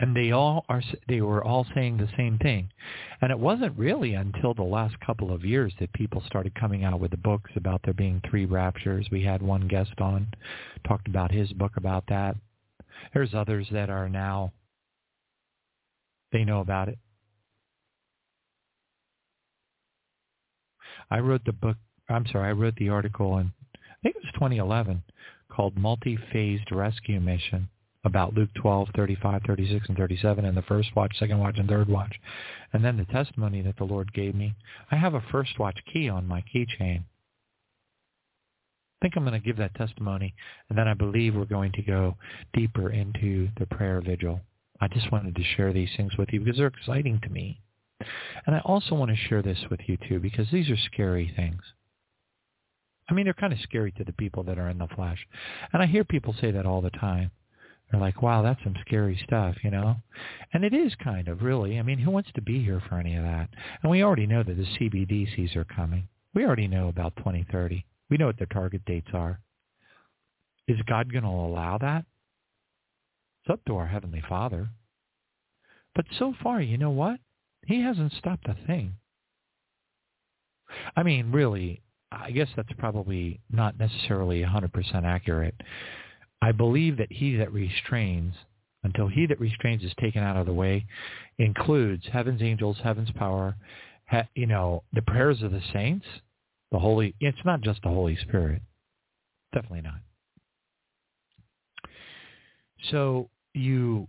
[0.00, 2.70] and they all are they were all saying the same thing.
[3.20, 6.98] And it wasn't really until the last couple of years that people started coming out
[6.98, 9.08] with the books about there being three raptures.
[9.12, 10.28] We had one guest on
[10.86, 12.36] talked about his book about that.
[13.12, 14.52] There's others that are now
[16.32, 16.98] they know about it.
[21.10, 21.76] I wrote the book
[22.10, 25.02] i'm sorry i wrote the article in i think it was 2011
[25.48, 27.68] called multi-phased rescue mission
[28.04, 31.88] about Luke 12, 35, 36, and 37 and the first watch, second watch, and third
[31.88, 32.14] watch.
[32.72, 34.54] And then the testimony that the Lord gave me.
[34.90, 37.04] I have a first watch key on my keychain.
[39.00, 40.34] I think I'm going to give that testimony,
[40.68, 42.16] and then I believe we're going to go
[42.52, 44.40] deeper into the prayer vigil.
[44.80, 47.60] I just wanted to share these things with you because they're exciting to me.
[48.46, 51.62] And I also want to share this with you too because these are scary things.
[53.08, 55.26] I mean, they're kind of scary to the people that are in the flesh.
[55.72, 57.30] And I hear people say that all the time.
[57.90, 59.96] They're like, wow, that's some scary stuff, you know?
[60.52, 61.78] And it is kind of, really.
[61.78, 63.48] I mean, who wants to be here for any of that?
[63.82, 66.08] And we already know that the CBDCs are coming.
[66.32, 67.84] We already know about 2030.
[68.08, 69.40] We know what their target dates are.
[70.68, 72.04] Is God going to allow that?
[73.42, 74.68] It's up to our Heavenly Father.
[75.94, 77.18] But so far, you know what?
[77.66, 78.94] He hasn't stopped a thing.
[80.96, 85.54] I mean, really, I guess that's probably not necessarily 100% accurate.
[86.42, 88.34] I believe that he that restrains,
[88.82, 90.86] until he that restrains is taken out of the way,
[91.38, 93.56] includes heaven's angels, heaven's power,
[94.06, 96.06] ha, you know, the prayers of the saints,
[96.72, 98.62] the Holy, it's not just the Holy Spirit.
[99.52, 100.00] Definitely not.
[102.90, 104.08] So you,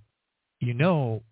[0.60, 1.24] you know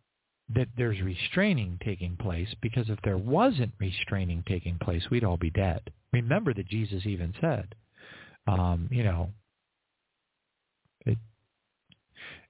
[0.53, 5.51] that there's restraining taking place because if there wasn't restraining taking place, we'd all be
[5.51, 5.81] dead.
[6.11, 7.75] Remember that Jesus even said,
[8.47, 9.29] um, you know,
[11.05, 11.17] it,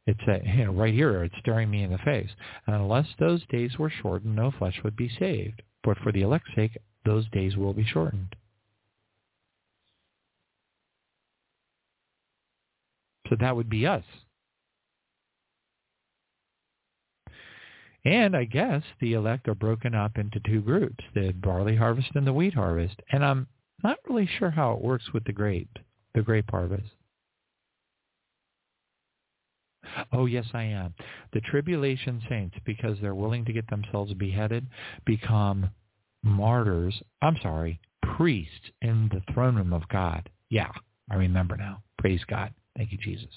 [0.07, 2.29] it's a, you know, right here, it's staring me in the face.
[2.65, 5.61] And unless those days were shortened, no flesh would be saved.
[5.83, 8.35] But for the elect's sake, those days will be shortened.
[13.29, 14.03] So that would be us.
[18.05, 22.25] And I guess the elect are broken up into two groups, the barley harvest and
[22.25, 22.95] the wheat harvest.
[23.11, 23.47] And I'm
[23.83, 25.77] not really sure how it works with the grape,
[26.15, 26.89] the grape harvest.
[30.11, 30.93] Oh, yes, I am.
[31.33, 34.67] The tribulation saints, because they're willing to get themselves beheaded,
[35.05, 35.69] become
[36.23, 37.01] martyrs.
[37.21, 37.79] I'm sorry,
[38.15, 40.29] priests in the throne room of God.
[40.49, 40.71] Yeah,
[41.09, 41.83] I remember now.
[41.97, 42.53] Praise God.
[42.77, 43.29] Thank you, Jesus.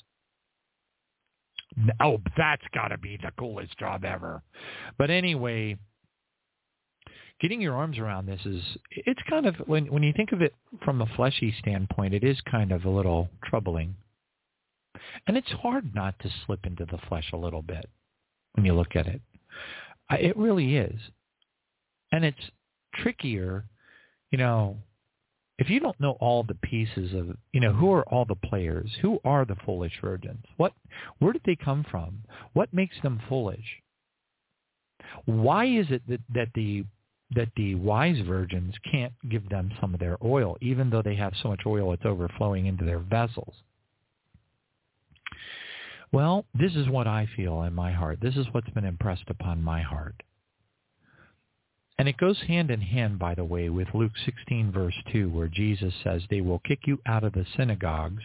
[2.01, 4.43] Oh, that's got to be the coolest job ever.
[4.99, 5.77] But anyway,
[7.41, 10.55] getting your arms around this is it's kind of when when you think of it
[10.85, 13.95] from a fleshy standpoint, it is kind of a little troubling.
[15.27, 17.89] And it's hard not to slip into the flesh a little bit
[18.55, 19.21] when you look at it.
[20.11, 21.01] It really is.
[22.11, 22.51] And it's
[22.95, 23.65] trickier,
[24.31, 24.77] you know,
[25.59, 28.91] if you don't know all the pieces of, you know, who are all the players?
[29.01, 30.45] Who are the foolish virgins?
[30.57, 30.73] What,
[31.19, 32.25] where did they come from?
[32.53, 33.65] What makes them foolish?
[35.25, 36.85] Why is it that, that the
[37.35, 41.33] that the wise virgins can't give them some of their oil, even though they have
[41.43, 43.55] so much oil it's overflowing into their vessels?
[46.13, 48.19] Well, this is what I feel in my heart.
[48.21, 50.23] This is what's been impressed upon my heart.
[51.99, 55.49] And it goes hand in hand, by the way, with Luke 16, verse 2, where
[55.49, 58.23] Jesus says, they will kick you out of the synagogues,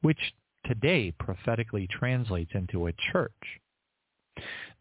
[0.00, 0.18] which
[0.66, 3.30] today prophetically translates into a church.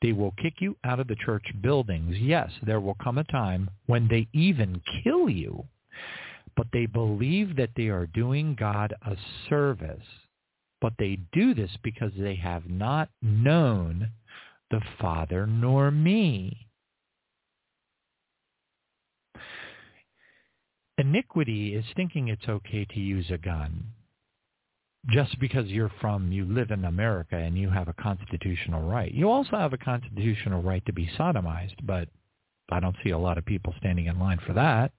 [0.01, 2.15] They will kick you out of the church buildings.
[2.17, 5.65] Yes, there will come a time when they even kill you,
[6.55, 9.15] but they believe that they are doing God a
[9.49, 9.99] service.
[10.81, 14.09] But they do this because they have not known
[14.71, 16.67] the Father nor me.
[20.97, 23.85] Iniquity is thinking it's okay to use a gun
[25.09, 29.11] just because you're from, you live in America and you have a constitutional right.
[29.11, 32.07] You also have a constitutional right to be sodomized, but
[32.71, 34.91] I don't see a lot of people standing in line for that.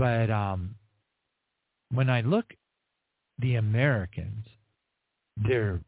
[0.00, 0.74] But um,
[1.92, 2.46] when I look,
[3.38, 4.46] the Americans,
[5.46, 5.80] they're,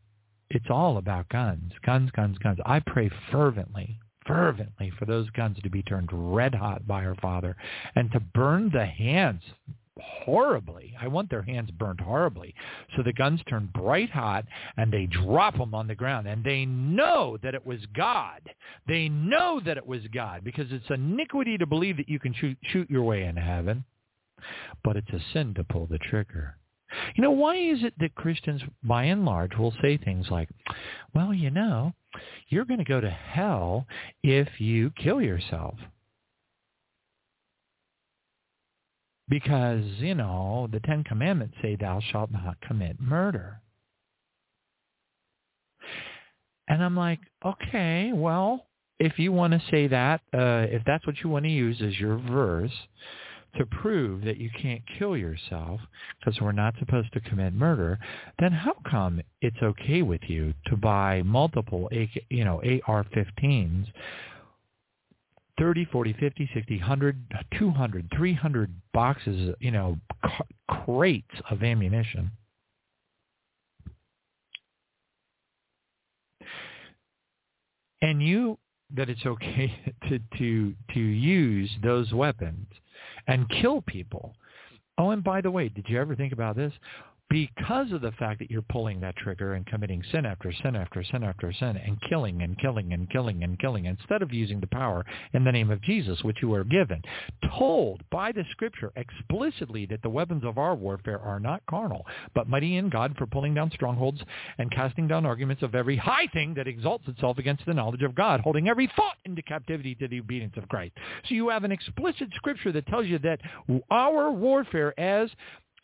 [0.51, 2.59] it's all about guns, guns, guns, guns.
[2.67, 7.57] I pray fervently fervently for those guns to be turned red hot by her father
[7.97, 9.43] and to burn the hands
[10.01, 10.95] horribly.
[11.01, 12.55] I want their hands burned horribly.
[12.97, 14.45] So the guns turn bright hot
[14.77, 18.41] and they drop them on the ground and they know that it was God.
[18.87, 22.57] They know that it was God because it's iniquity to believe that you can shoot,
[22.73, 23.85] shoot your way into heaven,
[24.85, 26.57] but it's a sin to pull the trigger.
[27.15, 30.49] You know, why is it that Christians, by and large, will say things like,
[31.15, 31.95] well, you know,
[32.49, 33.87] you're going to go to hell
[34.23, 35.75] if you kill yourself.
[39.29, 43.63] Because, you know, the Ten Commandments say thou shalt not commit murder.
[46.69, 48.67] And I'm like, okay, well,
[48.99, 51.99] if you want to say that, uh, if that's what you want to use as
[51.99, 52.73] your verse,
[53.57, 55.81] to prove that you can't kill yourself
[56.19, 57.99] because we're not supposed to commit murder,
[58.39, 61.89] then how come it's okay with you to buy multiple,
[62.31, 63.87] you know, AR-15s,
[65.59, 69.99] 30, 40, 50, 60, 100, 200, 300 boxes, you know,
[70.69, 72.31] crates of ammunition?
[78.01, 78.59] And you
[78.95, 82.67] that it's okay to to to use those weapons
[83.27, 84.35] and kill people.
[84.99, 86.73] Oh, and by the way, did you ever think about this?
[87.31, 91.03] Because of the fact that you're pulling that trigger and committing sin after sin after
[91.03, 94.67] sin after sin and killing and killing and killing and killing instead of using the
[94.67, 97.01] power in the name of Jesus, which you are given,
[97.57, 102.49] told by the scripture explicitly that the weapons of our warfare are not carnal, but
[102.49, 104.21] mighty in God for pulling down strongholds
[104.59, 108.15] and casting down arguments of every high thing that exalts itself against the knowledge of
[108.15, 110.93] God, holding every thought into captivity to the obedience of Christ.
[111.29, 113.41] So you have an explicit scripture that tells you that
[113.91, 115.31] our warfare as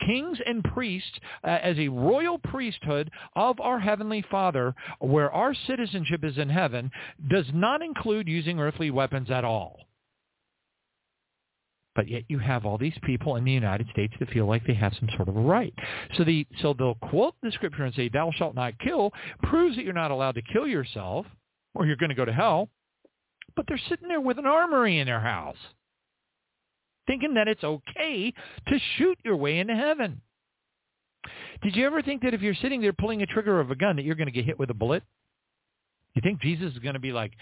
[0.01, 6.25] kings and priests uh, as a royal priesthood of our heavenly Father, where our citizenship
[6.25, 6.91] is in heaven,
[7.29, 9.81] does not include using earthly weapons at all.
[11.95, 14.75] But yet you have all these people in the United States that feel like they
[14.75, 15.75] have some sort of a right.
[16.17, 19.13] So the so they'll quote the scripture and say, "Thou shalt not kill,"
[19.43, 21.27] proves that you're not allowed to kill yourself,
[21.75, 22.69] or you're going to go to hell.
[23.57, 25.57] But they're sitting there with an armory in their house
[27.09, 28.33] thinking that it's okay
[28.69, 30.21] to shoot your way into heaven.
[31.63, 33.97] Did you ever think that if you're sitting there pulling a trigger of a gun
[33.97, 35.03] that you're going to get hit with a bullet?
[36.15, 37.33] You think Jesus is going to be like,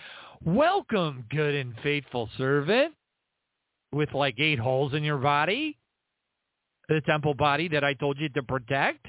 [0.45, 2.95] welcome, good and faithful servant,
[3.93, 5.77] with like eight holes in your body,
[6.89, 9.07] the temple body that I told you to protect?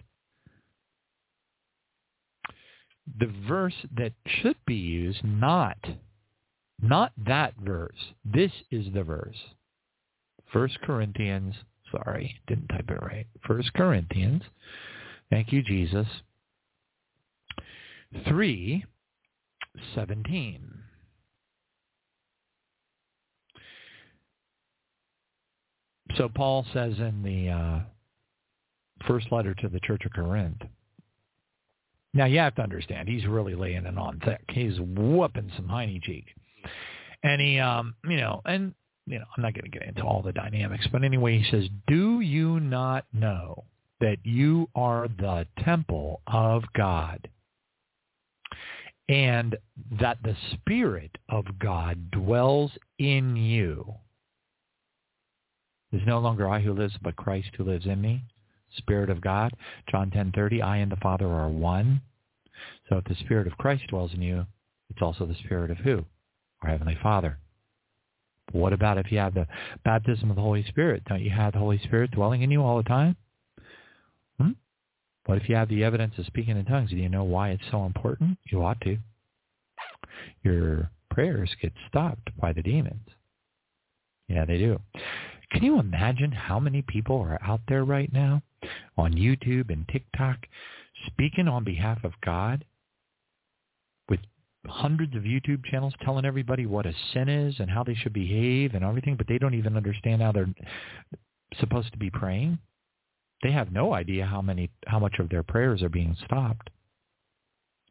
[3.20, 4.12] The verse that
[4.42, 5.78] should be used, not,
[6.82, 7.96] not that verse.
[8.26, 9.38] This is the verse.
[10.52, 11.56] First Corinthians,
[11.92, 13.28] sorry, didn't type it right.
[13.46, 14.44] First Corinthians,
[15.30, 16.08] thank you, Jesus,
[18.28, 18.86] 3,
[19.96, 20.78] 17.
[26.16, 27.80] So Paul says in the uh,
[29.08, 30.62] first letter to the Church of Corinth,
[32.14, 34.44] now you have to understand, he's really laying it on thick.
[34.50, 36.26] He's whooping some hiney cheek.
[37.24, 38.74] And he, um, you know, and
[39.08, 41.70] you know, I'm not going to get into all the dynamics, but anyway, he says,
[41.88, 43.64] do you not know
[44.02, 47.28] that you are the temple of God
[49.08, 49.56] and
[50.00, 53.96] that the Spirit of God dwells in you?
[55.92, 58.24] It is no longer I who lives, but Christ who lives in me.
[58.76, 59.54] Spirit of God.
[59.90, 62.02] John 10:30, I and the Father are one.
[62.90, 64.46] So if the Spirit of Christ dwells in you,
[64.90, 66.04] it's also the Spirit of who?
[66.62, 67.38] Our Heavenly Father.
[68.52, 69.48] What about if you have the
[69.84, 71.04] baptism of the Holy Spirit?
[71.06, 73.16] Don't you have the Holy Spirit dwelling in you all the time?
[74.40, 74.52] Hmm?
[75.26, 76.92] What if you have the evidence of speaking in tongues?
[76.92, 78.38] Do you know why it's so important?
[78.46, 78.98] You ought to.
[80.44, 83.10] Your prayers get stopped by the demons.
[84.28, 84.80] Yeah, they do.
[85.52, 88.42] Can you imagine how many people are out there right now
[88.98, 90.38] on YouTube and TikTok
[91.06, 92.66] speaking on behalf of God
[94.66, 98.74] hundreds of YouTube channels telling everybody what a sin is and how they should behave
[98.74, 100.54] and everything, but they don't even understand how they're
[101.60, 102.58] supposed to be praying.
[103.44, 106.70] They have no idea how many how much of their prayers are being stopped,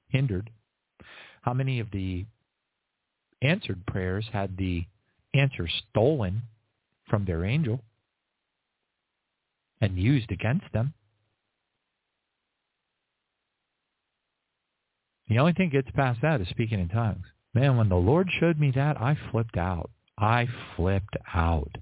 [0.09, 0.51] hindered.
[1.43, 2.26] How many of the
[3.43, 4.84] answered prayers had the
[5.34, 6.43] answer stolen
[7.09, 7.80] from their angel
[9.80, 10.94] and used against them.
[15.28, 17.26] The only thing gets past that is speaking in tongues.
[17.52, 19.90] Man, when the Lord showed me that, I flipped out.
[20.18, 20.46] I
[20.76, 21.76] flipped out.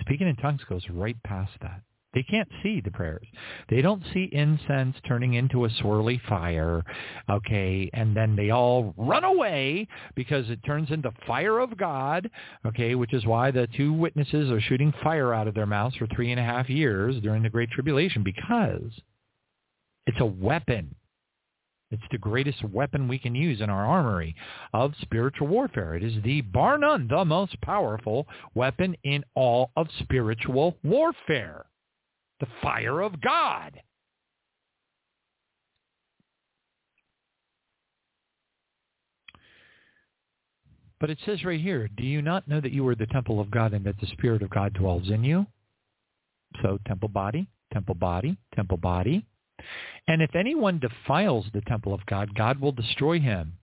[0.00, 1.82] Speaking in tongues goes right past that.
[2.14, 3.26] They can't see the prayers.
[3.68, 6.82] They don't see incense turning into a swirly fire,
[7.28, 12.30] okay, and then they all run away because it turns into fire of God,
[12.64, 16.06] okay, which is why the two witnesses are shooting fire out of their mouths for
[16.06, 18.92] three and a half years during the Great Tribulation because
[20.06, 20.94] it's a weapon.
[21.90, 24.34] It's the greatest weapon we can use in our armory
[24.72, 25.94] of spiritual warfare.
[25.94, 31.66] It is the, bar none, the most powerful weapon in all of spiritual warfare.
[32.40, 33.80] The fire of God.
[40.98, 43.50] But it says right here, do you not know that you are the temple of
[43.50, 45.46] God and that the Spirit of God dwells in you?
[46.62, 49.26] So temple body, temple body, temple body.
[50.08, 53.54] And if anyone defiles the temple of God, God will destroy him.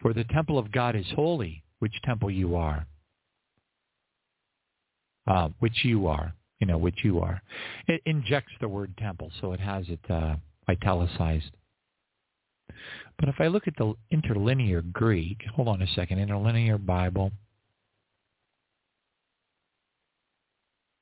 [0.00, 2.86] For the temple of God is holy, which temple you are.
[5.26, 7.42] Uh, which you are, you know, which you are.
[7.88, 10.36] It injects the word temple, so it has it uh,
[10.68, 11.50] italicized.
[13.18, 17.32] But if I look at the interlinear Greek, hold on a second, interlinear Bible.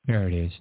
[0.07, 0.51] There it is.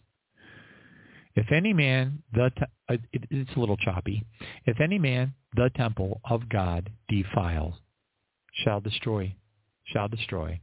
[1.37, 4.25] If any man, the te- uh, it, it's a little choppy.
[4.67, 7.75] If any man, the temple of God defiles,
[8.53, 9.35] shall destroy,
[9.85, 10.61] shall destroy.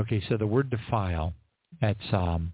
[0.00, 1.34] Okay, so the word defile,
[1.80, 2.52] that's um,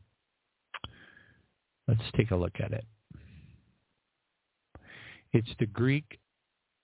[1.88, 2.84] Let's take a look at it.
[5.32, 6.18] It's the Greek,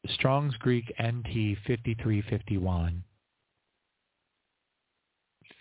[0.06, 3.04] Strong's Greek NT 5351.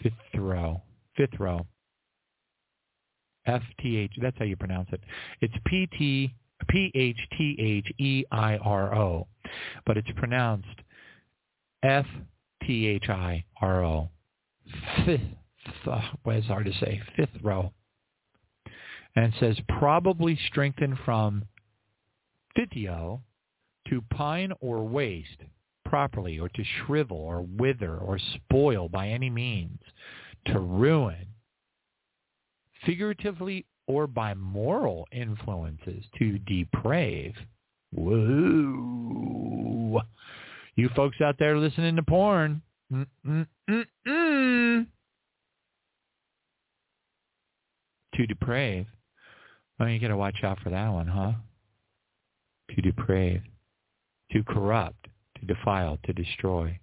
[0.01, 0.81] Fifth row.
[1.17, 1.65] Fifth row.
[3.45, 5.01] F-T-H, that's how you pronounce it.
[5.41, 6.33] It's P-T,
[6.67, 7.27] P-H-T-H-E-I-R-O,
[9.85, 10.81] but it's pronounced
[11.83, 12.29] F-T-H-I-R-O.
[15.05, 15.21] Fifth,
[16.25, 17.71] well, hard to say, fifth row.
[19.15, 21.45] And it says, probably strengthened from
[22.57, 23.21] phthio
[23.89, 25.43] to pine or waste
[25.85, 29.79] properly or to shrivel or wither or spoil by any means,
[30.47, 31.27] to ruin,
[32.85, 37.33] figuratively or by moral influences, to deprave.
[37.93, 40.01] Whoa.
[40.75, 42.61] You folks out there listening to porn.
[42.91, 44.87] Mm-mm-mm-mm.
[48.15, 48.85] To deprave.
[49.79, 51.33] Oh, you got to watch out for that one, huh?
[52.75, 53.41] To deprave.
[54.31, 55.07] To corrupt.
[55.39, 55.97] To defile.
[56.05, 56.79] To destroy.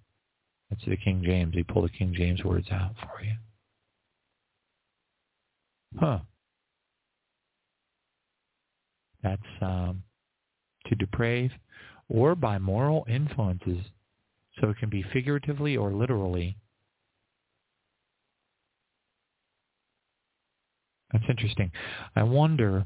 [0.69, 1.53] That's the King James.
[1.53, 3.33] He pulled the King James words out for you.
[5.99, 6.19] Huh.
[9.23, 10.03] That's um,
[10.87, 11.51] to deprave
[12.09, 13.85] or by moral influences.
[14.59, 16.57] So it can be figuratively or literally.
[21.11, 21.71] That's interesting.
[22.15, 22.85] I wonder,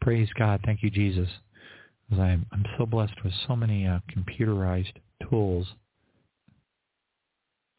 [0.00, 1.28] praise God, thank you, Jesus,
[2.08, 4.92] because I'm, I'm so blessed with so many uh, computerized
[5.28, 5.66] tools.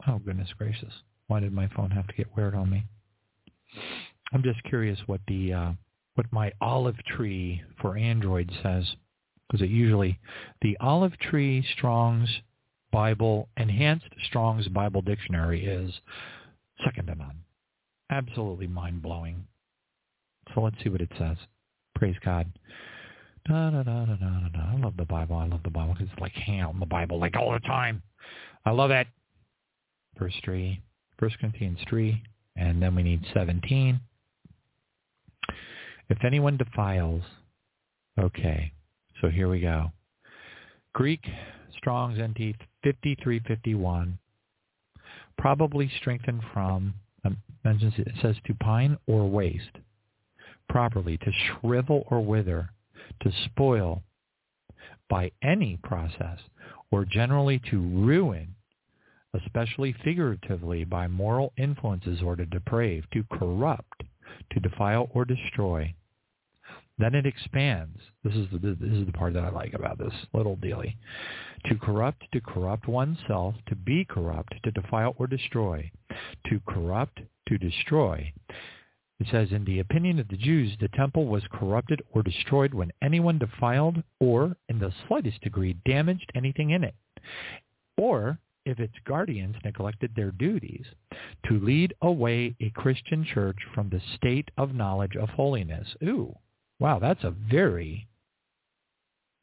[0.08, 0.94] Oh, goodness gracious.
[1.28, 2.86] Why did my phone have to get weird on me?
[4.34, 5.72] I'm just curious what the uh,
[6.16, 8.86] what my olive tree for Android says,
[9.48, 10.20] because it usually
[10.62, 12.30] the olive tree Strong's
[12.92, 15.94] Bible enhanced Strong's Bible dictionary is
[16.84, 17.38] second to none,
[18.10, 19.46] absolutely mind blowing.
[20.54, 21.38] So let's see what it says.
[21.96, 22.52] Praise God.
[23.48, 24.72] Da, da, da, da, da, da.
[24.74, 25.36] I love the Bible.
[25.36, 28.02] I love the Bible because it's like out in the Bible like all the time.
[28.66, 29.08] I love it.
[30.20, 30.80] Verse 3,
[31.18, 32.22] 1 Corinthians 3,
[32.58, 34.00] and then we need 17.
[36.12, 37.22] If anyone defiles,
[38.20, 38.74] okay,
[39.22, 39.94] so here we go.
[40.92, 41.22] Greek
[41.78, 44.20] Strong's NT 5351,
[45.38, 49.78] probably strengthened from, um, mentions it says to pine or waste,
[50.68, 52.72] properly, to shrivel or wither,
[53.22, 54.04] to spoil
[55.10, 56.40] by any process,
[56.92, 58.54] or generally to ruin,
[59.34, 64.04] especially figuratively by moral influences or to deprave, to corrupt,
[64.52, 65.96] to defile or destroy,
[67.02, 67.98] then it expands.
[68.24, 70.98] This is the this is the part that I like about this little dealy.
[71.66, 75.92] To corrupt, to corrupt oneself, to be corrupt, to defile or destroy,
[76.48, 78.34] to corrupt, to destroy.
[79.20, 82.92] It says, in the opinion of the Jews, the temple was corrupted or destroyed when
[83.04, 86.96] anyone defiled or, in the slightest degree, damaged anything in it,
[87.98, 90.86] or if its guardians neglected their duties
[91.48, 95.96] to lead away a Christian church from the state of knowledge of holiness.
[96.04, 96.36] Ooh,
[96.82, 98.08] Wow, that's a very,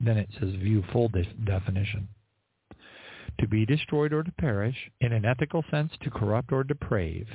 [0.01, 2.09] then it says view full de- definition.
[3.39, 7.29] To be destroyed or to perish, in an ethical sense, to corrupt or deprave.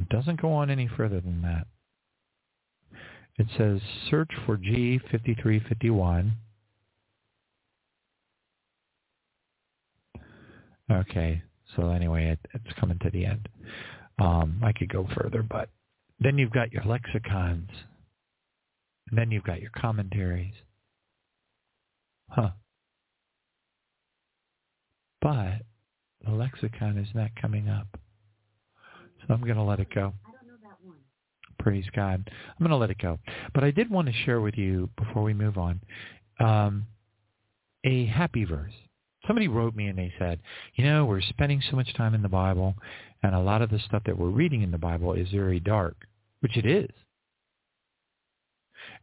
[0.00, 1.66] It doesn't go on any further than that.
[3.36, 6.30] It says search for G5351.
[10.90, 11.42] Okay,
[11.76, 13.50] so anyway, it, it's coming to the end.
[14.18, 15.68] Um, I could go further, but
[16.24, 17.70] then you've got your lexicons.
[19.08, 20.54] And then you've got your commentaries.
[22.28, 22.50] Huh.
[25.20, 25.62] But
[26.24, 27.86] the lexicon is not coming up.
[29.20, 30.14] So I'm going to let it go.
[31.58, 32.28] Praise God.
[32.28, 33.18] I'm going to let it go.
[33.54, 35.80] But I did want to share with you, before we move on,
[36.40, 36.86] um,
[37.84, 38.72] a happy verse.
[39.26, 40.40] Somebody wrote me and they said,
[40.74, 42.74] you know, we're spending so much time in the Bible,
[43.22, 45.96] and a lot of the stuff that we're reading in the Bible is very dark
[46.42, 46.90] which it is.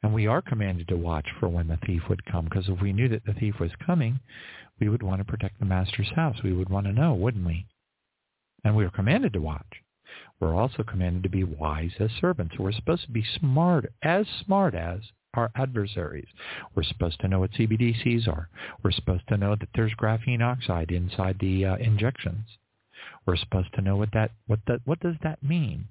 [0.04, 2.94] And we are commanded to watch for when the thief would come, because if we
[2.94, 4.20] knew that the thief was coming,
[4.80, 6.38] we would want to protect the master's house.
[6.44, 7.66] We would want to know, wouldn't we?
[8.64, 9.84] And we are commanded to watch.
[10.40, 12.58] We're also commanded to be wise as servants.
[12.58, 15.02] We're supposed to be smart, as smart as
[15.34, 16.28] our adversaries.
[16.76, 18.50] We're supposed to know what CBDCs are.
[18.84, 22.58] We're supposed to know that there's graphene oxide inside the uh, injections.
[23.26, 25.88] We're supposed to know what that what that what does that mean?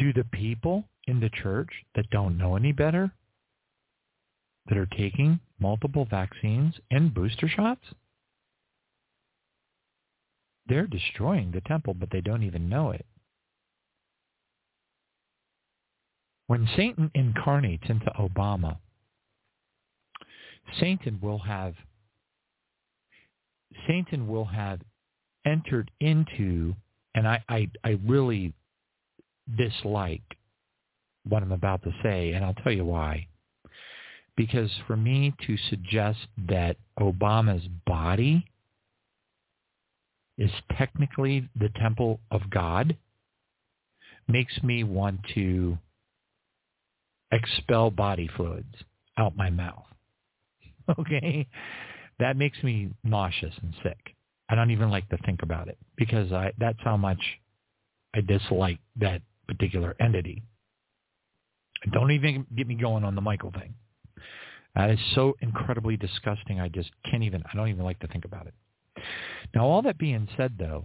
[0.00, 3.12] Do the people in the church that don't know any better,
[4.66, 7.84] that are taking multiple vaccines and booster shots?
[10.70, 13.04] they're destroying the temple, but they don't even know it.
[16.46, 18.78] When Satan incarnates into Obama,
[20.78, 21.74] Satan will have
[23.86, 24.80] Satan will have
[25.44, 26.74] entered into,
[27.14, 28.52] and I, I, I really
[29.56, 30.22] dislike
[31.28, 33.26] what I'm about to say, and I'll tell you why.
[34.36, 36.18] Because for me to suggest
[36.48, 38.46] that Obama's body
[40.38, 42.96] is technically the temple of God
[44.26, 45.76] makes me want to
[47.30, 48.74] expel body fluids
[49.16, 49.84] out my mouth.
[50.98, 51.46] Okay?
[52.18, 54.16] That makes me nauseous and sick.
[54.48, 57.20] I don't even like to think about it because I that's how much
[58.12, 60.42] I dislike that particular entity.
[61.92, 63.74] Don't even get me going on the Michael thing.
[64.74, 66.60] That is so incredibly disgusting.
[66.60, 68.54] I just can't even, I don't even like to think about it.
[69.54, 70.84] Now, all that being said, though,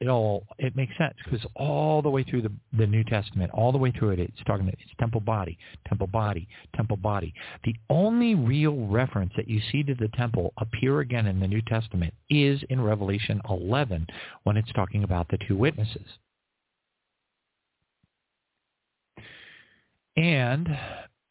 [0.00, 3.70] it all it makes sense because all the way through the the New Testament, all
[3.70, 5.56] the way through it, it's talking about it's temple body,
[5.86, 7.32] temple body, temple body.
[7.64, 11.62] The only real reference that you see to the temple appear again in the New
[11.62, 14.08] Testament is in Revelation 11
[14.42, 16.18] when it's talking about the two witnesses.
[20.16, 20.68] And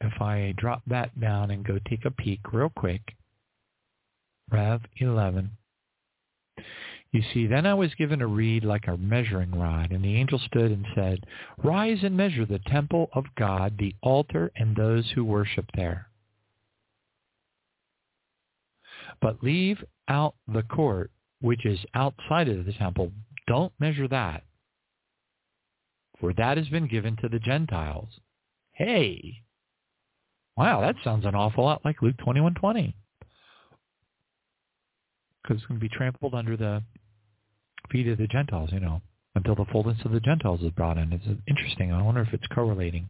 [0.01, 3.15] if I drop that down and go take a peek real quick,
[4.51, 5.51] Rev 11.
[7.11, 10.39] You see, then I was given a reed like a measuring rod, and the angel
[10.39, 11.26] stood and said,
[11.64, 16.07] Rise and measure the temple of God, the altar, and those who worship there.
[19.22, 23.11] But leave out the court, which is outside of the temple.
[23.47, 24.43] Don't measure that,
[26.19, 28.19] for that has been given to the Gentiles.
[28.73, 29.43] Hey,
[30.57, 32.93] wow, that sounds an awful lot like Luke 21:20.
[35.41, 36.83] Because it's going to be trampled under the
[37.91, 39.01] feet of the Gentiles, you know,
[39.35, 41.11] until the fullness of the Gentiles is brought in.
[41.13, 41.91] It's interesting.
[41.91, 43.09] I wonder if it's correlating.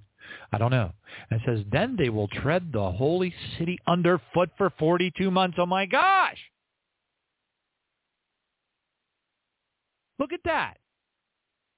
[0.51, 0.91] I don't know.
[1.29, 5.57] And it says, then they will tread the holy city underfoot for 42 months.
[5.59, 6.37] Oh my gosh.
[10.19, 10.77] Look at that.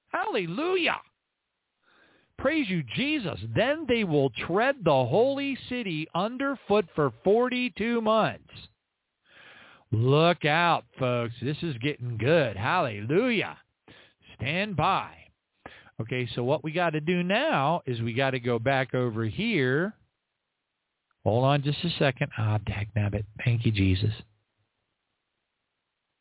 [0.08, 0.96] Hallelujah.
[2.38, 3.40] Praise you, Jesus.
[3.54, 8.44] Then they will tread the holy city underfoot for 42 months.
[9.92, 11.34] Look out, folks.
[11.40, 12.56] This is getting good.
[12.56, 13.56] Hallelujah.
[14.36, 15.10] Stand by.
[16.00, 19.24] Okay, so what we got to do now is we got to go back over
[19.24, 19.94] here.
[21.24, 22.30] Hold on just a second.
[22.36, 23.24] Ah, dagnabbit.
[23.44, 24.12] Thank you, Jesus.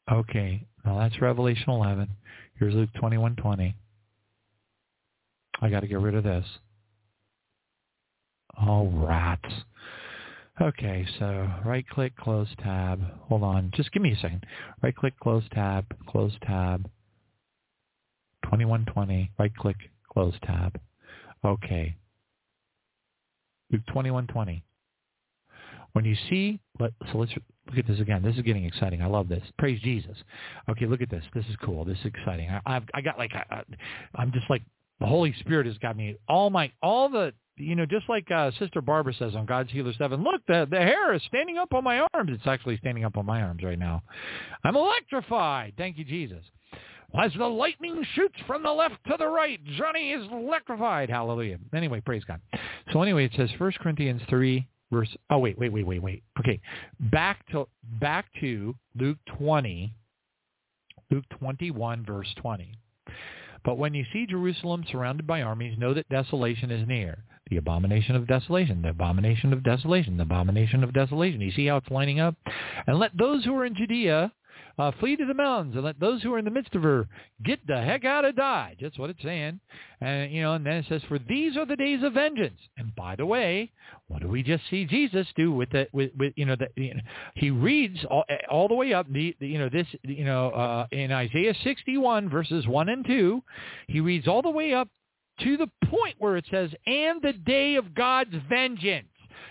[0.09, 2.07] Okay, now that's Revelation 11.
[2.57, 3.73] Here's Luke 21:20.
[5.61, 6.45] I got to get rid of this.
[8.57, 9.39] All right.
[10.61, 13.01] Okay, so right click, close tab.
[13.27, 14.45] Hold on, just give me a second.
[14.81, 16.89] Right click, close tab, close tab.
[18.43, 19.75] 2120, right click,
[20.11, 20.79] close tab.
[21.43, 21.95] Okay.
[23.71, 24.63] Luke 2120.
[25.93, 27.31] When you see, let, so let's
[27.67, 28.21] look at this again.
[28.21, 29.01] This is getting exciting.
[29.01, 29.43] I love this.
[29.57, 30.17] Praise Jesus.
[30.69, 31.23] Okay, look at this.
[31.33, 31.83] This is cool.
[31.85, 32.49] This is exciting.
[32.49, 33.31] I, I've I got like
[34.15, 34.61] I'm just like
[34.99, 38.51] the Holy Spirit has got me all my all the you know, just like uh,
[38.59, 41.83] Sister Barbara says on God's Healer 7, look, the, the hair is standing up on
[41.83, 42.31] my arms.
[42.33, 44.03] It's actually standing up on my arms right now.
[44.63, 45.73] I'm electrified.
[45.77, 46.43] Thank you, Jesus.
[47.17, 51.09] As the lightning shoots from the left to the right, Johnny is electrified.
[51.09, 51.57] Hallelujah.
[51.73, 52.41] Anyway, praise God.
[52.91, 56.23] So anyway, it says 1 Corinthians 3, verse, oh, wait, wait, wait, wait, wait.
[56.39, 56.59] Okay,
[56.99, 57.67] back to,
[58.01, 59.93] back to Luke 20,
[61.09, 62.77] Luke 21, verse 20.
[63.65, 67.17] But when you see Jerusalem surrounded by armies, know that desolation is near
[67.49, 71.41] the abomination of desolation, the abomination of desolation, the abomination of desolation.
[71.41, 72.35] You see how it's lining up?
[72.87, 74.31] And let those who are in Judea
[74.77, 77.07] uh, flee to the mountains, and let those who are in the midst of her
[77.43, 78.77] get the heck out of Dodge.
[78.81, 79.59] That's what it's saying.
[80.01, 82.95] And you know, and then it says, "For these are the days of vengeance." And
[82.95, 83.71] by the way,
[84.07, 86.95] what do we just see Jesus do with the with, with you know the you
[86.95, 87.01] know,
[87.35, 90.87] he reads all, all the way up the, the you know this you know uh,
[90.91, 93.43] in Isaiah 61 verses one and two,
[93.87, 94.89] he reads all the way up
[95.41, 99.07] to the point where it says, and the day of God's vengeance.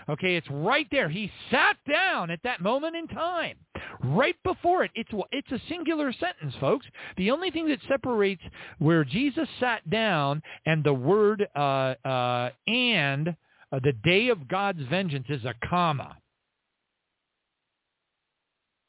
[0.09, 1.09] Okay, it's right there.
[1.09, 3.55] He sat down at that moment in time.
[4.03, 4.91] Right before it.
[4.95, 6.85] It's, it's a singular sentence, folks.
[7.17, 8.41] The only thing that separates
[8.79, 14.81] where Jesus sat down and the word uh, uh, and uh, the day of God's
[14.89, 16.17] vengeance is a comma.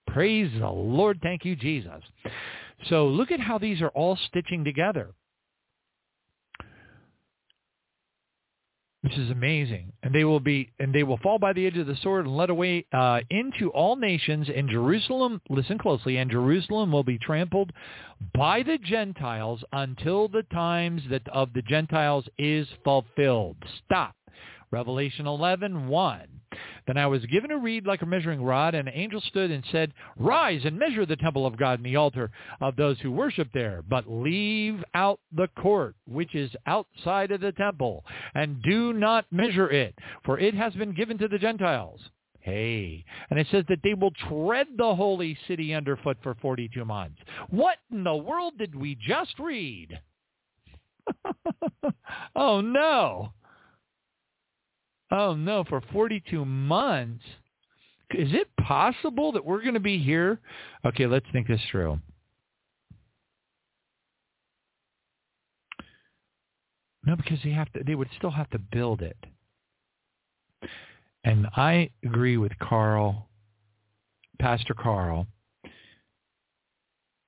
[0.09, 1.19] Praise the Lord.
[1.23, 2.03] Thank you, Jesus.
[2.89, 5.11] So look at how these are all stitching together.
[9.07, 9.93] Which is amazing.
[10.03, 12.37] And they will be, and they will fall by the edge of the sword and
[12.37, 14.49] led away uh, into all nations.
[14.53, 17.73] And Jerusalem, listen closely, and Jerusalem will be trampled
[18.35, 23.59] by the Gentiles until the times that of the Gentiles is fulfilled.
[23.85, 24.17] Stop.
[24.71, 26.21] Revelation 11, 1.
[26.87, 29.65] Then I was given a reed like a measuring rod, and an angel stood and
[29.71, 32.31] said, Rise and measure the temple of God and the altar
[32.61, 37.53] of those who worship there, but leave out the court, which is outside of the
[37.53, 39.95] temple, and do not measure it,
[40.25, 42.01] for it has been given to the Gentiles.
[42.41, 47.19] Hey, and it says that they will tread the holy city underfoot for 42 months.
[47.51, 50.01] What in the world did we just read?
[52.37, 53.33] oh no.
[55.19, 57.25] Oh no, for 42 months.
[58.11, 60.39] Is it possible that we're going to be here?
[60.85, 61.99] Okay, let's think this through.
[67.07, 67.83] No, because they have to.
[67.83, 69.17] They would still have to build it.
[71.25, 73.31] And I agree with Carl,
[74.39, 75.27] Pastor Carl,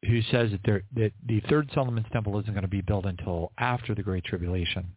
[0.07, 3.51] who says that, there, that the third Solomon's temple isn't going to be built until
[3.59, 4.93] after the Great Tribulation.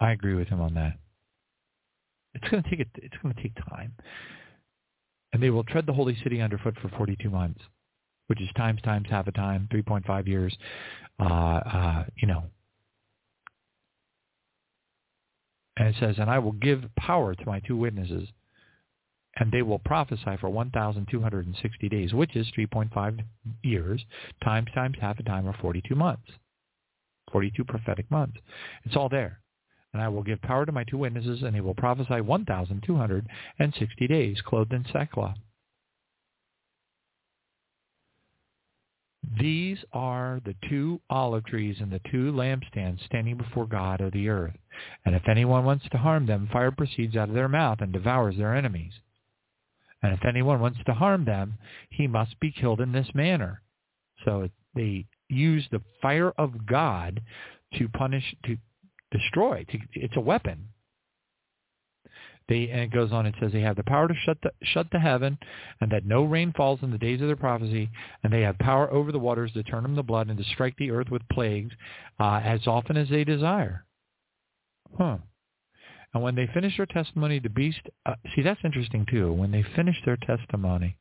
[0.00, 0.98] I agree with him on that.
[2.34, 3.92] It's going to take it's going to take time,
[5.32, 7.60] and they will tread the holy city underfoot for 42 months,
[8.28, 10.56] which is times times half a time, 3.5 years.
[11.18, 12.44] Uh, uh, you know,
[15.76, 18.28] and it says, "And I will give power to my two witnesses,
[19.36, 23.20] and they will prophesy for 1,260 days, which is 3.5
[23.64, 24.04] years
[24.44, 26.30] times times half a time, or 42 months,
[27.32, 28.38] 42 prophetic months.
[28.84, 29.40] It's all there."
[29.98, 34.40] And I will give power to my two witnesses, and they will prophesy 1,260 days,
[34.42, 35.34] clothed in sackcloth.
[39.40, 44.28] These are the two olive trees and the two lampstands standing before God of the
[44.28, 44.54] earth.
[45.04, 48.36] And if anyone wants to harm them, fire proceeds out of their mouth and devours
[48.36, 48.92] their enemies.
[50.00, 51.54] And if anyone wants to harm them,
[51.90, 53.62] he must be killed in this manner.
[54.24, 57.20] So they use the fire of God
[57.74, 58.56] to punish, to
[59.10, 59.64] destroy.
[59.92, 60.68] It's a weapon.
[62.48, 64.86] They, and it goes on, it says they have the power to shut the, shut
[64.90, 65.38] the heaven
[65.80, 67.90] and that no rain falls in the days of their prophecy,
[68.22, 70.74] and they have power over the waters to turn them to blood and to strike
[70.78, 71.74] the earth with plagues
[72.18, 73.84] uh, as often as they desire.
[74.96, 75.18] Huh.
[76.14, 79.30] And when they finish their testimony, the beast, uh, see, that's interesting too.
[79.30, 80.96] When they finish their testimony,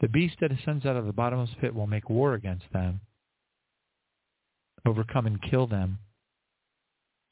[0.00, 3.00] the beast that ascends out of the bottomless pit will make war against them,
[4.86, 5.98] overcome and kill them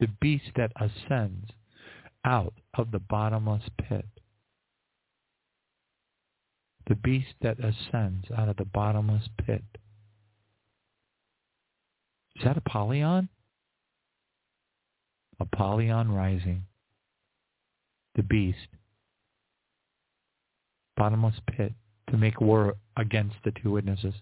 [0.00, 1.50] the beast that ascends
[2.24, 4.06] out of the bottomless pit.
[6.88, 9.62] The beast that ascends out of the bottomless pit.
[12.36, 13.28] Is that Apollyon?
[15.40, 16.64] Apollyon rising.
[18.16, 18.58] The beast.
[20.96, 21.72] Bottomless pit
[22.10, 24.14] to make war against the two witnesses.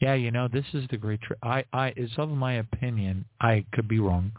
[0.00, 1.20] Yeah, you know, this is the great.
[1.22, 3.24] Tri- I, I, it's of my opinion.
[3.40, 4.32] I could be wrong,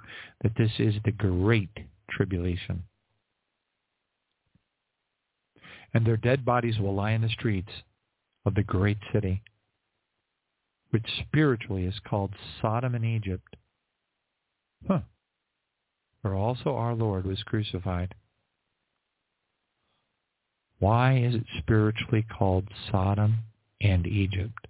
[0.43, 1.71] that this is the great
[2.11, 2.83] tribulation,
[5.93, 7.71] and their dead bodies will lie in the streets
[8.45, 9.41] of the great city,
[10.91, 13.55] which spiritually is called Sodom and Egypt.
[14.87, 15.01] Huh.
[16.21, 18.13] Where also our Lord was crucified.
[20.79, 23.37] Why is it spiritually called Sodom
[23.81, 24.67] and Egypt?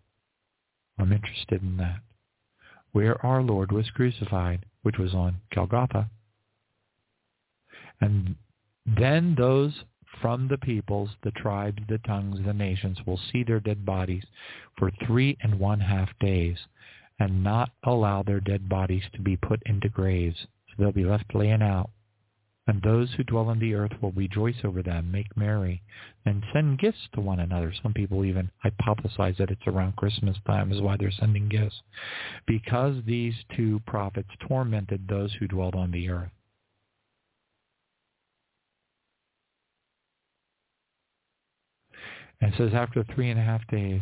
[0.98, 2.00] I'm interested in that.
[2.92, 6.10] Where our Lord was crucified, which was on Golgotha.
[8.02, 8.36] And
[8.86, 9.84] then those
[10.22, 14.24] from the peoples, the tribes, the tongues, the nations will see their dead bodies
[14.78, 16.58] for three and one half days
[17.20, 20.38] and not allow their dead bodies to be put into graves.
[20.42, 21.90] So they'll be left laying out
[22.68, 25.82] and those who dwell on the earth will rejoice over them, make merry,
[26.26, 27.74] and send gifts to one another.
[27.82, 31.82] Some people even hypothesize that it's around Christmas time is why they're sending gifts,
[32.46, 36.30] because these two prophets tormented those who dwelled on the earth.
[42.42, 44.02] And it says, after three and a half days,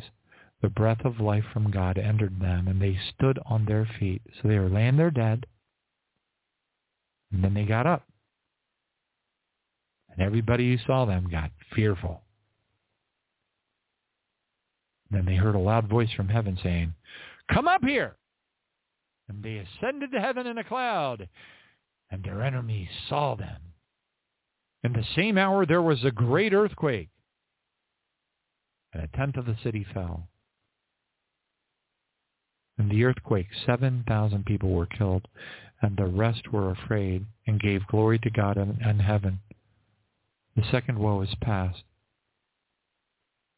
[0.61, 4.21] the breath of life from God entered them, and they stood on their feet.
[4.41, 5.45] So they were laying there dead,
[7.31, 8.03] and then they got up.
[10.15, 12.21] And everybody who saw them got fearful.
[15.11, 16.93] Then they heard a loud voice from heaven saying,
[17.51, 18.15] Come up here!
[19.27, 21.27] And they ascended to heaven in a cloud,
[22.11, 23.61] and their enemies saw them.
[24.83, 27.09] In the same hour there was a great earthquake,
[28.93, 30.27] and a tenth of the city fell.
[32.77, 35.27] In the earthquake, 7,000 people were killed,
[35.81, 39.39] and the rest were afraid and gave glory to God in, in heaven.
[40.55, 41.83] The second woe is past.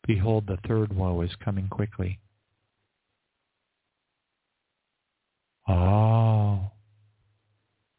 [0.06, 2.20] Behold, the third woe is coming quickly.
[5.68, 6.72] Oh.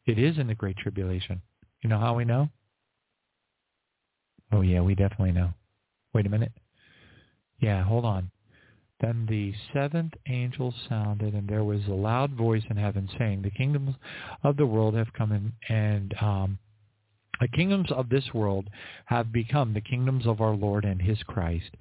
[0.05, 1.41] It is in the Great Tribulation.
[1.81, 2.49] You know how we know?
[4.51, 5.53] Oh, yeah, we definitely know.
[6.13, 6.51] Wait a minute.
[7.59, 8.31] Yeah, hold on.
[8.99, 13.51] Then the seventh angel sounded, and there was a loud voice in heaven saying, The
[13.51, 13.95] kingdoms
[14.43, 16.59] of the world have come in, and um,
[17.39, 18.69] the kingdoms of this world
[19.05, 21.71] have become the kingdoms of our Lord and his Christ,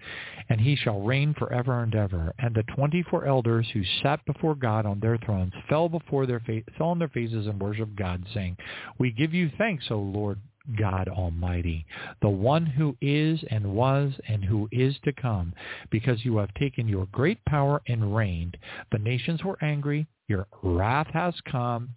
[0.48, 2.32] and he shall reign forever and ever.
[2.38, 6.62] And the twenty-four elders who sat before God on their thrones fell before their fa-
[6.76, 8.56] fell on their faces and worshipped God, saying,
[8.98, 10.38] We give you thanks, O Lord
[10.76, 11.86] God Almighty,
[12.20, 15.54] the one who is and was and who is to come,
[15.90, 18.56] because you have taken your great power and reigned.
[18.92, 21.88] The nations were angry, your wrath has come,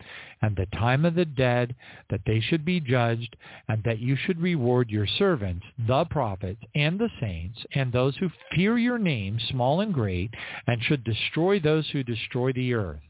[0.41, 1.75] and the time of the dead,
[2.09, 3.35] that they should be judged,
[3.67, 8.29] and that you should reward your servants, the prophets, and the saints, and those who
[8.55, 10.33] fear your name, small and great,
[10.65, 13.01] and should destroy those who destroy the earth.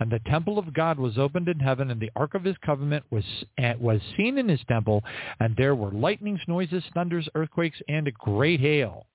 [0.00, 3.04] And the temple of God was opened in heaven, and the ark of his covenant
[3.10, 3.24] was,
[3.62, 5.02] uh, was seen in his temple,
[5.40, 9.06] and there were lightnings, noises, thunders, earthquakes, and a great hail.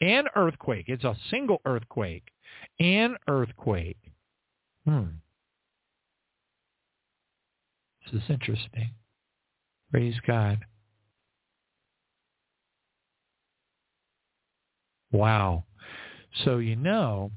[0.00, 0.86] An earthquake.
[0.88, 2.24] It's a single earthquake.
[2.78, 3.98] An earthquake.
[4.86, 5.04] Hmm.
[8.06, 8.90] This is interesting.
[9.90, 10.58] Praise God.
[15.12, 15.64] Wow.
[16.44, 17.32] So you know,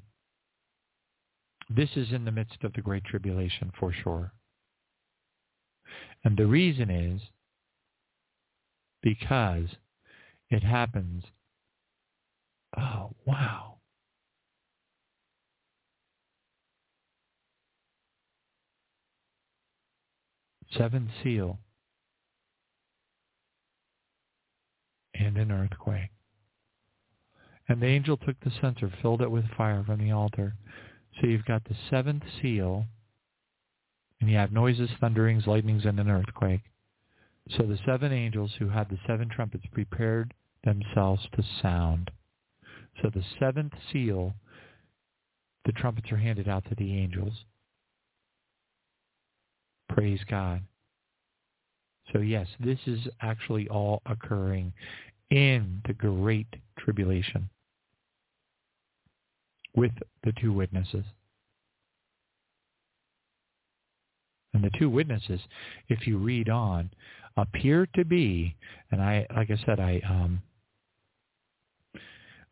[1.69, 4.33] this is in the midst of the Great Tribulation for sure.
[6.23, 7.21] And the reason is
[9.01, 9.67] because
[10.49, 11.25] it happens.
[12.77, 13.75] Oh, wow.
[20.75, 21.59] Seventh seal
[25.13, 26.09] and an earthquake.
[27.67, 30.55] And the angel took the censer, filled it with fire from the altar,
[31.19, 32.85] so you've got the seventh seal,
[34.19, 36.61] and you have noises, thunderings, lightnings, and an earthquake.
[37.57, 40.33] So the seven angels who had the seven trumpets prepared
[40.63, 42.09] themselves to sound.
[43.01, 44.33] So the seventh seal,
[45.65, 47.33] the trumpets are handed out to the angels.
[49.89, 50.61] Praise God.
[52.11, 54.73] So yes, this is actually all occurring
[55.29, 57.49] in the great tribulation
[59.75, 59.91] with
[60.23, 61.05] the two witnesses.
[64.53, 65.39] And the two witnesses,
[65.89, 66.91] if you read on,
[67.37, 68.55] appear to be,
[68.91, 70.41] and I, like I said, I, um,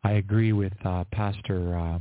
[0.04, 1.76] I agree with uh, Pastor.
[1.78, 1.98] Uh,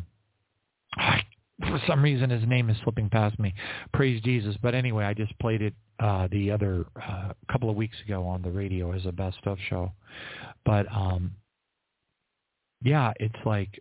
[0.97, 1.21] I,
[1.61, 3.53] for some reason, his name is slipping past me.
[3.93, 4.55] Praise Jesus!
[4.61, 8.41] But anyway, I just played it uh, the other uh, couple of weeks ago on
[8.41, 9.91] the radio as a best of show.
[10.65, 11.31] But um,
[12.83, 13.79] yeah, it's like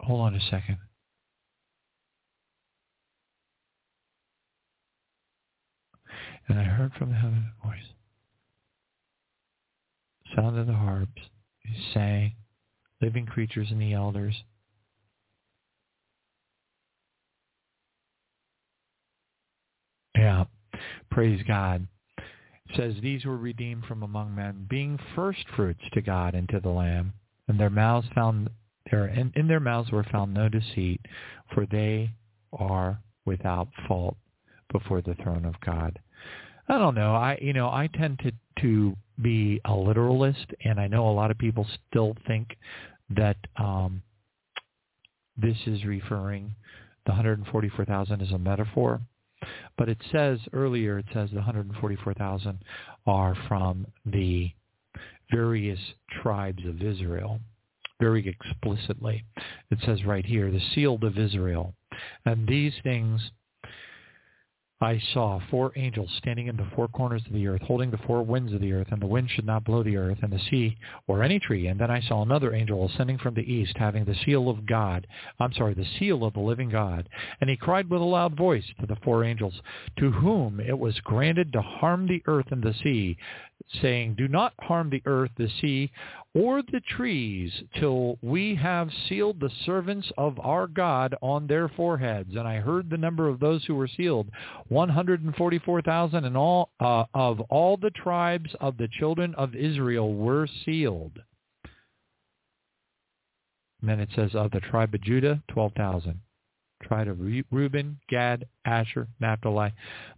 [0.00, 0.78] Hold on a second.
[6.48, 7.82] And I heard from the heaven a voice.
[10.34, 11.22] Sound of the harps.
[11.60, 12.32] He sang.
[13.00, 14.34] Living creatures and the elders.
[20.16, 20.44] Yeah.
[21.10, 21.86] Praise God.
[22.18, 26.60] It says, These were redeemed from among men, being first fruits to God and to
[26.60, 27.12] the Lamb.
[27.46, 28.50] And their mouths found
[28.92, 31.00] in, in their mouths were found no deceit,
[31.54, 32.10] for they
[32.52, 34.16] are without fault
[34.72, 35.98] before the throne of God.
[36.68, 37.14] I don't know.
[37.14, 38.32] I you know I tend to
[38.62, 42.56] to be a literalist, and I know a lot of people still think
[43.10, 44.02] that um,
[45.36, 46.54] this is referring
[47.06, 49.00] the 144,000 is a metaphor.
[49.78, 52.58] But it says earlier, it says the 144,000
[53.06, 54.50] are from the
[55.30, 55.78] various
[56.22, 57.40] tribes of Israel
[58.00, 59.24] very explicitly.
[59.70, 61.74] It says right here, the sealed of Israel.
[62.24, 63.30] And these things
[64.80, 68.22] I saw four angels standing in the four corners of the earth, holding the four
[68.22, 70.78] winds of the earth, and the wind should not blow the earth and the sea
[71.08, 71.66] or any tree.
[71.66, 75.08] And then I saw another angel ascending from the east, having the seal of God,
[75.40, 77.08] I'm sorry, the seal of the living God.
[77.40, 79.60] And he cried with a loud voice to the four angels,
[79.98, 83.16] to whom it was granted to harm the earth and the sea,
[83.82, 85.90] saying, Do not harm the earth, the sea,
[86.34, 92.30] or the trees, till we have sealed the servants of our God on their foreheads.
[92.30, 94.28] And I heard the number of those who were sealed,
[94.68, 101.18] 144,000, and all uh, of all the tribes of the children of Israel were sealed.
[103.80, 106.20] And then it says, of the tribe of Judah, 12,000.
[106.88, 107.18] Tribe of
[107.50, 109.72] Reuben, Gad, Asher, Naphtali,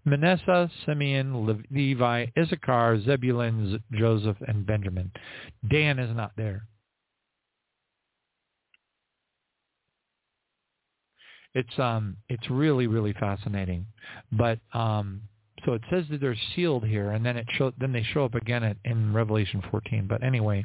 [0.05, 5.10] Manasseh, Simeon, Levi, Issachar, Zebulun, Joseph, and Benjamin.
[5.68, 6.62] Dan is not there.
[11.52, 13.86] It's um it's really really fascinating,
[14.30, 15.22] but um
[15.65, 18.35] so it says that they're sealed here, and then it show, then they show up
[18.35, 20.07] again at, in Revelation 14.
[20.09, 20.65] But anyway,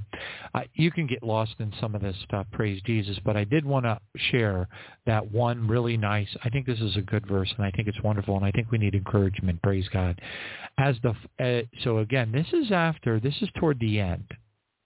[0.53, 2.47] I, you can get lost in some of this stuff.
[2.51, 3.17] Praise Jesus!
[3.25, 3.99] But I did want to
[4.31, 4.67] share
[5.05, 6.27] that one really nice.
[6.43, 8.71] I think this is a good verse, and I think it's wonderful, and I think
[8.71, 9.61] we need encouragement.
[9.61, 10.19] Praise God!
[10.77, 14.25] As the uh, so again, this is after this is toward the end.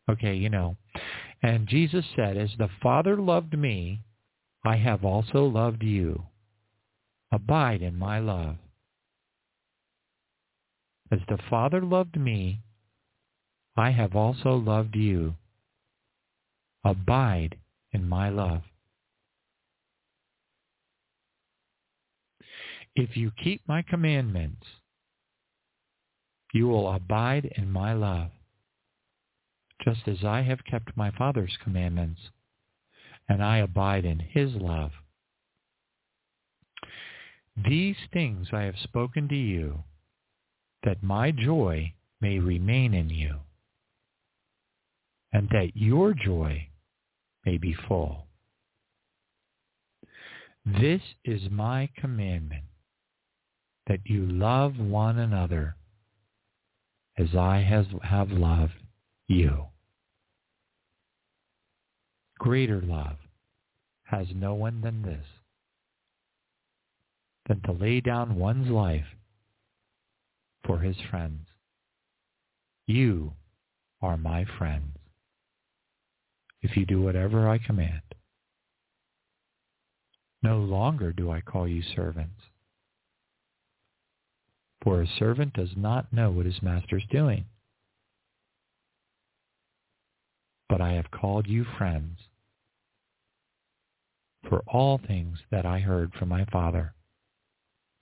[0.10, 0.76] Okay, you know,
[1.44, 4.02] and Jesus said, "As the Father loved me,
[4.66, 6.24] I have also loved you.
[7.32, 8.56] Abide in my love."
[11.12, 12.62] As the Father loved me,
[13.76, 15.36] I have also loved you.
[16.84, 17.58] Abide
[17.92, 18.62] in my love.
[22.96, 24.66] If you keep my commandments,
[26.54, 28.32] you will abide in my love,
[29.84, 32.20] just as I have kept my Father's commandments,
[33.28, 34.92] and I abide in his love.
[37.56, 39.84] These things I have spoken to you,
[40.84, 43.36] that my joy may remain in you,
[45.32, 46.68] and that your joy
[47.46, 48.28] may be full.
[50.66, 52.66] This is my commandment,
[53.88, 55.76] that you love one another
[57.18, 57.60] as I
[58.04, 58.74] have loved
[59.28, 59.66] you.
[62.38, 63.18] Greater love
[64.04, 65.26] has no one than this,
[67.48, 69.06] than to lay down one's life
[70.70, 71.48] for his friends.
[72.86, 73.34] You
[74.04, 74.98] are my friends
[76.62, 78.04] if you do whatever I command.
[80.44, 82.40] No longer do I call you servants,
[84.84, 87.46] for a servant does not know what his master is doing.
[90.70, 92.20] But I have called you friends,
[94.48, 96.94] for all things that I heard from my Father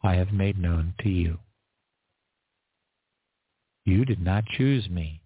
[0.03, 1.39] I have made known to you.
[3.87, 5.21] You did not choose me,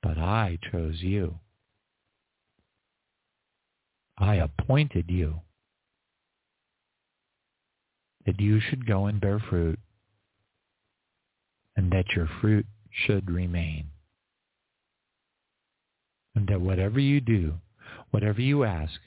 [0.00, 1.40] but I chose you.
[4.16, 5.40] I appointed you
[8.24, 9.80] that you should go and bear fruit
[11.74, 13.86] and that your fruit should remain.
[16.36, 17.54] And that whatever you do,
[18.12, 19.00] whatever you ask,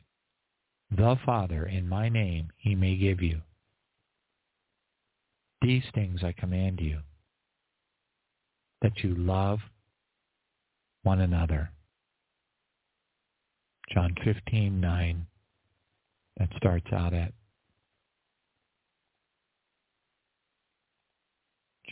[0.91, 3.43] the Father in my name he may give you.
[5.61, 6.99] These things I command you,
[8.81, 9.59] that you love
[11.03, 11.71] one another.
[13.91, 15.27] John 15, 9,
[16.37, 17.33] that starts out at.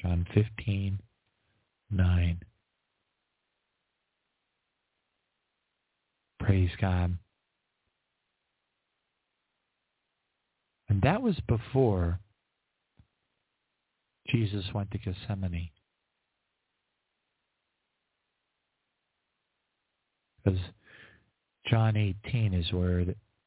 [0.01, 0.99] John 15,
[1.89, 2.39] 9.
[6.39, 7.17] Praise God.
[10.89, 12.19] And that was before
[14.27, 15.69] Jesus went to Gethsemane.
[20.43, 20.59] Because
[21.67, 23.05] John 18 is where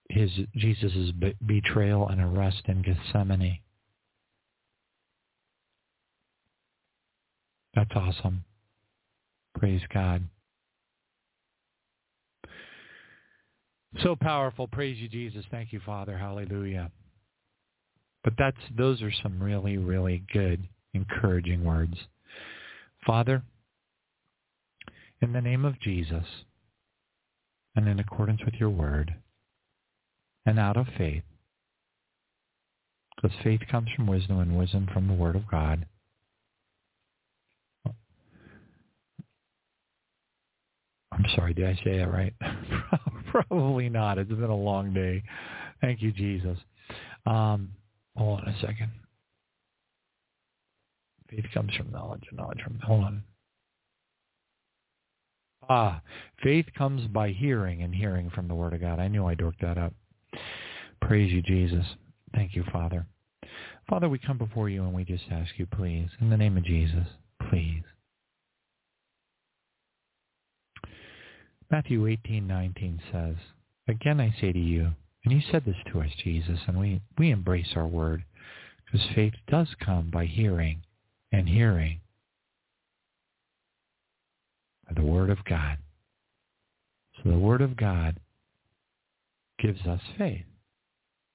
[0.09, 1.13] his Jesus'
[1.47, 3.61] betrayal and arrest in Gethsemane.
[7.75, 8.45] That's awesome.
[9.57, 10.25] Praise God.
[14.03, 14.69] So powerful.
[14.69, 15.45] Praise you, Jesus.
[15.51, 16.17] Thank you, Father.
[16.17, 16.91] Hallelujah.
[18.25, 21.95] But that's those are some really, really good, encouraging words.
[23.07, 23.43] Father,
[25.21, 26.25] in the name of Jesus,
[27.75, 29.15] and in accordance with your word,
[30.45, 31.23] and out of faith,
[33.17, 35.87] because faith comes from wisdom and wisdom from the word of God.
[41.11, 42.33] I'm sorry, did I say that right?
[43.31, 44.19] Probably not.
[44.19, 45.23] It's been a long day.
[45.81, 46.59] Thank you, Jesus.
[47.27, 47.71] Um,
[48.19, 48.91] Hold on a second.
[51.31, 53.23] Faith comes from knowledge, and knowledge from hold on.
[55.69, 56.03] Ah,
[56.43, 58.99] faith comes by hearing, and hearing from the Word of God.
[58.99, 59.93] I knew I dorked that up.
[61.01, 61.85] Praise you, Jesus.
[62.35, 63.07] Thank you, Father.
[63.89, 66.65] Father, we come before you and we just ask you, please, in the name of
[66.65, 67.07] Jesus,
[67.49, 67.85] please.
[71.71, 73.37] Matthew 18:19 says,
[73.87, 74.93] Again I say to you,
[75.25, 78.25] and you said this to us, Jesus, and we, we embrace our word
[78.85, 80.83] because faith does come by hearing
[81.33, 82.01] and hearing
[84.87, 85.79] by the word of God.
[87.17, 88.21] So the word of God
[89.59, 90.45] gives us faith.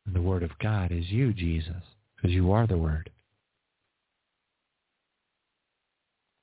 [0.06, 1.82] And the Word of God is you, Jesus,
[2.16, 3.10] because you are the Word.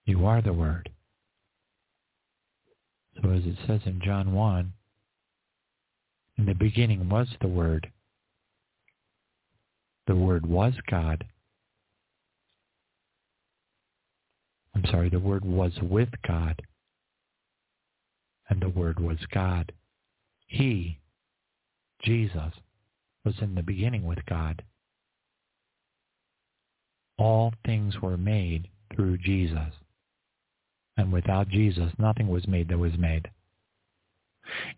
[0.07, 0.91] You are the Word.
[3.23, 4.73] So as it says in John 1,
[6.41, 7.91] in the beginning was the Word.
[10.07, 11.27] The Word was God.
[14.75, 16.63] I'm sorry, the Word was with God.
[18.49, 19.73] And the Word was God.
[20.47, 20.99] He,
[22.03, 22.55] Jesus,
[23.23, 24.63] was in the beginning with God.
[27.19, 29.75] All things were made through Jesus.
[30.97, 33.29] And without Jesus, nothing was made that was made.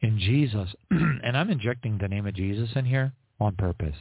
[0.01, 3.97] In Jesus, and I'm injecting the name of Jesus in here on purpose.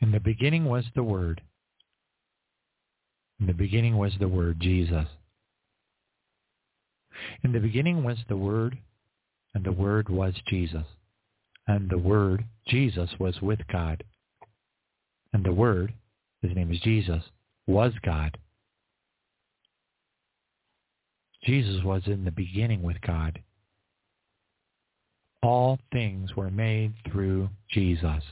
[0.00, 1.42] In the beginning was the Word.
[3.40, 5.06] In the beginning was the Word, Jesus.
[7.42, 8.78] In the beginning was the Word,
[9.54, 10.86] and the Word was Jesus.
[11.66, 14.04] And the Word, Jesus, was with God.
[15.32, 15.94] And the Word,
[16.42, 17.22] his name is Jesus,
[17.66, 18.38] was God.
[21.44, 23.42] Jesus was in the beginning with God.
[25.42, 28.22] All things were made through Jesus.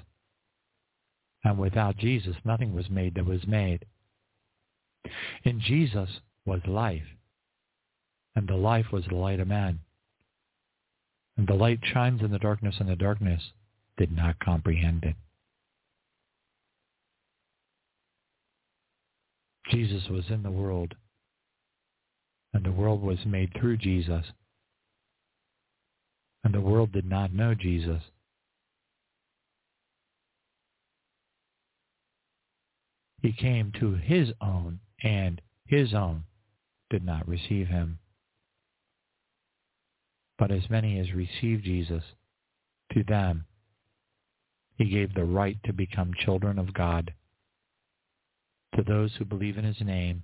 [1.45, 3.87] And without Jesus, nothing was made that was made.
[5.45, 6.09] In Jesus
[6.45, 7.07] was life,
[8.35, 9.79] and the life was the light of man.
[11.37, 13.53] And the light shines in the darkness, and the darkness
[13.97, 15.15] did not comprehend it.
[19.71, 20.95] Jesus was in the world,
[22.57, 24.25] and the world was made through Jesus.
[26.43, 28.03] And the world did not know Jesus.
[33.21, 36.25] He came to his own, and his own
[36.89, 37.99] did not receive him.
[40.39, 42.05] But as many as received Jesus,
[42.95, 43.45] to them
[44.77, 47.13] he gave the right to become children of God,
[48.75, 50.23] to those who believe in his name,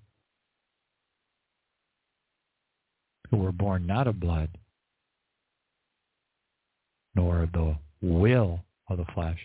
[3.33, 4.51] who were born not of blood,
[7.15, 8.61] nor of the will
[8.91, 9.39] of the flesh,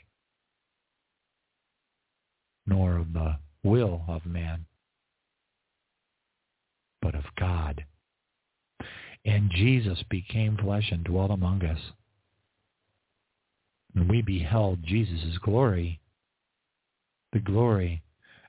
[2.66, 4.66] nor of the will of man,
[7.02, 7.86] but of God.
[9.24, 11.80] And Jesus became flesh and dwelt among us.
[13.96, 16.02] And we beheld Jesus' glory,
[17.32, 18.04] the glory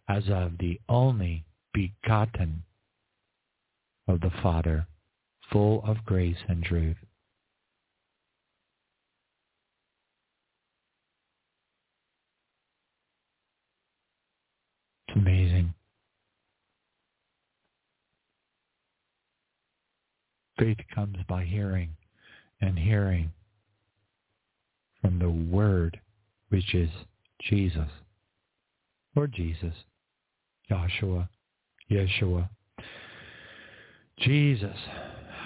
[0.09, 2.65] as of the only begotten
[4.09, 4.89] of the Father,
[5.53, 6.97] full of grace and truth.
[15.09, 15.75] It's amazing.
[20.59, 21.91] Faith comes by hearing,
[22.61, 23.31] and hearing
[25.01, 26.01] from the Word,
[26.49, 26.91] which is
[27.41, 27.89] Jesus,
[29.15, 29.75] Lord Jesus,
[30.69, 31.29] Joshua,
[31.91, 32.49] Yeshua.
[34.19, 34.77] Jesus,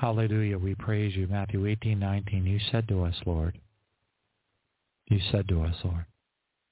[0.03, 1.29] hallelujah, we praise you.
[1.29, 3.57] Matthew 18, 19, you said to us, Lord,
[5.07, 6.07] you said to us, Lord,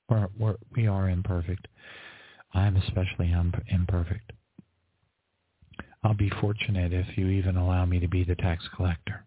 [0.08, 1.68] we're, we're, we are imperfect.
[2.52, 3.32] I am especially
[3.68, 4.32] imperfect.
[6.02, 9.24] I'll be fortunate if you even allow me to be the tax collector.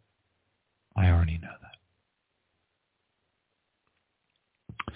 [0.97, 1.47] I already know
[4.87, 4.93] that.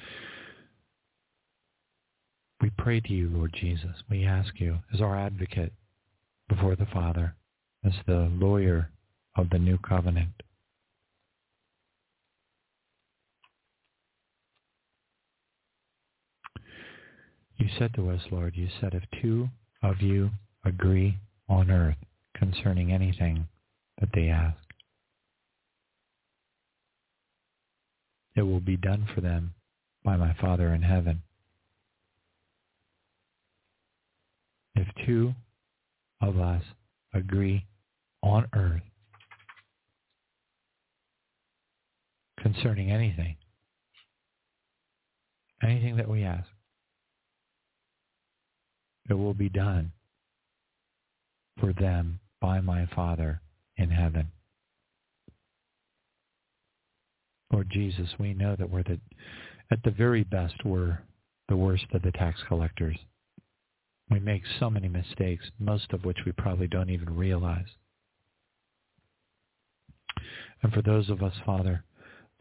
[2.60, 3.96] We pray to you, Lord Jesus.
[4.10, 5.72] We ask you as our advocate
[6.50, 7.36] before the Father,
[7.86, 8.90] as the lawyer
[9.38, 10.32] of the new covenant.
[17.58, 19.50] You said to us, Lord, you said if two
[19.82, 20.32] of you
[20.66, 21.18] agree
[21.50, 21.98] on earth
[22.36, 23.48] concerning anything
[24.00, 24.58] that they ask.
[28.36, 29.54] It will be done for them
[30.04, 31.24] by my Father in heaven.
[34.76, 35.34] If two
[36.22, 36.62] of us
[37.14, 37.66] agree
[38.22, 38.84] on earth
[42.40, 43.36] concerning anything,
[45.64, 46.48] anything that we ask,
[49.10, 49.92] it will be done
[51.60, 53.42] for them by my Father
[53.78, 54.28] in heaven.
[57.52, 59.00] Lord Jesus, we know that we're the,
[59.72, 61.00] at the very best, we're
[61.48, 62.98] the worst of the tax collectors.
[64.10, 67.66] We make so many mistakes, most of which we probably don't even realize.
[70.64, 71.84] And for those of us, Father,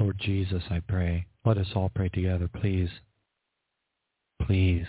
[0.01, 2.91] Lord Jesus, I pray, let us all pray together, please.
[4.43, 4.87] Please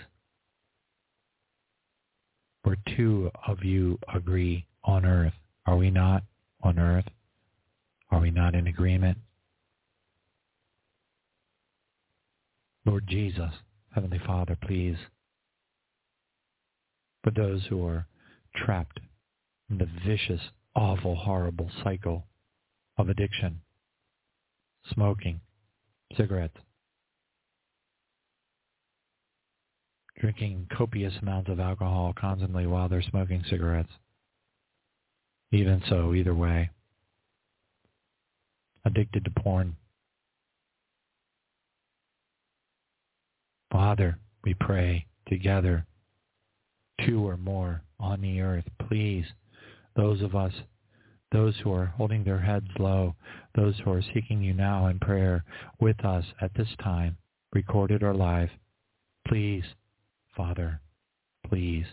[2.68, 5.32] where two of you agree on earth.
[5.64, 6.22] Are we not
[6.62, 7.06] on earth?
[8.10, 9.16] Are we not in agreement?
[12.84, 13.52] Lord Jesus,
[13.94, 14.96] Heavenly Father, please,
[17.24, 18.06] for those who are
[18.54, 19.00] trapped
[19.70, 20.40] in the vicious,
[20.76, 22.24] awful, horrible cycle
[22.98, 23.62] of addiction,
[24.92, 25.40] smoking,
[26.16, 26.56] cigarettes,
[30.18, 33.92] drinking copious amounts of alcohol constantly while they're smoking cigarettes.
[35.52, 36.70] Even so, either way,
[38.84, 39.76] addicted to porn.
[43.72, 45.86] Father, we pray together,
[47.06, 49.24] two or more on the earth, please,
[49.94, 50.52] those of us,
[51.32, 53.14] those who are holding their heads low,
[53.54, 55.44] those who are seeking you now in prayer
[55.80, 57.16] with us at this time,
[57.52, 58.50] recorded or live,
[59.26, 59.64] please,
[60.36, 60.80] Father,
[61.48, 61.84] please,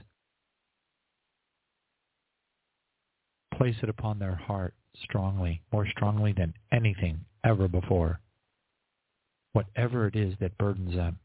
[3.58, 8.20] place it upon their heart strongly, more strongly than anything ever before.
[9.54, 11.18] Whatever it is that burdens them,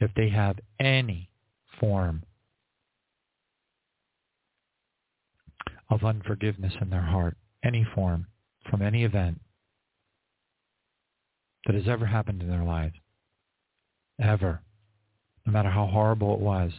[0.00, 1.30] if they have any
[1.78, 2.22] form
[5.88, 7.36] of unforgiveness in their heart,
[7.66, 8.26] any form,
[8.70, 9.40] from any event
[11.66, 12.94] that has ever happened in their lives,
[14.20, 14.60] ever,
[15.44, 16.72] no matter how horrible it was,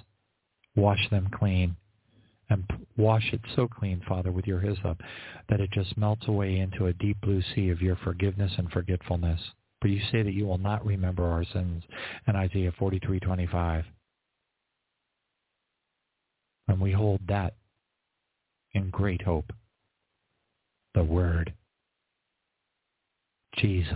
[0.75, 1.75] wash them clean
[2.49, 2.63] and
[2.95, 5.01] wash it so clean, Father, with your hyssop,
[5.49, 9.41] that it just melts away into a deep blue sea of your forgiveness and forgetfulness.
[9.81, 11.83] For you say that you will not remember our sins
[12.25, 13.85] in Isaiah 43:25.
[16.69, 17.55] And we hold that
[18.73, 19.51] in great hope.
[20.97, 21.53] The Word.
[23.55, 23.93] Jesus.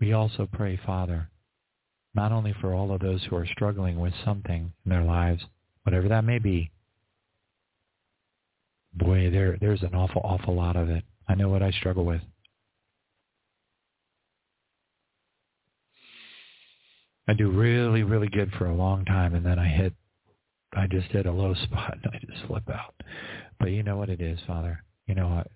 [0.00, 1.30] We also pray, Father,
[2.16, 5.40] not only for all of those who are struggling with something in their lives,
[5.84, 6.72] whatever that may be.
[8.94, 11.04] Boy, there there's an awful, awful lot of it.
[11.28, 12.22] I know what I struggle with.
[17.28, 19.94] I do really, really good for a long time, and then I hit,
[20.76, 22.94] I just hit a low spot, and I just flip out.
[23.58, 24.82] But you know what it is, Father.
[25.06, 25.48] You know what?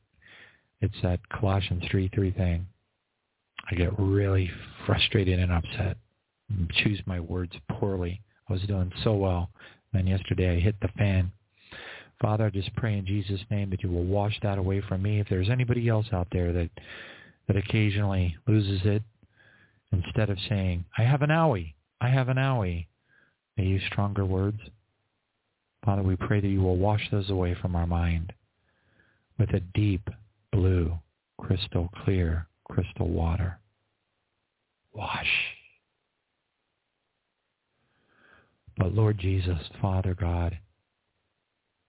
[0.80, 2.66] It's that Colossians 3, 3 thing.
[3.70, 4.51] I get really
[4.86, 5.97] frustrated and upset
[6.82, 8.20] choose my words poorly.
[8.48, 9.51] I was doing so well.
[9.92, 11.32] Then yesterday I hit the fan.
[12.20, 15.20] Father, I just pray in Jesus' name that you will wash that away from me.
[15.20, 16.70] If there's anybody else out there that
[17.48, 19.02] that occasionally loses it,
[19.92, 22.86] instead of saying, I have an owie, I have an owie,
[23.56, 24.60] they use stronger words.
[25.85, 28.32] Father, we pray that you will wash those away from our mind
[29.39, 30.09] with a deep
[30.52, 30.98] blue,
[31.39, 33.59] crystal clear, crystal water.
[34.93, 35.31] Wash.
[38.77, 40.59] But Lord Jesus, Father God,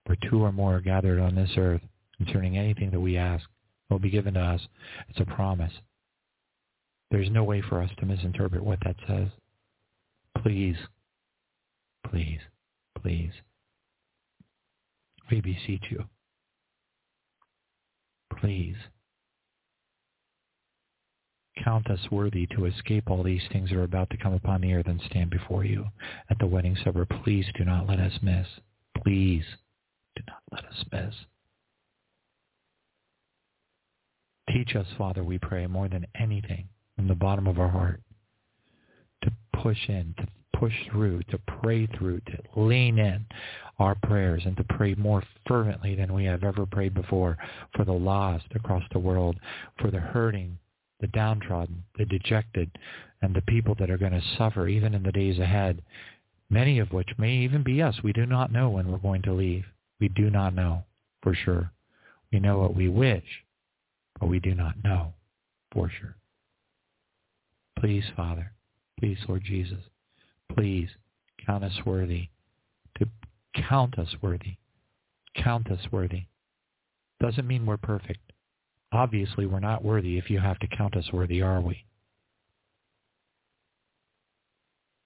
[0.06, 1.82] where two or more are gathered on this earth
[2.18, 3.46] concerning anything that we ask
[3.90, 4.62] will be given to us.
[5.10, 5.74] It's a promise.
[7.10, 9.28] There's no way for us to misinterpret what that says.
[10.42, 10.78] Please,
[12.10, 12.40] please,
[13.02, 13.32] please,
[15.32, 16.04] we beseech you.
[18.40, 18.76] Please
[21.64, 24.74] count us worthy to escape all these things that are about to come upon the
[24.74, 25.86] earth and stand before you
[26.30, 27.06] at the wedding supper.
[27.24, 28.48] Please do not let us miss.
[29.04, 29.44] Please
[30.16, 31.14] do not let us miss.
[34.50, 38.02] Teach us, Father, we pray, more than anything from the bottom of our heart
[39.24, 39.32] to
[39.62, 40.26] push in, to
[40.62, 43.26] push through, to pray through, to lean in
[43.80, 47.36] our prayers and to pray more fervently than we have ever prayed before
[47.76, 49.36] for the lost across the world,
[49.80, 50.56] for the hurting,
[51.00, 52.70] the downtrodden, the dejected,
[53.24, 55.82] and the people that are going to suffer even in the days ahead,
[56.52, 57.96] many of which may even be us.
[58.04, 59.66] We do not know when we're going to leave.
[60.00, 60.84] We do not know
[61.24, 61.72] for sure.
[62.32, 63.24] We know what we wish,
[64.20, 65.14] but we do not know
[65.74, 66.16] for sure.
[67.80, 68.52] Please, Father,
[69.00, 69.80] please, Lord Jesus,
[70.56, 70.90] please
[71.46, 72.30] count us worthy
[72.98, 73.08] to
[73.68, 74.58] count us worthy.
[75.36, 76.24] Count us worthy.
[77.20, 78.20] Doesn't mean we're perfect.
[78.92, 81.86] Obviously, we're not worthy if you have to count us worthy, are we?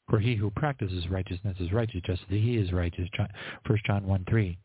[0.09, 3.09] For he who practices righteousness is righteous, just as he is righteous.
[3.67, 4.57] 1 John 1, 3.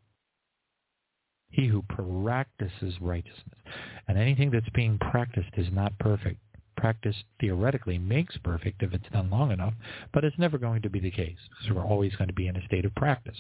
[1.50, 3.58] He who practices righteousness.
[4.06, 6.38] And anything that's being practiced is not perfect.
[6.80, 9.74] Practice theoretically makes perfect if it's done long enough,
[10.14, 12.56] but it's never going to be the case because we're always going to be in
[12.56, 13.36] a state of practice.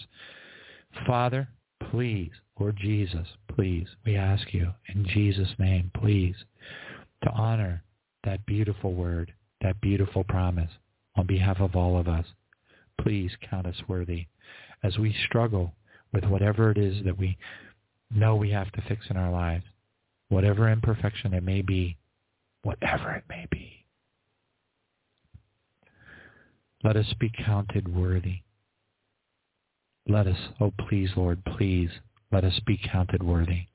[1.06, 1.48] Father,
[1.90, 6.34] please, Lord Jesus, please, we ask you in Jesus' name, please,
[7.24, 7.82] to honor
[8.24, 10.70] that beautiful word, that beautiful promise
[11.16, 12.26] on behalf of all of us.
[13.00, 14.26] Please count us worthy
[14.82, 15.72] as we struggle
[16.12, 17.38] with whatever it is that we
[18.10, 19.64] know we have to fix in our lives,
[20.28, 21.96] whatever imperfection it may be.
[22.62, 23.84] Whatever it may be.
[26.82, 28.40] Let us be counted worthy.
[30.06, 31.90] Let us, oh please, Lord, please,
[32.32, 33.66] let us be counted worthy.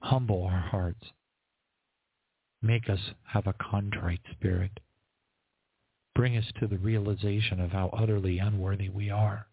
[0.00, 1.04] Humble our hearts.
[2.60, 4.80] Make us have a contrite spirit.
[6.14, 9.46] Bring us to the realization of how utterly unworthy we are.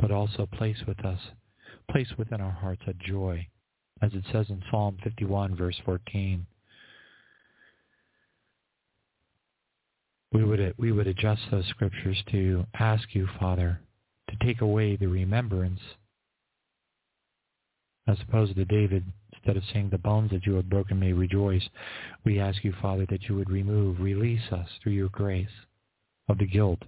[0.00, 1.20] But also place with us,
[1.88, 3.46] place within our hearts a joy,
[4.02, 6.44] as it says in Psalm 51, verse 14.
[10.32, 13.78] We would, we would adjust those scriptures to ask you, Father,
[14.28, 15.80] to take away the remembrance
[18.08, 21.62] as opposed to David, instead of saying the bones that you have broken may rejoice,
[22.24, 25.46] we ask you, Father, that you would remove, release us through your grace
[26.28, 26.80] of the guilt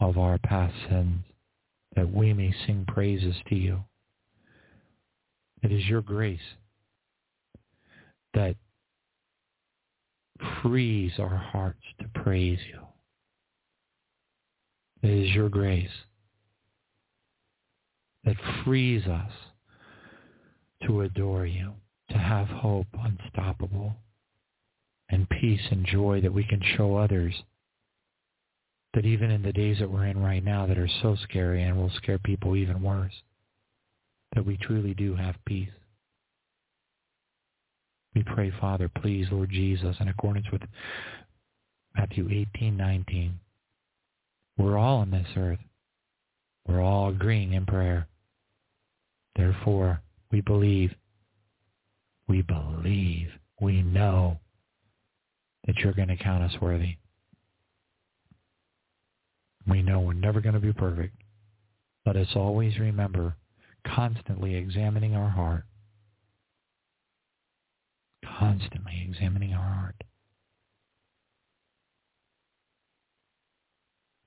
[0.00, 1.24] of our past sins,
[1.96, 3.80] that we may sing praises to you.
[5.64, 6.38] It is your grace
[8.34, 8.54] that
[10.60, 12.80] frees our hearts to praise you.
[15.02, 15.88] It is your grace
[18.24, 19.30] that frees us
[20.86, 21.72] to adore you,
[22.10, 23.94] to have hope unstoppable,
[25.08, 27.34] and peace and joy that we can show others.
[28.92, 31.78] That even in the days that we're in right now that are so scary and
[31.78, 33.14] will scare people even worse,
[34.34, 35.70] that we truly do have peace.
[38.14, 40.62] We pray, Father, please, Lord Jesus, in accordance with
[41.96, 43.40] Matthew 18, 19.
[44.56, 45.58] We're all on this earth.
[46.66, 48.06] We're all agreeing in prayer.
[49.36, 50.00] Therefore,
[50.30, 50.94] we believe.
[52.28, 53.28] We believe.
[53.60, 54.38] We know
[55.66, 56.96] that you're going to count us worthy.
[59.66, 61.14] We know we're never going to be perfect.
[62.06, 63.34] Let us always remember
[63.86, 65.64] constantly examining our heart.
[68.38, 69.96] Constantly examining our heart.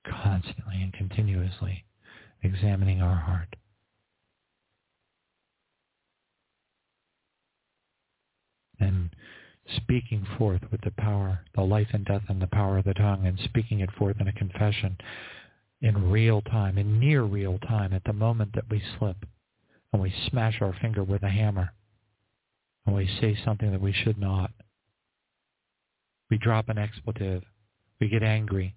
[0.06, 1.84] Constantly and continuously
[2.42, 3.54] examining our heart.
[8.80, 9.10] and
[9.76, 13.26] speaking forth with the power, the life and death and the power of the tongue,
[13.26, 14.96] and speaking it forth in a confession
[15.80, 19.16] in real time, in near real time, at the moment that we slip
[19.92, 21.70] and we smash our finger with a hammer
[22.86, 24.50] and we say something that we should not.
[26.30, 27.42] We drop an expletive.
[28.00, 28.76] We get angry.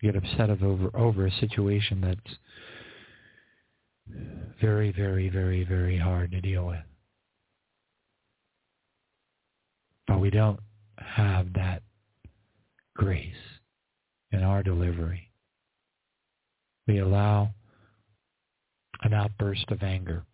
[0.00, 2.36] We get upset over, over a situation that's
[4.60, 6.84] very, very, very, very hard to deal with.
[10.06, 10.60] But we don't
[10.98, 11.82] have that
[12.96, 13.32] grace
[14.32, 15.30] in our delivery.
[16.86, 17.50] We allow
[19.02, 20.24] an outburst of anger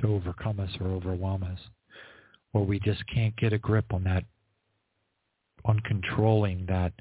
[0.00, 1.58] to overcome us or overwhelm us,
[2.52, 4.24] or we just can't get a grip on that,
[5.64, 6.92] on controlling that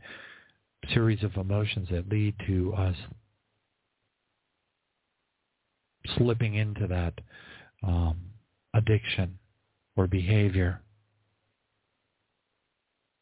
[0.94, 2.96] series of emotions that lead to us
[6.18, 7.14] slipping into that
[7.84, 8.18] um,
[8.74, 9.38] addiction
[9.96, 10.82] or behavior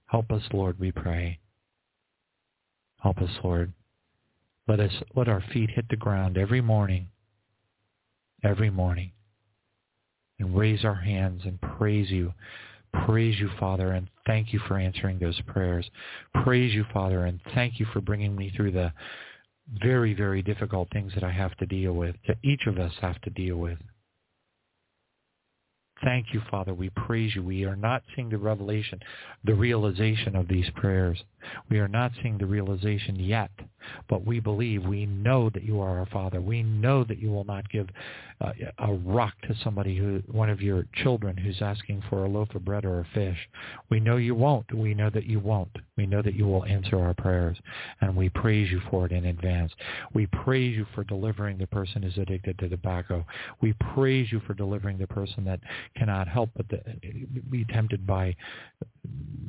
[0.10, 1.38] Help us, Lord, we pray.
[3.00, 3.72] Help us, Lord.
[4.70, 7.08] Let us let our feet hit the ground every morning,
[8.44, 9.14] every morning,
[10.38, 12.32] and raise our hands and praise you.
[13.06, 15.90] Praise you, Father, and thank you for answering those prayers.
[16.44, 18.94] Praise you, Father, and thank you for bringing me through the
[19.82, 23.20] very, very difficult things that I have to deal with, that each of us have
[23.22, 23.80] to deal with.
[26.04, 26.74] Thank you, Father.
[26.74, 27.44] We praise you.
[27.44, 29.00] We are not seeing the revelation,
[29.44, 31.22] the realization of these prayers.
[31.70, 33.52] We are not seeing the realization yet,
[34.10, 36.42] but we believe, we know that you are our Father.
[36.42, 37.88] We know that you will not give
[38.42, 42.54] uh, a rock to somebody who, one of your children who's asking for a loaf
[42.56, 43.38] of bread or a fish.
[43.90, 44.72] We know you won't.
[44.74, 45.76] We know that you won't.
[45.98, 47.58] We know that you will answer our prayers,
[48.02, 49.72] and we praise you for it in advance.
[50.14, 53.26] We praise you for delivering the person who's addicted to tobacco.
[53.62, 55.60] We praise you for delivering the person that
[55.96, 56.68] cannot help but
[57.50, 58.36] be tempted by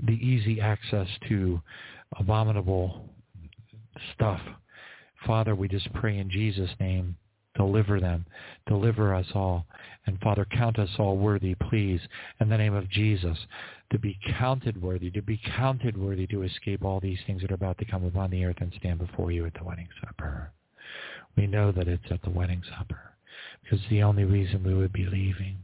[0.04, 1.60] the easy access to
[2.18, 3.08] abominable
[4.14, 4.40] stuff.
[5.26, 7.16] Father, we just pray in Jesus' name,
[7.54, 8.24] deliver them,
[8.66, 9.66] deliver us all.
[10.06, 12.00] And Father, count us all worthy, please,
[12.40, 13.36] in the name of Jesus,
[13.92, 17.54] to be counted worthy, to be counted worthy to escape all these things that are
[17.54, 20.50] about to come upon the earth and stand before you at the wedding supper.
[21.36, 23.14] We know that it's at the wedding supper
[23.62, 25.58] because the only reason we would be leaving.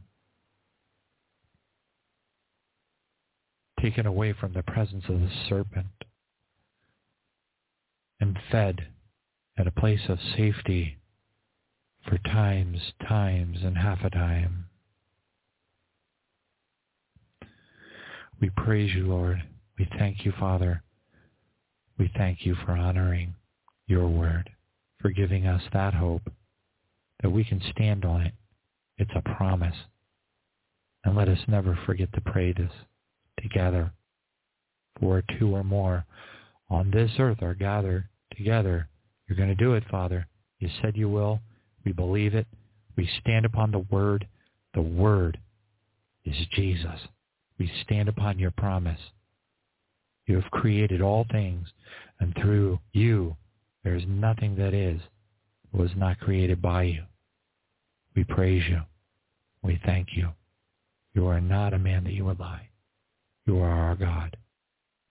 [3.87, 5.87] taken away from the presence of the serpent
[8.19, 8.85] and fed
[9.57, 10.97] at a place of safety
[12.05, 14.65] for times, times, and half a time.
[18.41, 19.41] We praise you, Lord.
[19.79, 20.83] We thank you, Father.
[21.97, 23.35] We thank you for honoring
[23.87, 24.49] your word,
[24.99, 26.29] for giving us that hope
[27.23, 28.33] that we can stand on it.
[28.97, 29.75] It's a promise.
[31.05, 32.71] And let us never forget to pray this
[33.41, 33.91] together.
[34.99, 36.05] For two or more
[36.69, 38.87] on this earth are gathered together.
[39.27, 40.27] You're going to do it, Father.
[40.59, 41.39] You said you will.
[41.85, 42.47] We believe it.
[42.95, 44.27] We stand upon the word.
[44.73, 45.39] The word
[46.25, 46.99] is Jesus.
[47.59, 48.99] We stand upon your promise.
[50.25, 51.67] You have created all things,
[52.19, 53.37] and through you
[53.83, 54.99] there is nothing that is
[55.71, 57.03] was not created by you.
[58.15, 58.81] We praise you.
[59.61, 60.29] We thank you.
[61.13, 62.69] You are not a man that you would lie.
[63.47, 64.35] You are our God.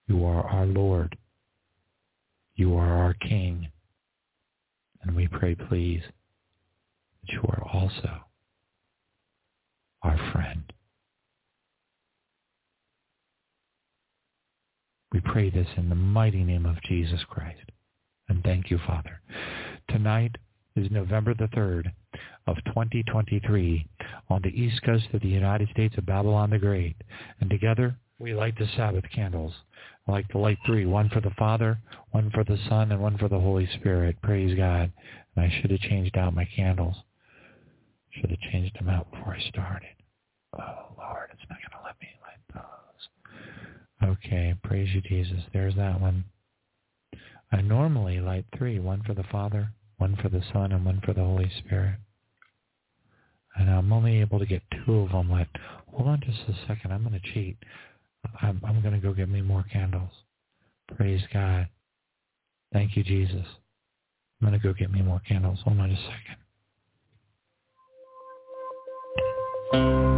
[0.07, 1.17] You are our Lord.
[2.55, 3.67] You are our King.
[5.01, 6.03] And we pray, please,
[7.21, 8.19] that you are also
[10.03, 10.71] our friend.
[15.11, 17.71] We pray this in the mighty name of Jesus Christ.
[18.29, 19.19] And thank you, Father.
[19.89, 20.35] Tonight
[20.75, 21.91] is November the 3rd
[22.45, 23.87] of 2023
[24.29, 26.95] on the east coast of the United States of Babylon the Great.
[27.39, 29.53] And together we light the Sabbath candles.
[30.07, 31.77] I like to light three, one for the Father,
[32.11, 34.21] one for the Son, and one for the Holy Spirit.
[34.21, 34.91] Praise God.
[35.35, 36.95] And I should have changed out my candles.
[38.11, 39.89] Should have changed them out before I started.
[40.57, 42.63] Oh, Lord, it's not going to let me light
[44.01, 44.17] those.
[44.17, 45.43] Okay, praise you, Jesus.
[45.53, 46.23] There's that one.
[47.51, 51.13] I normally light three, one for the Father, one for the Son, and one for
[51.13, 51.95] the Holy Spirit.
[53.55, 55.47] And I'm only able to get two of them lit.
[55.91, 56.93] Hold on just a second.
[56.93, 57.57] I'm going to cheat.
[58.41, 60.11] I'm, I'm going to go get me more candles.
[60.95, 61.67] Praise God.
[62.73, 63.45] Thank you, Jesus.
[64.41, 65.59] I'm going to go get me more candles.
[65.63, 65.97] Hold on a
[69.71, 70.16] second.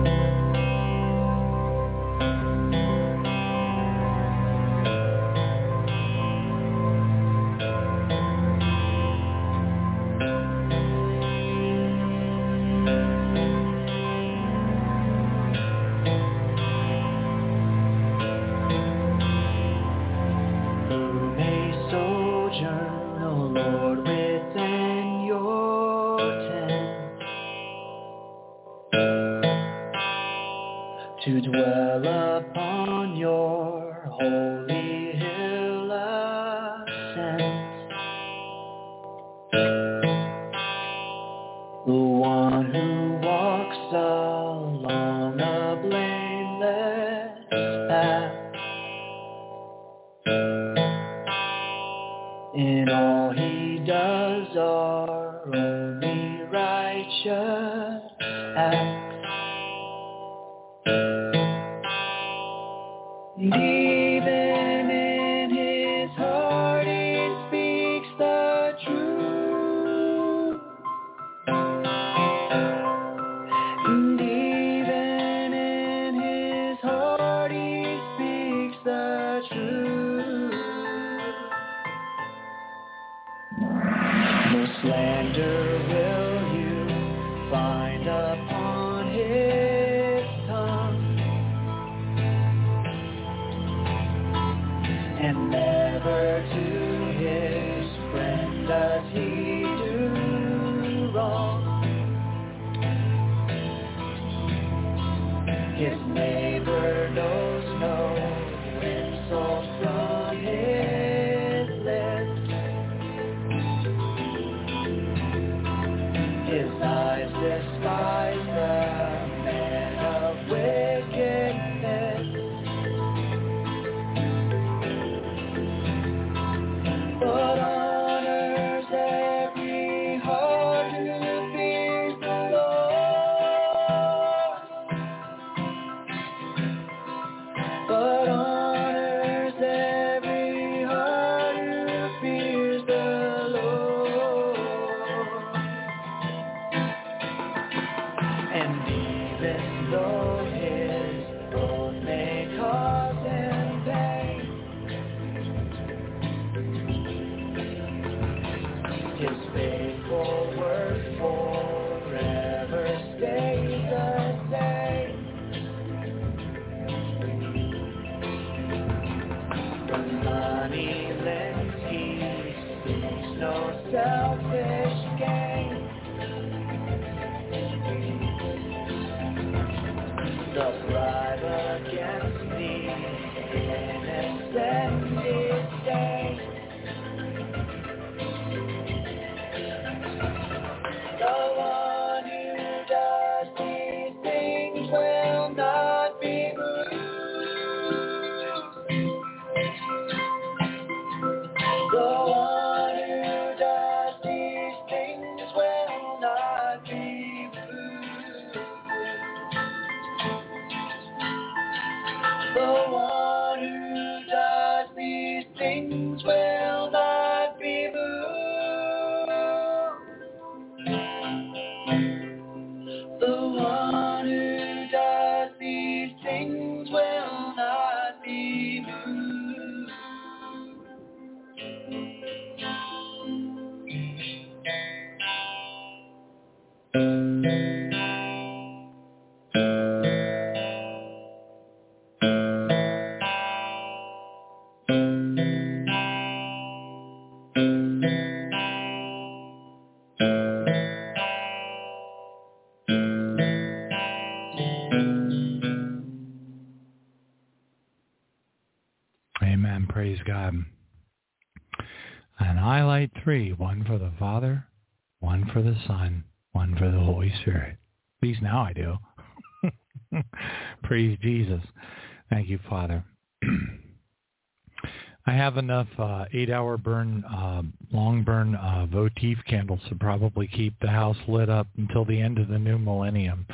[276.41, 277.61] Eight-hour burn, uh,
[277.91, 282.37] long burn uh, votive candles to probably keep the house lit up until the end
[282.37, 283.45] of the new millennium.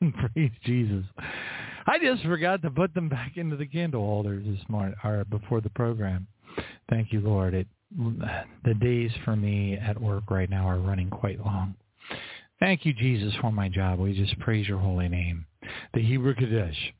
[0.00, 1.04] Praise Jesus.
[1.86, 5.60] I just forgot to put them back into the candle holders this morning or before
[5.60, 6.26] the program.
[6.90, 7.54] Thank you, Lord.
[7.54, 7.66] It
[8.64, 11.74] the days for me at work right now are running quite long.
[12.58, 13.98] Thank you, Jesus, for my job.
[13.98, 15.46] We just praise your holy name.
[15.94, 16.94] The Hebrew Kaddish.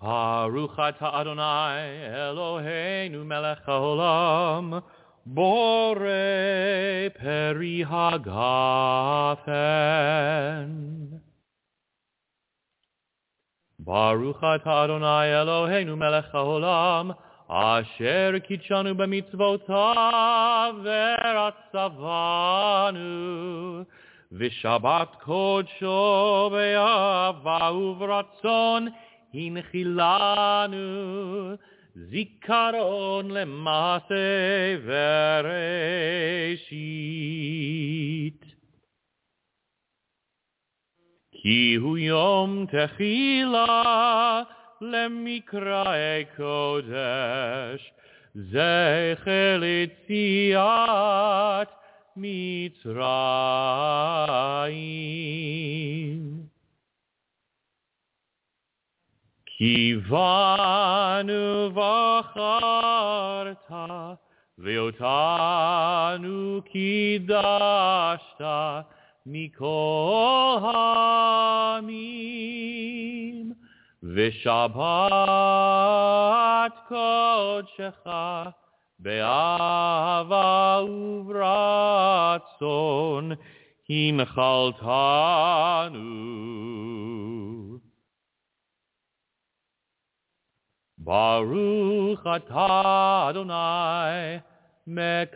[0.00, 4.80] Baruch atah Adonai Eloheinu melech haolam
[5.26, 9.50] Bore peri hagafen.
[13.80, 17.16] Baruch atah Adonai Eloheinu melech haolam
[17.50, 20.84] Asher kitshanu b'mitzvotav
[21.74, 23.86] veratzavanu
[24.32, 28.94] Vishabat kodesho be'ava uvrtzon
[29.33, 30.77] הנחילנו,
[31.95, 34.75] זיכרון למעשה
[36.73, 37.13] וראשית.
[41.31, 44.43] כי הוא יום תחילה
[44.81, 47.91] למקראי קודש,
[48.35, 50.63] זכר ליציאת
[52.17, 52.93] מצרים.
[59.58, 63.70] כי בנו בחרת,
[64.58, 68.40] ואותנו קידשת
[69.26, 71.88] מכל העמים.
[74.02, 74.74] ושבת
[76.88, 78.06] קודשך
[78.98, 82.42] באהבה וברצון
[83.90, 85.38] הנחלתנו.
[91.08, 94.42] Baruch atah Adonai
[94.86, 95.32] mekadesh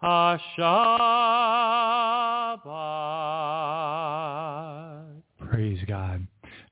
[0.00, 0.62] hashabbat.
[5.50, 6.24] Praise God.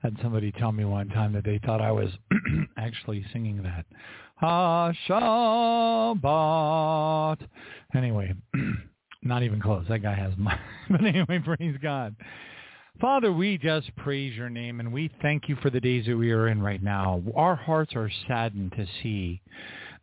[0.05, 2.11] Had somebody tell me one time that they thought I was
[2.77, 3.87] actually singing that.
[4.41, 4.99] Hashabbat.
[7.97, 8.35] Anyway,
[9.25, 9.85] not even close.
[9.89, 10.57] That guy has my...
[10.89, 12.15] But anyway, praise God.
[13.01, 16.33] Father, we just praise your name and we thank you for the days that we
[16.33, 17.23] are in right now.
[17.35, 19.41] Our hearts are saddened to see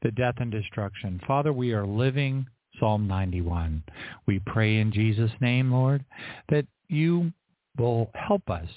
[0.02, 1.22] the death and destruction.
[1.28, 2.48] Father, we are living
[2.80, 3.84] Psalm 91.
[4.26, 6.04] We pray in Jesus' name, Lord,
[6.50, 7.32] that you
[7.78, 8.68] will help us.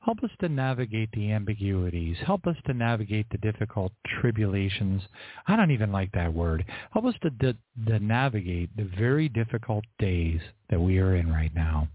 [0.00, 2.16] Help us to navigate the ambiguities.
[2.24, 5.02] Help us to navigate the difficult tribulations.
[5.48, 6.64] I don't even like that word.
[6.94, 10.40] Help us to, to, to navigate the very difficult days
[10.70, 11.88] that we are in right now.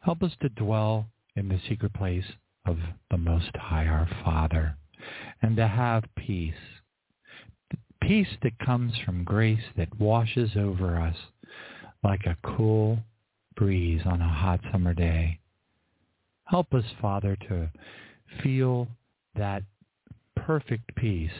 [0.00, 1.06] Help us to dwell
[1.36, 2.24] in the secret place
[2.66, 2.78] of
[3.10, 4.76] the Most High, our Father,
[5.42, 6.54] and to have peace.
[8.00, 11.16] Peace that comes from grace that washes over us
[12.02, 12.98] like a cool
[13.56, 15.38] breeze on a hot summer day.
[16.44, 17.70] Help us, Father, to
[18.42, 18.88] feel
[19.36, 19.62] that
[20.34, 21.30] perfect peace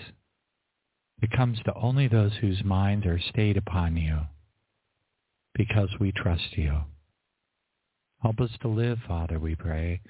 [1.21, 4.21] that comes to only those whose minds are stayed upon you
[5.55, 6.81] because we trust you.
[8.23, 10.01] Help us to live, Father, we pray,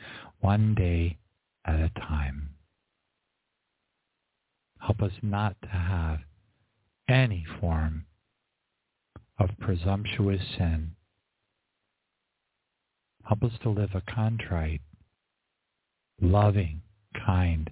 [0.40, 1.16] one day
[1.64, 2.50] at a time.
[4.80, 6.18] Help us not to have
[7.08, 8.04] any form
[9.38, 10.90] of presumptuous sin.
[13.24, 14.80] Help us to live a contrite,
[16.20, 16.82] loving,
[17.24, 17.70] kind,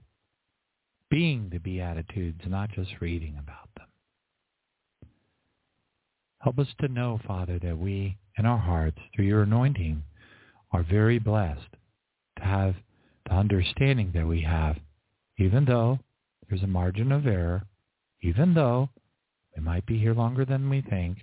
[1.10, 5.08] being the Beatitudes, not just reading about them.
[6.38, 10.04] Help us to know, Father, that we, in our hearts, through your anointing,
[10.72, 11.74] are very blessed
[12.38, 12.74] to have
[13.26, 14.76] the understanding that we have,
[15.38, 15.98] even though
[16.48, 17.62] there's a margin of error,
[18.22, 18.88] even though
[19.56, 21.18] we might be here longer than we think,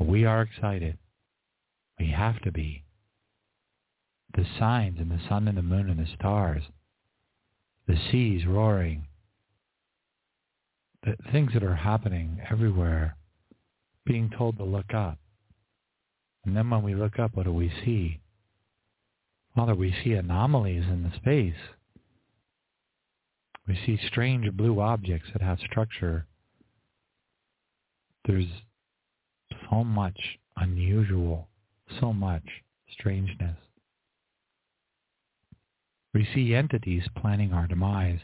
[0.00, 0.98] we are excited.
[1.98, 2.84] We have to be.
[4.36, 6.62] The signs and the sun and the moon and the stars,
[7.86, 9.06] the seas roaring,
[11.02, 13.16] the things that are happening everywhere,
[14.04, 15.18] being told to look up.
[16.44, 18.20] And then when we look up, what do we see?
[19.56, 21.54] Father, we see anomalies in the space.
[23.66, 26.26] We see strange blue objects that have structure.
[28.26, 28.44] There's
[29.70, 31.48] so much unusual,
[31.98, 32.44] so much
[32.90, 33.56] strangeness.
[36.12, 38.20] We see entities planning our demise.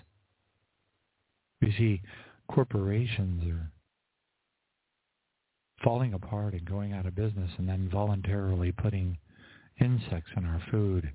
[1.62, 2.02] We see
[2.51, 3.70] corporations are
[5.83, 9.17] falling apart and going out of business and then voluntarily putting
[9.81, 11.11] insects in our food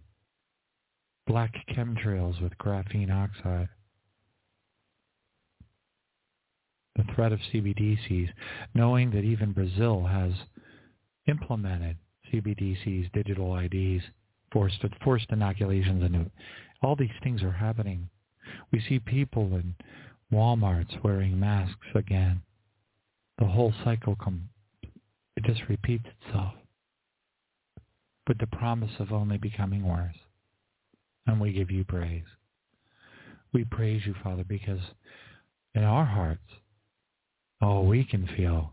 [1.27, 3.67] black chemtrails with graphene oxide.
[6.95, 8.29] The threat of CBDCs,
[8.73, 10.31] knowing that even Brazil has
[11.27, 11.97] implemented
[12.33, 14.03] CBDCs, digital IDs,
[14.51, 16.31] forced forced inoculations, and
[16.81, 18.09] all these things are happening.
[18.71, 19.75] We see people in
[20.33, 22.41] WalMarts wearing masks again.
[23.37, 24.49] The whole cycle come
[25.35, 26.53] it just repeats itself.
[28.27, 30.15] With the promise of only becoming worse
[31.27, 32.23] and we give you praise.
[33.53, 34.79] We praise you, Father, because
[35.75, 36.41] in our hearts,
[37.61, 38.71] all we can feel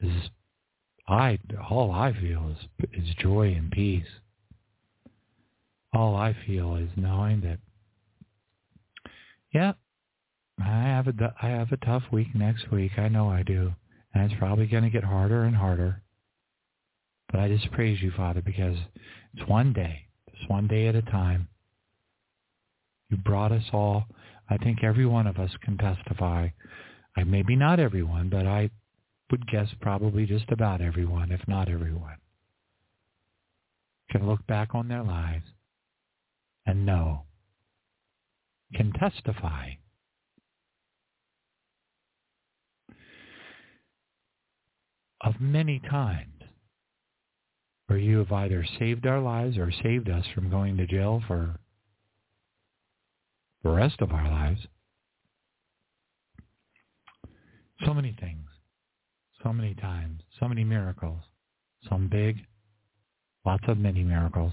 [0.00, 0.30] is
[1.08, 1.38] I
[1.70, 4.06] all I feel is is joy and peace.
[5.92, 7.58] All I feel is knowing that
[9.52, 9.72] yeah,
[10.60, 12.92] I have a I have a tough week next week.
[12.96, 13.72] I know I do.
[14.14, 16.02] And it's probably going to get harder and harder.
[17.30, 18.76] But I just praise you, Father, because
[19.34, 20.06] it's one day,
[20.36, 21.48] just one day at a time.
[23.12, 24.06] You brought us all.
[24.48, 26.48] I think every one of us can testify.
[27.14, 28.70] I maybe not everyone, but I
[29.30, 32.16] would guess probably just about everyone, if not everyone,
[34.10, 35.44] can look back on their lives
[36.64, 37.24] and know,
[38.74, 39.72] can testify
[45.20, 46.42] of many times
[47.88, 51.58] where you have either saved our lives or saved us from going to jail for
[53.62, 54.60] the rest of our lives.
[57.84, 58.46] So many things,
[59.42, 61.20] so many times, so many miracles,
[61.88, 62.38] some big,
[63.44, 64.52] lots of many miracles.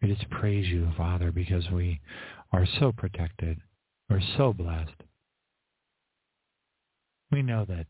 [0.00, 2.00] We just praise you, Father, because we
[2.52, 3.58] are so protected.
[4.08, 5.02] We're so blessed.
[7.30, 7.86] We know that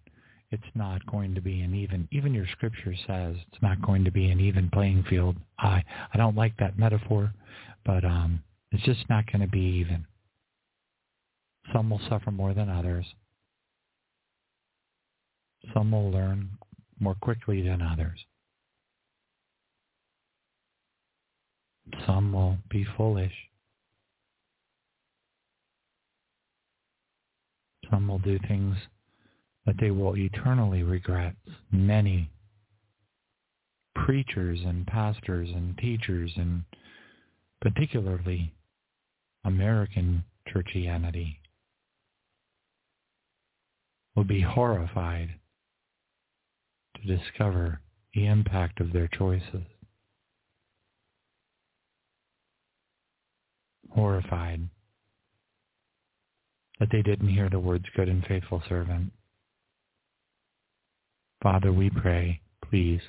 [0.51, 4.11] it's not going to be an even, even your scripture says it's not going to
[4.11, 5.37] be an even playing field.
[5.59, 7.33] I, I don't like that metaphor
[7.89, 10.05] but um, it's just not going to be even.
[11.73, 13.07] Some will suffer more than others.
[15.73, 16.51] Some will learn
[17.01, 18.19] more quickly than others.
[22.07, 23.33] Some will be foolish.
[27.91, 28.77] Some will do things
[29.65, 31.37] that they will eternally regret.
[31.73, 32.31] Many
[33.95, 36.65] preachers and pastors and teachers and
[37.61, 38.53] particularly
[39.45, 41.37] American churchianity,
[44.15, 45.31] will be horrified
[46.97, 47.81] to discover
[48.15, 49.65] the impact of their choices.
[53.91, 54.69] Horrified
[56.79, 59.13] that they didn't hear the words good and faithful servant.
[61.43, 63.01] Father, we pray, please,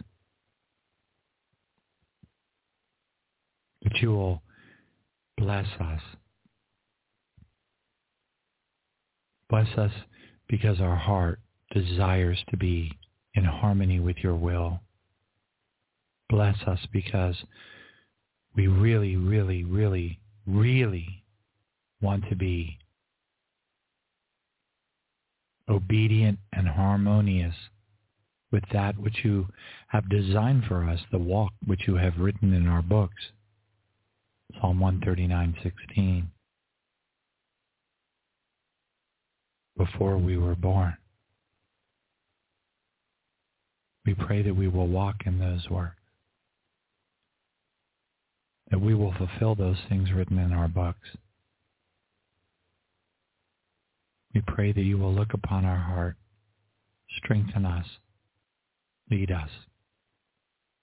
[3.89, 4.41] that you will
[5.37, 6.01] bless us.
[9.49, 9.91] Bless us
[10.47, 11.39] because our heart
[11.71, 12.91] desires to be
[13.33, 14.79] in harmony with your will.
[16.29, 17.35] Bless us because
[18.55, 21.23] we really, really, really, really
[22.01, 22.77] want to be
[25.67, 27.55] obedient and harmonious
[28.51, 29.47] with that which you
[29.87, 33.31] have designed for us, the walk which you have written in our books.
[34.53, 36.31] Psalm 139:16.
[39.77, 40.97] Before we were born.
[44.05, 45.95] We pray that we will walk in those works.
[48.71, 51.09] That we will fulfill those things written in our books.
[54.33, 56.15] We pray that you will look upon our heart,
[57.17, 57.85] strengthen us,
[59.09, 59.49] lead us,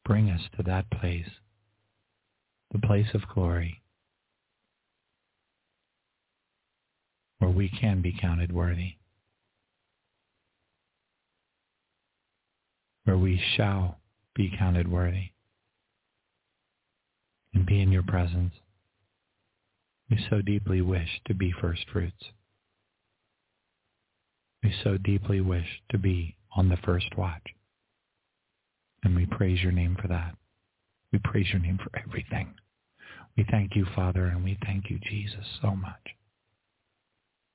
[0.04, 1.28] bring us to that place,
[2.76, 3.80] the place of glory,
[7.38, 8.96] where we can be counted worthy,
[13.04, 13.98] where we shall
[14.34, 15.30] be counted worthy
[17.54, 18.52] and be in your presence.
[20.10, 22.24] We so deeply wish to be first fruits.
[24.62, 27.42] We so deeply wish to be on the first watch.
[29.02, 30.34] And we praise your name for that.
[31.12, 32.54] We praise your name for everything.
[33.36, 36.00] We thank you, Father, and we thank you, Jesus, so much.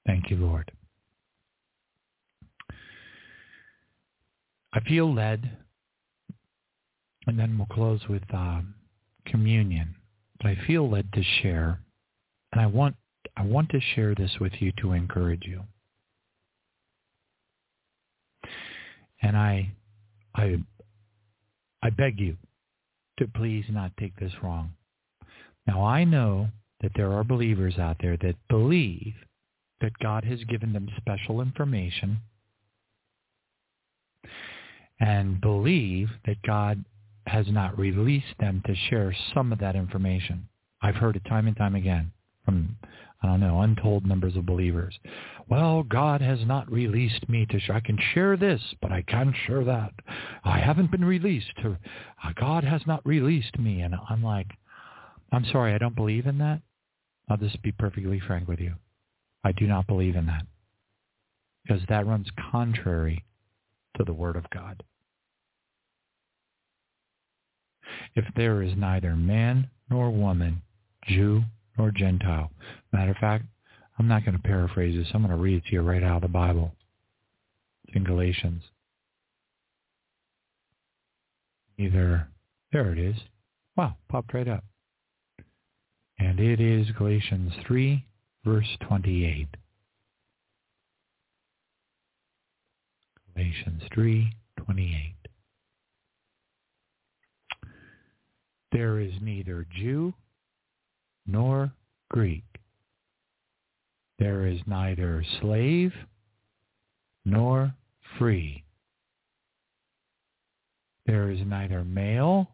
[0.05, 0.71] Thank you, Lord.
[4.73, 5.57] I feel led,
[7.27, 8.61] and then we'll close with uh,
[9.25, 9.95] communion.
[10.37, 11.79] But I feel led to share,
[12.51, 12.95] and I want
[13.37, 15.63] I want to share this with you to encourage you.
[19.21, 19.71] And I,
[20.35, 20.57] I,
[21.83, 22.37] I beg you
[23.19, 24.73] to please not take this wrong.
[25.67, 26.49] Now I know
[26.81, 29.13] that there are believers out there that believe
[29.81, 32.17] that God has given them special information
[34.99, 36.83] and believe that God
[37.27, 40.47] has not released them to share some of that information.
[40.81, 42.11] I've heard it time and time again
[42.45, 42.77] from
[43.23, 44.97] I don't know, untold numbers of believers.
[45.47, 47.75] Well, God has not released me to share.
[47.75, 49.91] I can share this, but I can't share that.
[50.43, 51.51] I haven't been released.
[51.61, 51.77] To,
[52.23, 53.81] uh, God has not released me.
[53.81, 54.47] And I'm like,
[55.31, 56.61] I'm sorry, I don't believe in that.
[57.29, 58.73] I'll just be perfectly frank with you.
[59.43, 60.45] I do not believe in that
[61.63, 63.23] because that runs contrary
[63.97, 64.83] to the Word of God.
[68.15, 70.61] If there is neither man nor woman,
[71.07, 71.43] Jew
[71.77, 72.51] nor Gentile.
[72.91, 73.45] Matter of fact,
[73.97, 75.07] I'm not going to paraphrase this.
[75.13, 76.73] I'm going to read it to you right out of the Bible.
[77.93, 78.63] In Galatians.
[81.77, 82.27] Either,
[82.71, 83.15] there it is.
[83.75, 84.63] Wow, popped right up.
[86.21, 88.05] And it is Galatians 3,
[88.45, 89.47] verse 28.
[93.33, 94.31] Galatians 3,
[94.63, 95.15] 28.
[98.71, 100.13] There is neither Jew
[101.25, 101.71] nor
[102.11, 102.43] Greek.
[104.19, 105.91] There is neither slave
[107.25, 107.73] nor
[108.19, 108.63] free.
[111.07, 112.51] There is neither male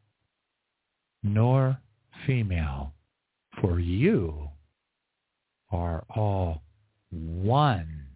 [1.21, 1.79] nor
[2.25, 2.93] female,
[3.61, 4.49] for you
[5.71, 6.61] are all
[7.09, 8.07] one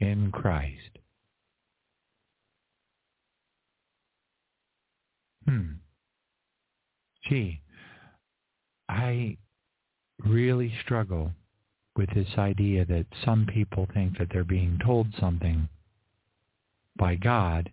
[0.00, 0.98] in Christ.
[5.46, 5.72] Hmm.
[7.28, 7.60] Gee,
[8.88, 9.36] I
[10.24, 11.32] really struggle
[11.96, 15.68] with this idea that some people think that they're being told something
[16.96, 17.70] by God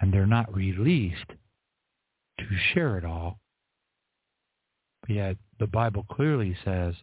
[0.00, 1.28] and they're not released
[2.38, 3.38] to share it all.
[5.08, 6.94] Yet the Bible clearly says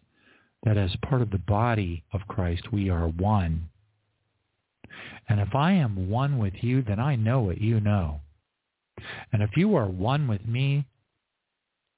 [0.63, 3.69] that as part of the body of Christ, we are one.
[5.27, 8.21] And if I am one with you, then I know what you know.
[9.31, 10.85] And if you are one with me,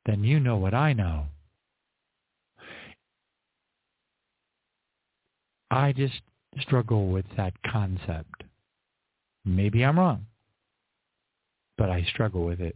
[0.05, 1.25] then you know what I know.
[5.69, 6.21] I just
[6.59, 8.43] struggle with that concept.
[9.45, 10.25] Maybe I'm wrong,
[11.77, 12.75] but I struggle with it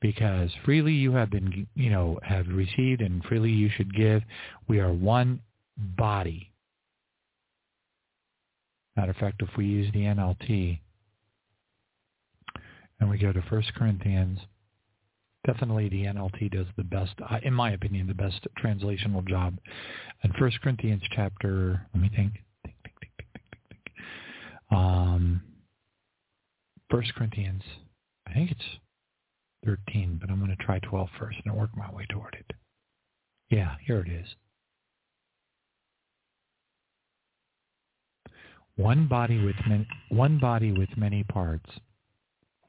[0.00, 4.22] because freely you have been, you know, have received and freely you should give.
[4.68, 5.40] We are one
[5.76, 6.52] body.
[8.96, 10.80] Matter of fact, if we use the NLT
[13.00, 14.40] and we go to 1 Corinthians
[15.48, 19.56] definitely the NLT does the best, uh, in my opinion, the best translational job.
[20.22, 22.32] And First Corinthians chapter, let me think,
[22.64, 24.78] think, think, think, think, think, think.
[24.78, 25.40] Um,
[26.90, 27.62] First Corinthians,
[28.26, 28.64] I think it's
[29.64, 32.54] 13, but I'm going to try 12 first and work my way toward it.
[33.50, 34.26] Yeah, here it is.
[38.76, 41.68] One body with many, one body with many parts.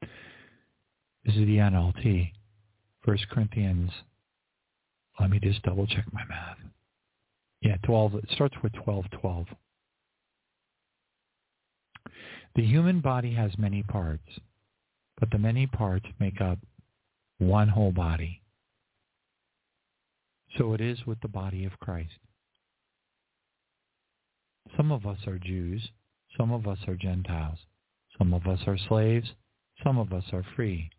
[0.02, 2.32] This is the NLT.
[3.06, 3.92] First Corinthians,
[5.20, 6.58] let me just double check my math.
[7.62, 9.46] Yeah, 12, it starts with 12, 12.
[12.56, 14.40] The human body has many parts,
[15.20, 16.58] but the many parts make up
[17.40, 18.42] one whole body.
[20.58, 22.20] So it is with the body of Christ.
[24.78, 25.90] Some of us are Jews.
[26.38, 27.58] Some of us are Gentiles.
[28.18, 29.30] Some of us are slaves.
[29.84, 30.90] Some of us are free.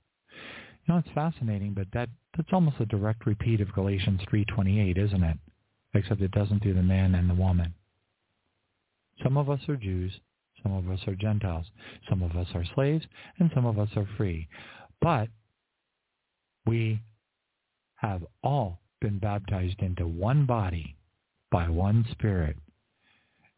[0.86, 5.23] You know, it's fascinating, but that, that's almost a direct repeat of Galatians 3.28, isn't
[5.23, 5.39] it?
[5.94, 7.75] Except it doesn't do the man and the woman.
[9.23, 10.12] Some of us are Jews.
[10.62, 11.67] Some of us are Gentiles.
[12.09, 13.05] Some of us are slaves,
[13.39, 14.49] and some of us are free.
[15.01, 15.28] But
[16.66, 17.00] we
[17.97, 20.97] have all been baptized into one body
[21.50, 22.56] by one spirit,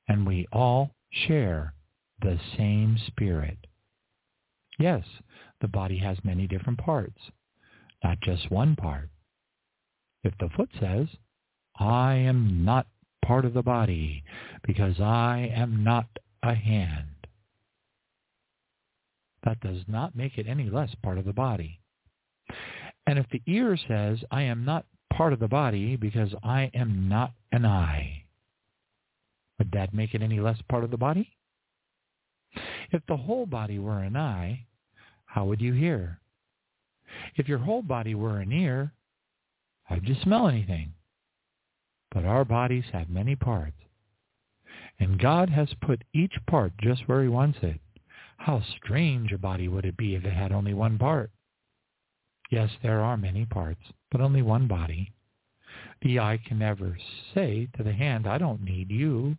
[0.08, 1.74] and we all share
[2.20, 3.58] the same spirit.
[4.78, 5.05] Yes,
[5.60, 7.18] the body has many different parts,
[8.02, 9.08] not just one part.
[10.24, 11.08] If the foot says,
[11.78, 12.86] I am not
[13.24, 14.24] part of the body
[14.66, 16.06] because I am not
[16.42, 17.26] a hand,
[19.44, 21.81] that does not make it any less part of the body.
[23.06, 27.08] And if the ear says, I am not part of the body because I am
[27.08, 28.24] not an eye,
[29.58, 31.36] would that make it any less part of the body?
[32.90, 34.66] If the whole body were an eye,
[35.24, 36.20] how would you hear?
[37.36, 38.92] If your whole body were an ear,
[39.84, 40.94] how would you smell anything?
[42.12, 43.76] But our bodies have many parts.
[44.98, 47.81] And God has put each part just where he wants it.
[48.36, 51.31] How strange a body would it be if it had only one part?
[52.52, 55.14] Yes, there are many parts, but only one body.
[56.02, 56.98] The eye can never
[57.32, 59.39] say to the hand, I don't need you.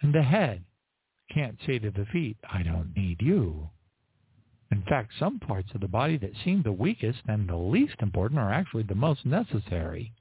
[0.00, 0.64] And the head
[1.30, 3.68] can't say to the feet, I don't need you.
[4.70, 8.40] In fact, some parts of the body that seem the weakest and the least important
[8.40, 10.14] are actually the most necessary.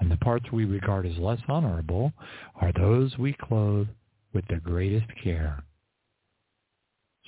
[0.00, 2.14] And the parts we regard as less honorable
[2.54, 3.88] are those we clothe
[4.32, 5.62] with the greatest care.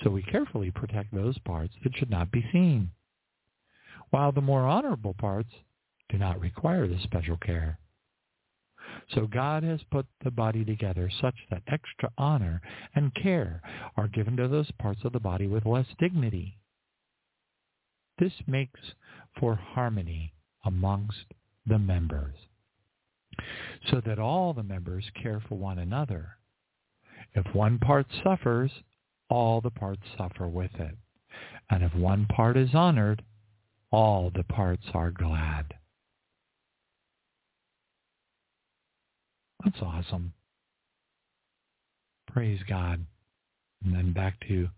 [0.03, 2.91] So we carefully protect those parts that should not be seen,
[4.11, 5.49] while the more honorable parts
[6.09, 7.79] do not require this special care.
[9.13, 12.61] So God has put the body together such that extra honor
[12.95, 13.61] and care
[13.97, 16.57] are given to those parts of the body with less dignity.
[18.19, 18.79] This makes
[19.39, 20.33] for harmony
[20.65, 21.25] amongst
[21.65, 22.35] the members,
[23.91, 26.37] so that all the members care for one another.
[27.33, 28.71] If one part suffers,
[29.29, 30.95] all the parts suffer with it.
[31.69, 33.23] And if one part is honored,
[33.91, 35.73] all the parts are glad.
[39.63, 40.33] That's awesome.
[42.31, 43.05] Praise God.
[43.83, 44.69] And then back to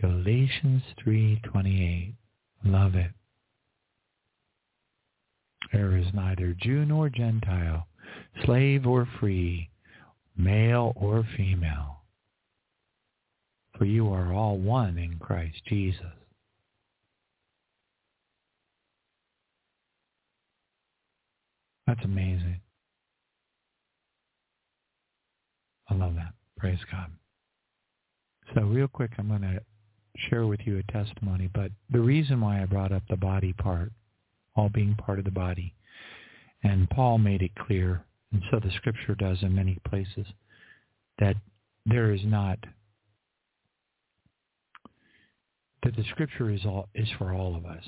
[0.00, 2.14] Galatians 3:28.
[2.64, 3.12] Love it.
[5.72, 7.86] There is neither Jew nor Gentile,
[8.44, 9.70] slave or free,
[10.36, 12.03] male or female,
[13.78, 16.00] for you are all one in Christ Jesus.
[21.86, 22.60] That's amazing.
[25.90, 26.32] I love that.
[26.58, 27.10] Praise God.
[28.54, 29.60] So real quick, I'm going to
[30.28, 33.90] share with you a testimony, but the reason why I brought up the body part,
[34.56, 35.74] all being part of the body,
[36.62, 40.26] and Paul made it clear, and so the scripture does in many places,
[41.18, 41.36] that
[41.84, 42.58] there is not
[45.84, 47.84] that the scripture is all is for all of us.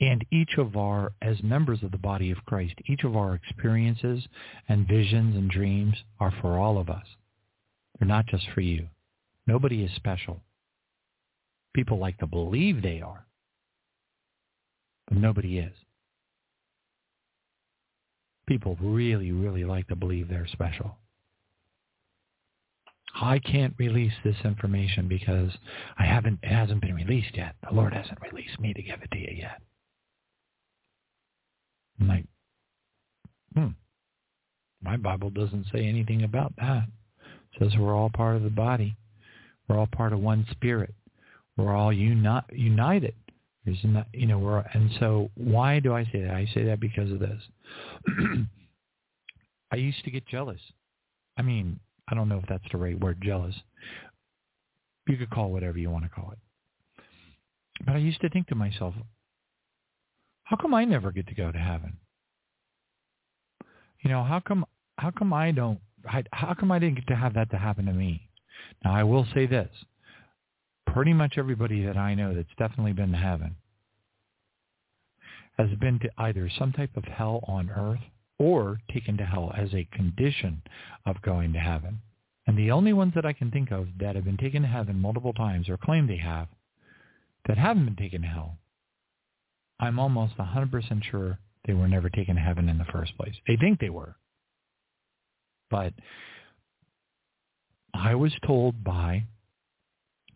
[0.00, 4.26] And each of our, as members of the body of Christ, each of our experiences
[4.68, 7.06] and visions and dreams are for all of us.
[7.98, 8.88] They're not just for you.
[9.46, 10.42] Nobody is special.
[11.74, 13.26] People like to believe they are,
[15.08, 15.72] but nobody is.
[18.46, 20.96] People really, really like to believe they're special.
[23.20, 25.50] I can't release this information because
[25.98, 27.54] I haven't it hasn't been released yet.
[27.66, 29.62] The Lord hasn't released me to give it to you yet.
[32.00, 32.26] I'm like,
[33.54, 33.68] hmm.
[34.82, 36.84] My Bible doesn't say anything about that.
[37.52, 38.96] It says we're all part of the body.
[39.66, 40.94] We're all part of one spirit.
[41.56, 43.14] We're all uni- united.
[43.64, 46.30] There's not, you know, we're, and so why do I say that?
[46.30, 47.42] I say that because of this.
[49.72, 50.60] I used to get jealous.
[51.36, 53.54] I mean, I don't know if that's the right word, jealous.
[55.08, 56.38] You could call whatever you want to call it.
[57.84, 58.94] But I used to think to myself,
[60.44, 61.98] how come I never get to go to heaven?
[64.02, 64.64] You know, how come
[64.98, 65.80] how come I don't
[66.32, 68.28] how come I didn't get to have that to happen to me?
[68.84, 69.70] Now I will say this.
[70.86, 73.56] Pretty much everybody that I know that's definitely been to heaven
[75.58, 78.00] has been to either some type of hell on earth
[78.38, 80.62] or taken to hell as a condition
[81.04, 82.00] of going to heaven.
[82.46, 85.00] And the only ones that I can think of that have been taken to heaven
[85.00, 86.48] multiple times or claim they have
[87.48, 88.58] that haven't been taken to hell,
[89.80, 93.34] I'm almost 100% sure they were never taken to heaven in the first place.
[93.46, 94.16] They think they were.
[95.70, 95.94] But
[97.92, 99.24] I was told by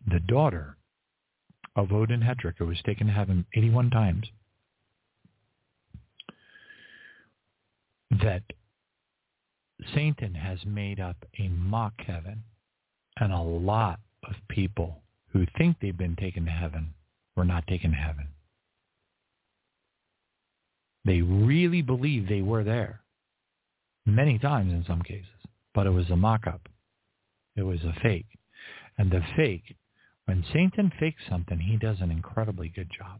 [0.09, 0.77] the daughter
[1.75, 4.27] of Odin Hedrick, who was taken to heaven 81 times,
[8.19, 8.43] that
[9.95, 12.43] Satan has made up a mock heaven,
[13.17, 16.93] and a lot of people who think they've been taken to heaven
[17.35, 18.27] were not taken to heaven.
[21.05, 23.01] They really believe they were there,
[24.05, 25.25] many times in some cases,
[25.73, 26.67] but it was a mock-up.
[27.55, 28.27] It was a fake.
[28.97, 29.75] And the fake,
[30.25, 33.19] when Satan fakes something, he does an incredibly good job.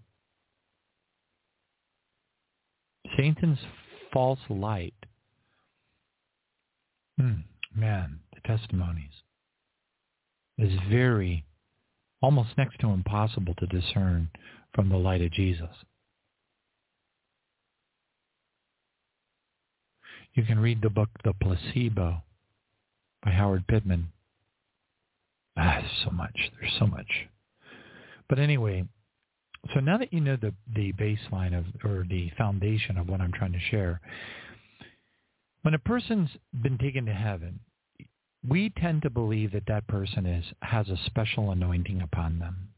[3.17, 3.57] Satan's
[4.11, 4.93] false light,
[7.19, 7.41] hmm,
[7.75, 9.23] man, the testimonies,
[10.57, 11.45] is very,
[12.21, 14.29] almost next to impossible to discern
[14.73, 15.69] from the light of Jesus.
[20.33, 22.23] You can read the book The Placebo
[23.23, 24.07] by Howard Pittman.
[25.57, 26.51] Ah, so much.
[26.59, 27.27] There's so much.
[28.29, 28.85] But anyway,
[29.73, 33.31] so now that you know the the baseline of or the foundation of what I'm
[33.31, 34.01] trying to share,
[35.61, 36.29] when a person's
[36.61, 37.59] been taken to heaven,
[38.47, 42.69] we tend to believe that that person is has a special anointing upon them,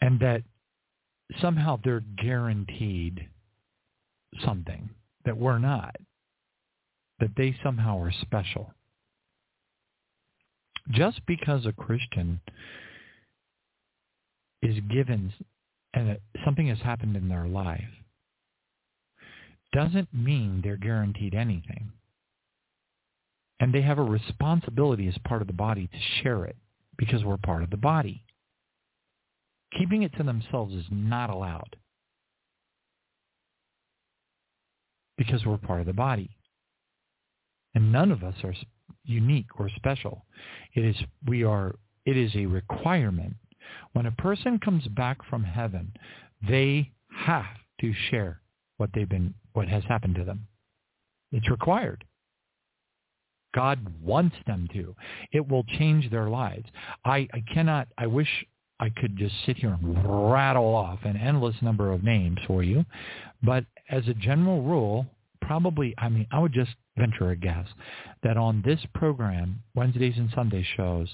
[0.00, 0.42] and that
[1.40, 3.28] somehow they're guaranteed
[4.44, 4.88] something
[5.24, 5.96] that we're not,
[7.18, 8.72] that they somehow are special.
[10.90, 12.40] Just because a Christian
[14.62, 15.32] is given
[15.94, 17.80] and that something has happened in their life
[19.72, 21.92] doesn't mean they're guaranteed anything.
[23.60, 26.56] And they have a responsibility as part of the body to share it
[26.96, 28.24] because we're part of the body.
[29.78, 31.76] Keeping it to themselves is not allowed
[35.16, 36.30] because we're part of the body.
[37.74, 38.54] And none of us are
[39.04, 40.24] unique or special.
[40.74, 41.74] It is we are
[42.06, 43.34] it is a requirement.
[43.92, 45.92] When a person comes back from heaven,
[46.48, 47.44] they have
[47.80, 48.40] to share
[48.76, 50.46] what they've been what has happened to them.
[51.32, 52.04] It's required.
[53.54, 54.94] God wants them to.
[55.32, 56.66] It will change their lives.
[57.04, 58.28] I, I cannot I wish
[58.78, 62.84] I could just sit here and rattle off an endless number of names for you,
[63.42, 65.06] but as a general rule,
[65.42, 67.66] probably, I mean, I would just venture a guess
[68.22, 71.08] that on this program, Wednesdays and Sunday shows,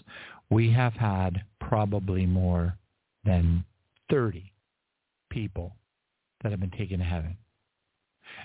[0.50, 2.76] we have had probably more
[3.25, 3.65] than
[4.10, 4.52] 30
[5.31, 5.75] people
[6.42, 7.36] that have been taken to heaven.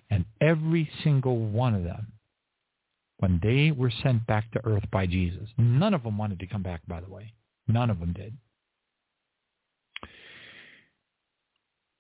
[0.10, 2.14] And every single one of them,
[3.18, 6.64] when they were sent back to earth by Jesus, none of them wanted to come
[6.64, 7.34] back, by the way.
[7.68, 8.36] None of them did.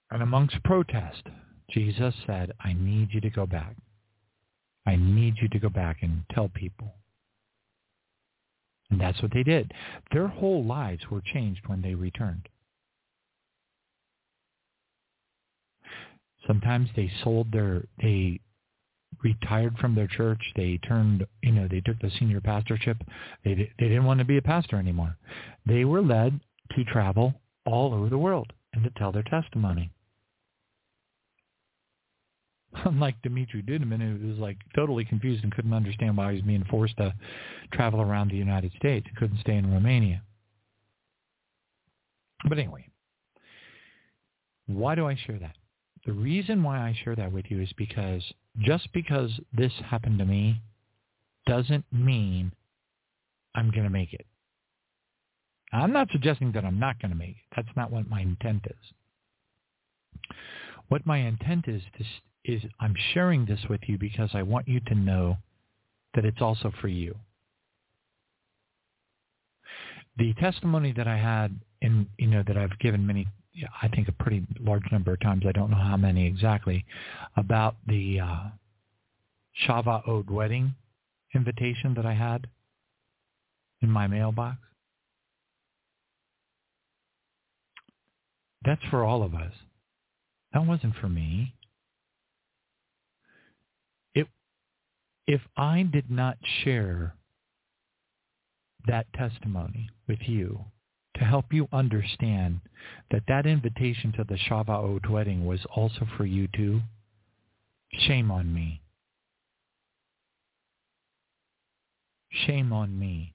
[0.09, 1.23] And amongst protest,
[1.69, 3.75] Jesus said, I need you to go back.
[4.85, 6.95] I need you to go back and tell people.
[8.91, 9.73] And that's what they did.
[10.11, 12.49] Their whole lives were changed when they returned.
[16.45, 18.41] Sometimes they sold their, they
[19.23, 20.41] retired from their church.
[20.55, 22.97] They turned, you know, they took the senior pastorship.
[23.45, 25.17] They, they didn't want to be a pastor anymore.
[25.65, 26.39] They were led
[26.75, 27.33] to travel
[27.65, 29.91] all over the world and to tell their testimony.
[32.85, 36.65] unlike Dimitri Duduman, who was like totally confused and couldn't understand why he was being
[36.69, 37.13] forced to
[37.73, 39.07] travel around the United States.
[39.17, 40.21] Couldn't stay in Romania.
[42.47, 42.87] But anyway,
[44.67, 45.55] why do I share that?
[46.05, 48.23] The reason why I share that with you is because
[48.59, 50.61] just because this happened to me
[51.45, 52.51] doesn't mean
[53.53, 54.25] I'm going to make it.
[55.73, 57.55] I'm not suggesting that I'm not going to make it.
[57.55, 60.35] That's not what my intent is.
[60.89, 62.03] What my intent is to
[62.43, 65.37] is I'm sharing this with you because I want you to know
[66.15, 67.15] that it's also for you.
[70.17, 73.27] The testimony that I had in, you know, that I've given many,
[73.81, 76.85] I think a pretty large number of times, I don't know how many exactly,
[77.37, 78.43] about the uh,
[79.65, 80.75] Shavuot wedding
[81.33, 82.47] invitation that I had
[83.81, 84.57] in my mailbox.
[88.63, 89.53] That's for all of us.
[90.53, 91.55] That wasn't for me.
[95.31, 97.15] If I did not share
[98.85, 100.65] that testimony with you
[101.15, 102.59] to help you understand
[103.11, 106.81] that that invitation to the Shavuot wedding was also for you too,
[107.93, 108.81] shame on me.
[112.45, 113.33] Shame on me.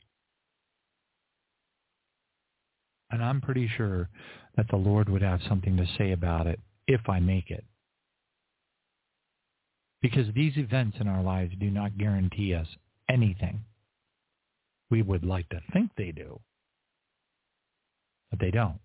[3.11, 4.11] And I'm pretty sure
[4.57, 7.65] that the Lord would have something to say about it if I make it.
[10.07, 12.69] Because these events in our lives do not guarantee us
[13.09, 13.65] anything.
[14.89, 16.39] We would like to think they do,
[18.31, 18.79] but they don't.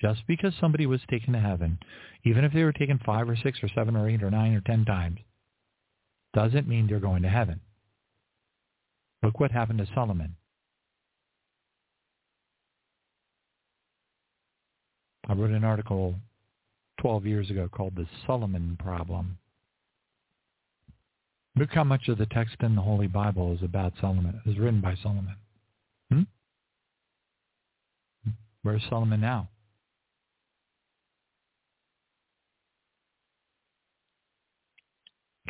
[0.00, 1.76] Just because somebody was taken to heaven,
[2.24, 4.60] even if they were taken five or six or seven or eight or nine or
[4.60, 5.18] ten times,
[6.34, 7.58] doesn't mean they're going to heaven.
[9.24, 10.36] Look what happened to Solomon.
[15.28, 16.14] I wrote an article
[17.00, 19.36] 12 years ago called The Solomon Problem.
[21.58, 24.40] Look how much of the text in the Holy Bible is about Solomon.
[24.46, 25.34] Was written by Solomon.
[26.08, 26.22] Hmm?
[28.62, 29.48] Where's Solomon now?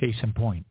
[0.01, 0.65] Case in point.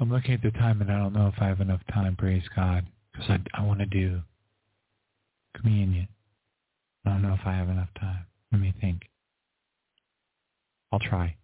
[0.00, 2.44] I'm looking at the time and I don't know if I have enough time, praise
[2.54, 4.22] God, because I, I want to do
[5.54, 6.08] communion.
[7.04, 8.24] I don't know if I have enough time.
[8.52, 9.02] Let me think.
[10.96, 11.36] I'll try.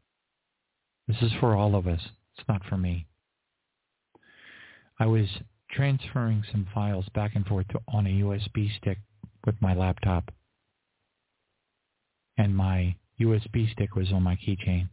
[1.06, 2.00] This is for all of us.
[2.39, 3.06] It's not for me.
[4.98, 5.26] I was
[5.70, 8.97] transferring some files back and forth on a USB stick
[9.44, 10.32] with my laptop.
[12.39, 14.89] And my USB stick was on my keychain.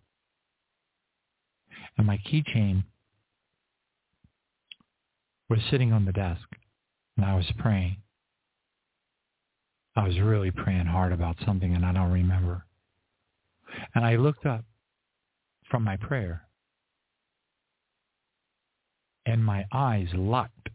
[1.98, 2.84] And my keychain
[5.50, 6.48] was sitting on the desk.
[7.16, 7.96] And I was praying.
[9.96, 12.66] I was really praying hard about something and I don't remember.
[13.96, 14.64] And I looked up
[15.70, 16.44] from my prayer
[19.26, 20.70] and my eyes locked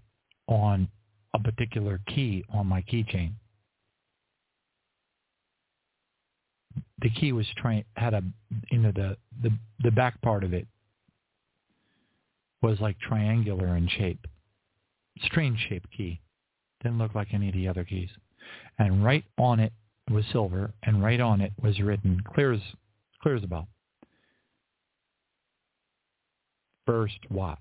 [0.46, 0.88] on
[1.34, 3.32] a particular key on my keychain.
[7.00, 7.46] The key was
[7.96, 8.22] had a
[8.70, 9.50] you know the the
[9.82, 10.66] the back part of it
[12.62, 14.26] was like triangular in shape.
[15.24, 16.20] Strange shape key.
[16.82, 18.08] Didn't look like any of the other keys.
[18.78, 19.72] And right on it
[20.10, 22.60] was silver and right on it was written clear as
[23.24, 23.66] clear as a bell.
[26.86, 27.58] First watch.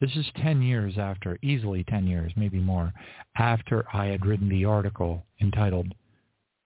[0.00, 2.92] This is 10 years after, easily 10 years, maybe more,
[3.36, 5.92] after I had written the article entitled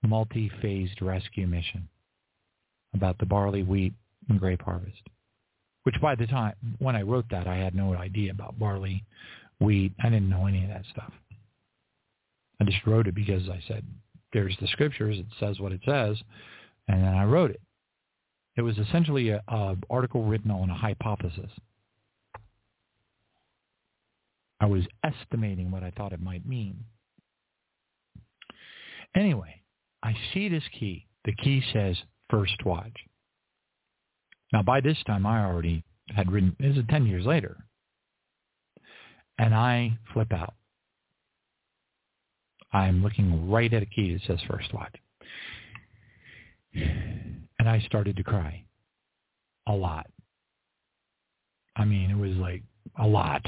[0.06, 1.88] Multi-Phased Rescue Mission
[2.94, 3.94] about the barley, wheat,
[4.28, 5.08] and grape harvest.
[5.84, 9.02] Which by the time, when I wrote that, I had no idea about barley,
[9.60, 9.92] wheat.
[10.02, 11.12] I didn't know any of that stuff.
[12.60, 13.82] I just wrote it because I said,
[14.34, 16.18] there's the scriptures, it says what it says,
[16.88, 17.60] and then I wrote it.
[18.56, 21.50] It was essentially an article written on a hypothesis.
[24.58, 26.84] I was estimating what I thought it might mean.
[29.14, 29.62] Anyway,
[30.02, 31.06] I see this key.
[31.24, 31.96] The key says
[32.30, 32.94] first watch.
[34.52, 35.84] Now, by this time, I already
[36.14, 37.58] had written, this is 10 years later.
[39.38, 40.54] And I flip out.
[42.72, 44.94] I'm looking right at a key that says first watch.
[46.76, 48.64] And I started to cry.
[49.66, 50.06] A lot.
[51.74, 52.62] I mean, it was like
[52.98, 53.44] a lot.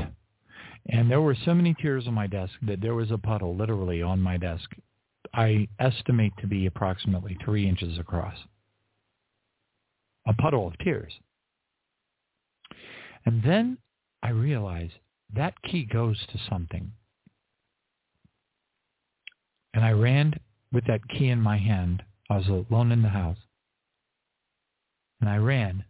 [0.89, 4.03] And there were so many tears on my desk that there was a puddle literally
[4.03, 4.71] on my desk.
[5.35, 8.37] I estimate to be approximately three inches across.
[10.27, 11.13] A puddle of tears.
[13.27, 13.79] And then
[14.23, 14.95] I realized
[15.35, 16.93] that key goes to something.
[19.75, 20.35] And I ran
[20.73, 22.03] with that key in my hand.
[22.31, 23.39] I was alone in the house.
[25.21, 25.85] And I ran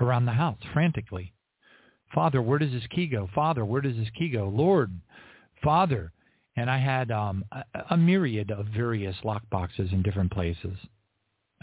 [0.00, 1.32] around the house frantically.
[2.14, 3.28] Father, where does this key go?
[3.34, 4.48] Father, where does this key go?
[4.48, 4.92] Lord,
[5.62, 6.12] Father.
[6.56, 10.78] And I had um, a, a myriad of various lock boxes in different places.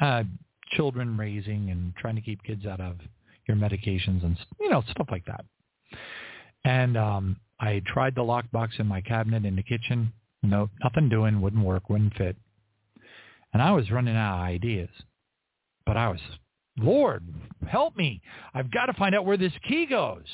[0.02, 0.24] Uh,
[0.72, 2.98] children raising and trying to keep kids out of
[3.48, 5.46] your medications and, you know, stuff like that.
[6.64, 10.14] And um, I tried the lockbox in my cabinet in the kitchen.
[10.44, 12.36] No, nothing doing, wouldn't work, wouldn't fit.
[13.54, 14.90] And I was running out of ideas.
[15.86, 16.20] But I was,
[16.78, 17.24] Lord,
[17.68, 18.22] help me.
[18.54, 20.26] I've got to find out where this key goes.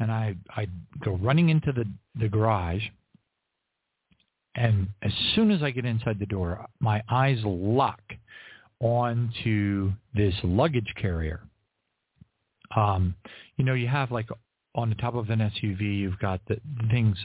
[0.00, 0.68] And I, I
[1.04, 1.84] go running into the,
[2.18, 2.82] the garage.
[4.54, 8.00] And as soon as I get inside the door, my eyes lock
[8.80, 11.40] onto this luggage carrier.
[12.76, 13.14] Um,
[13.56, 14.28] you know, you have like
[14.74, 17.16] on the top of an SUV, you've got the things,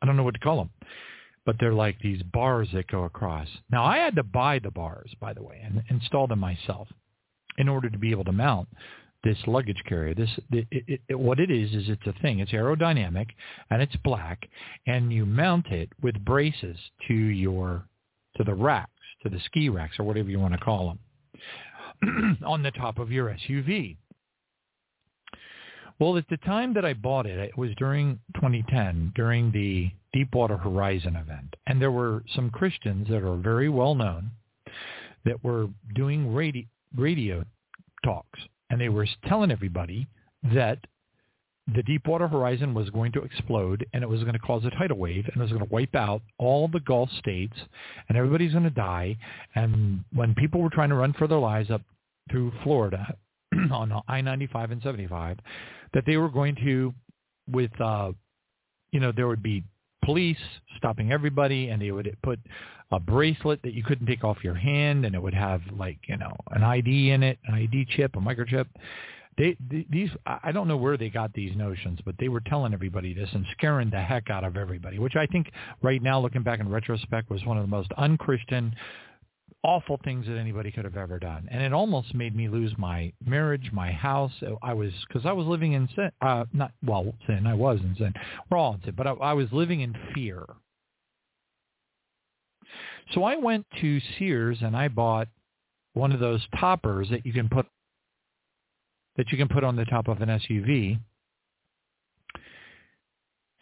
[0.00, 0.70] I don't know what to call them,
[1.48, 3.48] but they're like these bars that go across.
[3.70, 6.88] Now, I had to buy the bars, by the way, and install them myself
[7.56, 8.68] in order to be able to mount
[9.24, 10.12] this luggage carrier.
[10.12, 12.40] This, it, it, it, what it is, is it's a thing.
[12.40, 13.28] It's aerodynamic,
[13.70, 14.46] and it's black,
[14.86, 17.88] and you mount it with braces to your,
[18.36, 18.90] to the racks,
[19.22, 20.98] to the ski racks or whatever you want to call
[22.04, 23.96] them, on the top of your SUV.
[25.98, 30.56] Well, at the time that I bought it, it was during 2010, during the Deepwater
[30.56, 31.56] Horizon event.
[31.66, 34.30] And there were some Christians that are very well known
[35.24, 36.64] that were doing radio,
[36.96, 37.44] radio
[38.04, 38.38] talks.
[38.70, 40.06] And they were telling everybody
[40.54, 40.78] that
[41.74, 44.96] the Deepwater Horizon was going to explode and it was going to cause a tidal
[44.96, 47.56] wave and it was going to wipe out all the Gulf states
[48.08, 49.18] and everybody's going to die.
[49.54, 51.82] And when people were trying to run for their lives up
[52.30, 53.16] through Florida
[53.70, 55.38] on I-95 and 75,
[55.94, 56.94] that they were going to,
[57.50, 58.12] with, uh,
[58.92, 59.62] you know, there would be
[60.04, 60.38] police
[60.76, 62.38] stopping everybody and they would put
[62.90, 66.16] a bracelet that you couldn't take off your hand and it would have like, you
[66.16, 68.66] know, an ID in it, an ID chip, a microchip.
[69.36, 69.56] They,
[69.88, 73.28] these, I don't know where they got these notions, but they were telling everybody this
[73.32, 76.68] and scaring the heck out of everybody, which I think right now, looking back in
[76.68, 78.74] retrospect, was one of the most unchristian,
[79.64, 81.48] awful things that anybody could have ever done.
[81.50, 84.32] And it almost made me lose my marriage, my house.
[84.62, 87.96] I was, because I was living in sin, uh, not, well, sin, I was in
[87.96, 88.14] sin.
[88.50, 90.44] We're all in sin, but I, I was living in fear.
[93.12, 95.28] So I went to Sears and I bought
[95.94, 97.66] one of those toppers that you can put
[99.16, 101.00] that you can put on the top of an SUV.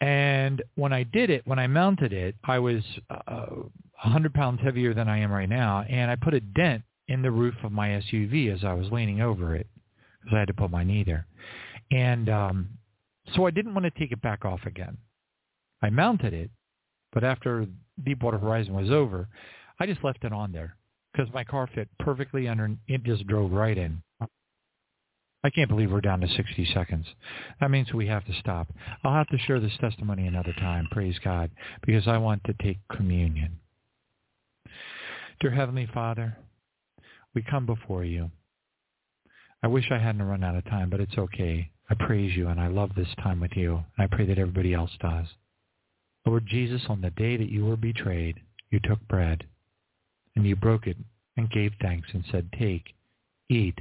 [0.01, 3.45] And when I did it, when I mounted it, I was uh,
[4.03, 7.31] 100 pounds heavier than I am right now, and I put a dent in the
[7.31, 9.67] roof of my SUV as I was leaning over it
[10.21, 11.25] because I had to put my knee there.
[11.91, 12.69] And um,
[13.35, 14.97] so I didn't want to take it back off again.
[15.81, 16.51] I mounted it,
[17.13, 17.65] but after
[18.03, 19.27] Deepwater Horizon was over,
[19.79, 20.75] I just left it on there
[21.11, 22.69] because my car fit perfectly under.
[22.87, 24.01] It just drove right in.
[25.43, 27.05] I can't believe we're down to 60 seconds.
[27.61, 28.67] That means we have to stop.
[29.03, 31.51] I'll have to share this testimony another time, praise God,
[31.85, 33.59] because I want to take communion.
[35.39, 36.35] Dear Heavenly Father,
[37.35, 38.31] we come before you.
[39.61, 41.71] I wish I hadn't run out of time, but it's okay.
[41.89, 43.83] I praise you and I love this time with you.
[43.97, 45.27] And I pray that everybody else does.
[46.25, 49.45] Lord Jesus, on the day that you were betrayed, you took bread
[50.35, 50.97] and you broke it
[51.37, 52.95] and gave thanks and said, take,
[53.49, 53.79] eat,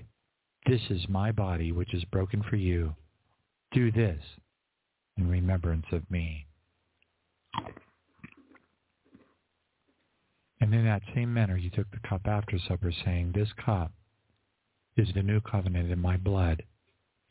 [0.66, 2.94] this is my body, which is broken for you.
[3.72, 4.22] Do this
[5.16, 6.46] in remembrance of me.
[10.60, 13.92] And in that same manner, you took the cup after supper, saying, This cup
[14.96, 16.62] is the new covenant in my blood.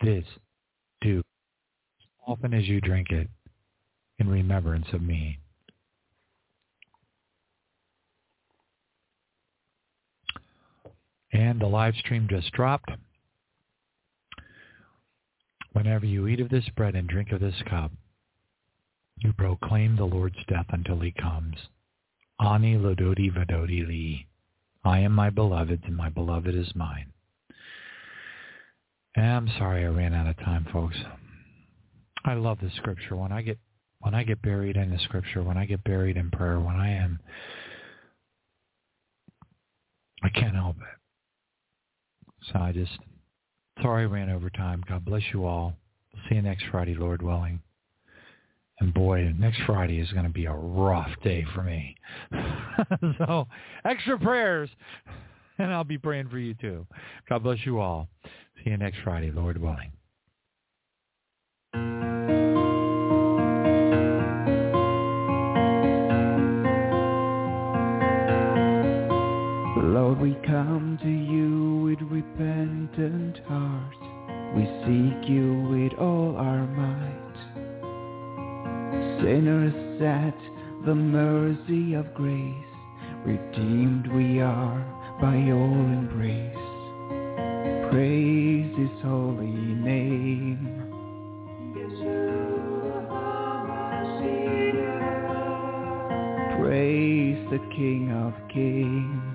[0.01, 0.25] This
[1.01, 3.27] do as often as you drink it
[4.19, 5.39] in remembrance of me.
[11.33, 12.91] And the live stream just dropped.
[15.75, 17.91] Whenever you eat of this bread and drink of this cup,
[19.17, 21.57] you proclaim the Lord's death until he comes.
[22.39, 24.25] Ani lododi vadodi li.
[24.85, 27.11] I am my beloved's and my beloved is mine.
[29.17, 30.95] And I'm sorry I ran out of time, folks.
[32.23, 33.17] I love the scripture.
[33.17, 33.59] When I get
[33.99, 36.91] when I get buried in the scripture, when I get buried in prayer, when I
[36.91, 37.19] am
[40.23, 42.47] I can't help it.
[42.53, 42.97] So I just
[43.81, 44.83] Sorry I ran over time.
[44.87, 45.73] God bless you all.
[46.29, 47.59] See you next Friday, Lord willing.
[48.79, 51.95] And boy, next Friday is going to be a rough day for me.
[53.17, 53.47] so
[53.85, 54.69] extra prayers.
[55.57, 56.85] And I'll be praying for you too.
[57.29, 58.09] God bless you all.
[58.63, 59.91] See you next Friday, Lord willing.
[69.77, 71.24] Lord, we come to you
[72.15, 73.97] repentant hearts.
[74.55, 77.37] We seek you with all our might.
[79.21, 80.37] Sinners at
[80.85, 82.71] the mercy of grace,
[83.25, 84.79] redeemed we are
[85.19, 86.55] by your embrace.
[87.91, 90.71] Praise his holy name.
[96.61, 99.34] Praise the King of Kings.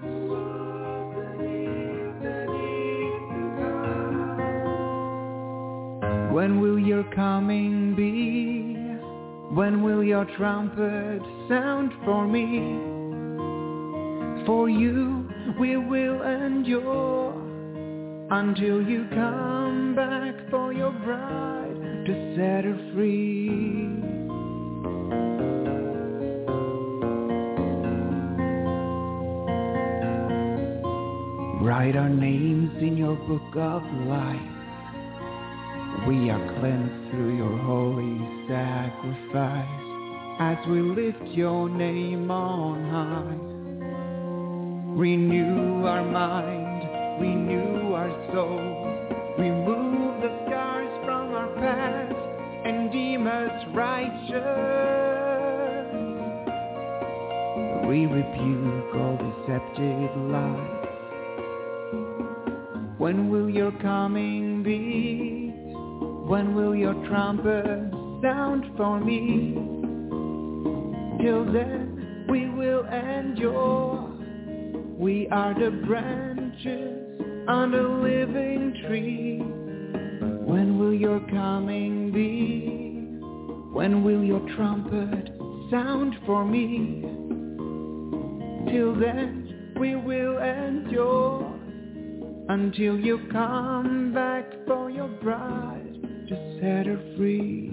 [6.32, 8.76] When will your coming be?
[9.52, 13.00] When will your trumpet sound for me?
[14.46, 15.28] For you
[15.58, 17.32] we will endure
[18.30, 23.88] until you come back for your bride to set her free.
[31.60, 34.59] Write our names in your book of life.
[36.06, 39.80] We are cleansed through your holy sacrifice
[40.40, 43.36] as we lift your name on high.
[44.98, 49.36] Renew our mind, renew our soul.
[49.38, 52.14] Remove the scars from our past
[52.64, 54.80] and deem us righteous.
[57.86, 60.86] We rebuke all deceptive lies.
[62.98, 65.49] When will your coming be?
[66.30, 67.90] When will your trumpet
[68.22, 69.52] sound for me?
[71.20, 74.16] Till then we will endure.
[74.96, 79.38] We are the branches on the living tree.
[80.46, 83.18] When will your coming be?
[83.74, 85.32] When will your trumpet
[85.68, 87.00] sound for me?
[88.70, 91.58] Till then we will endure
[92.48, 95.79] until you come back for your bride
[96.60, 97.72] set her free.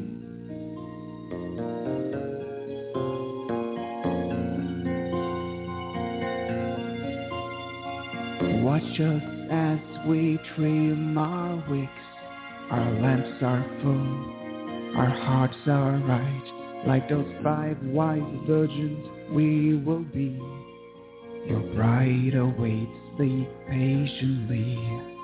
[8.63, 11.91] Watch us as we trim our wicks.
[12.71, 16.83] Our lamps are full, our hearts are right.
[16.87, 20.39] Like those five wise virgins, we will be.
[21.47, 25.16] Your bride awaits thee patiently.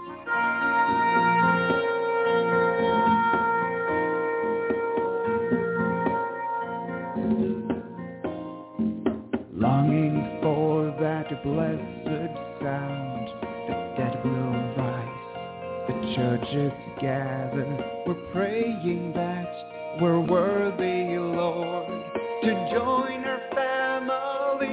[11.43, 13.27] Blessed sound,
[13.67, 17.67] the dead will rise, the churches gather.
[18.07, 19.51] We're praying that
[20.01, 22.05] we're worthy, Lord,
[22.43, 24.63] to join our family.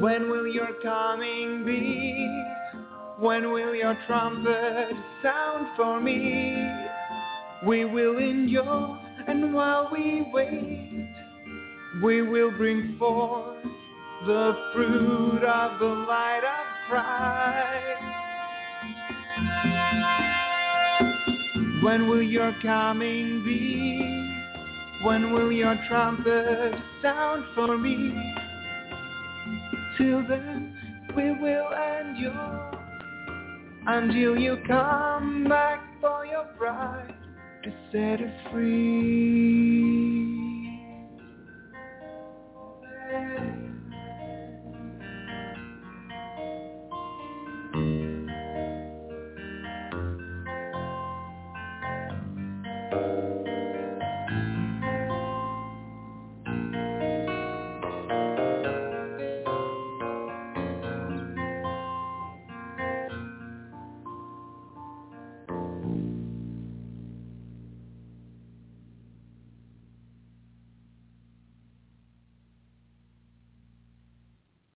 [0.00, 2.26] When will your coming be?
[3.20, 6.68] When will your trumpet sound for me?
[7.64, 8.98] We will endure,
[9.28, 11.14] and while we wait,
[12.02, 13.59] we will bring forth
[14.26, 18.00] the fruit of the light of Christ.
[21.82, 24.20] When will your coming be?
[25.02, 28.12] When will your trumpet sound for me?
[29.96, 30.76] Till then
[31.16, 32.72] we will endure
[33.86, 37.14] until you come back for your bride
[37.64, 40.49] to set her free.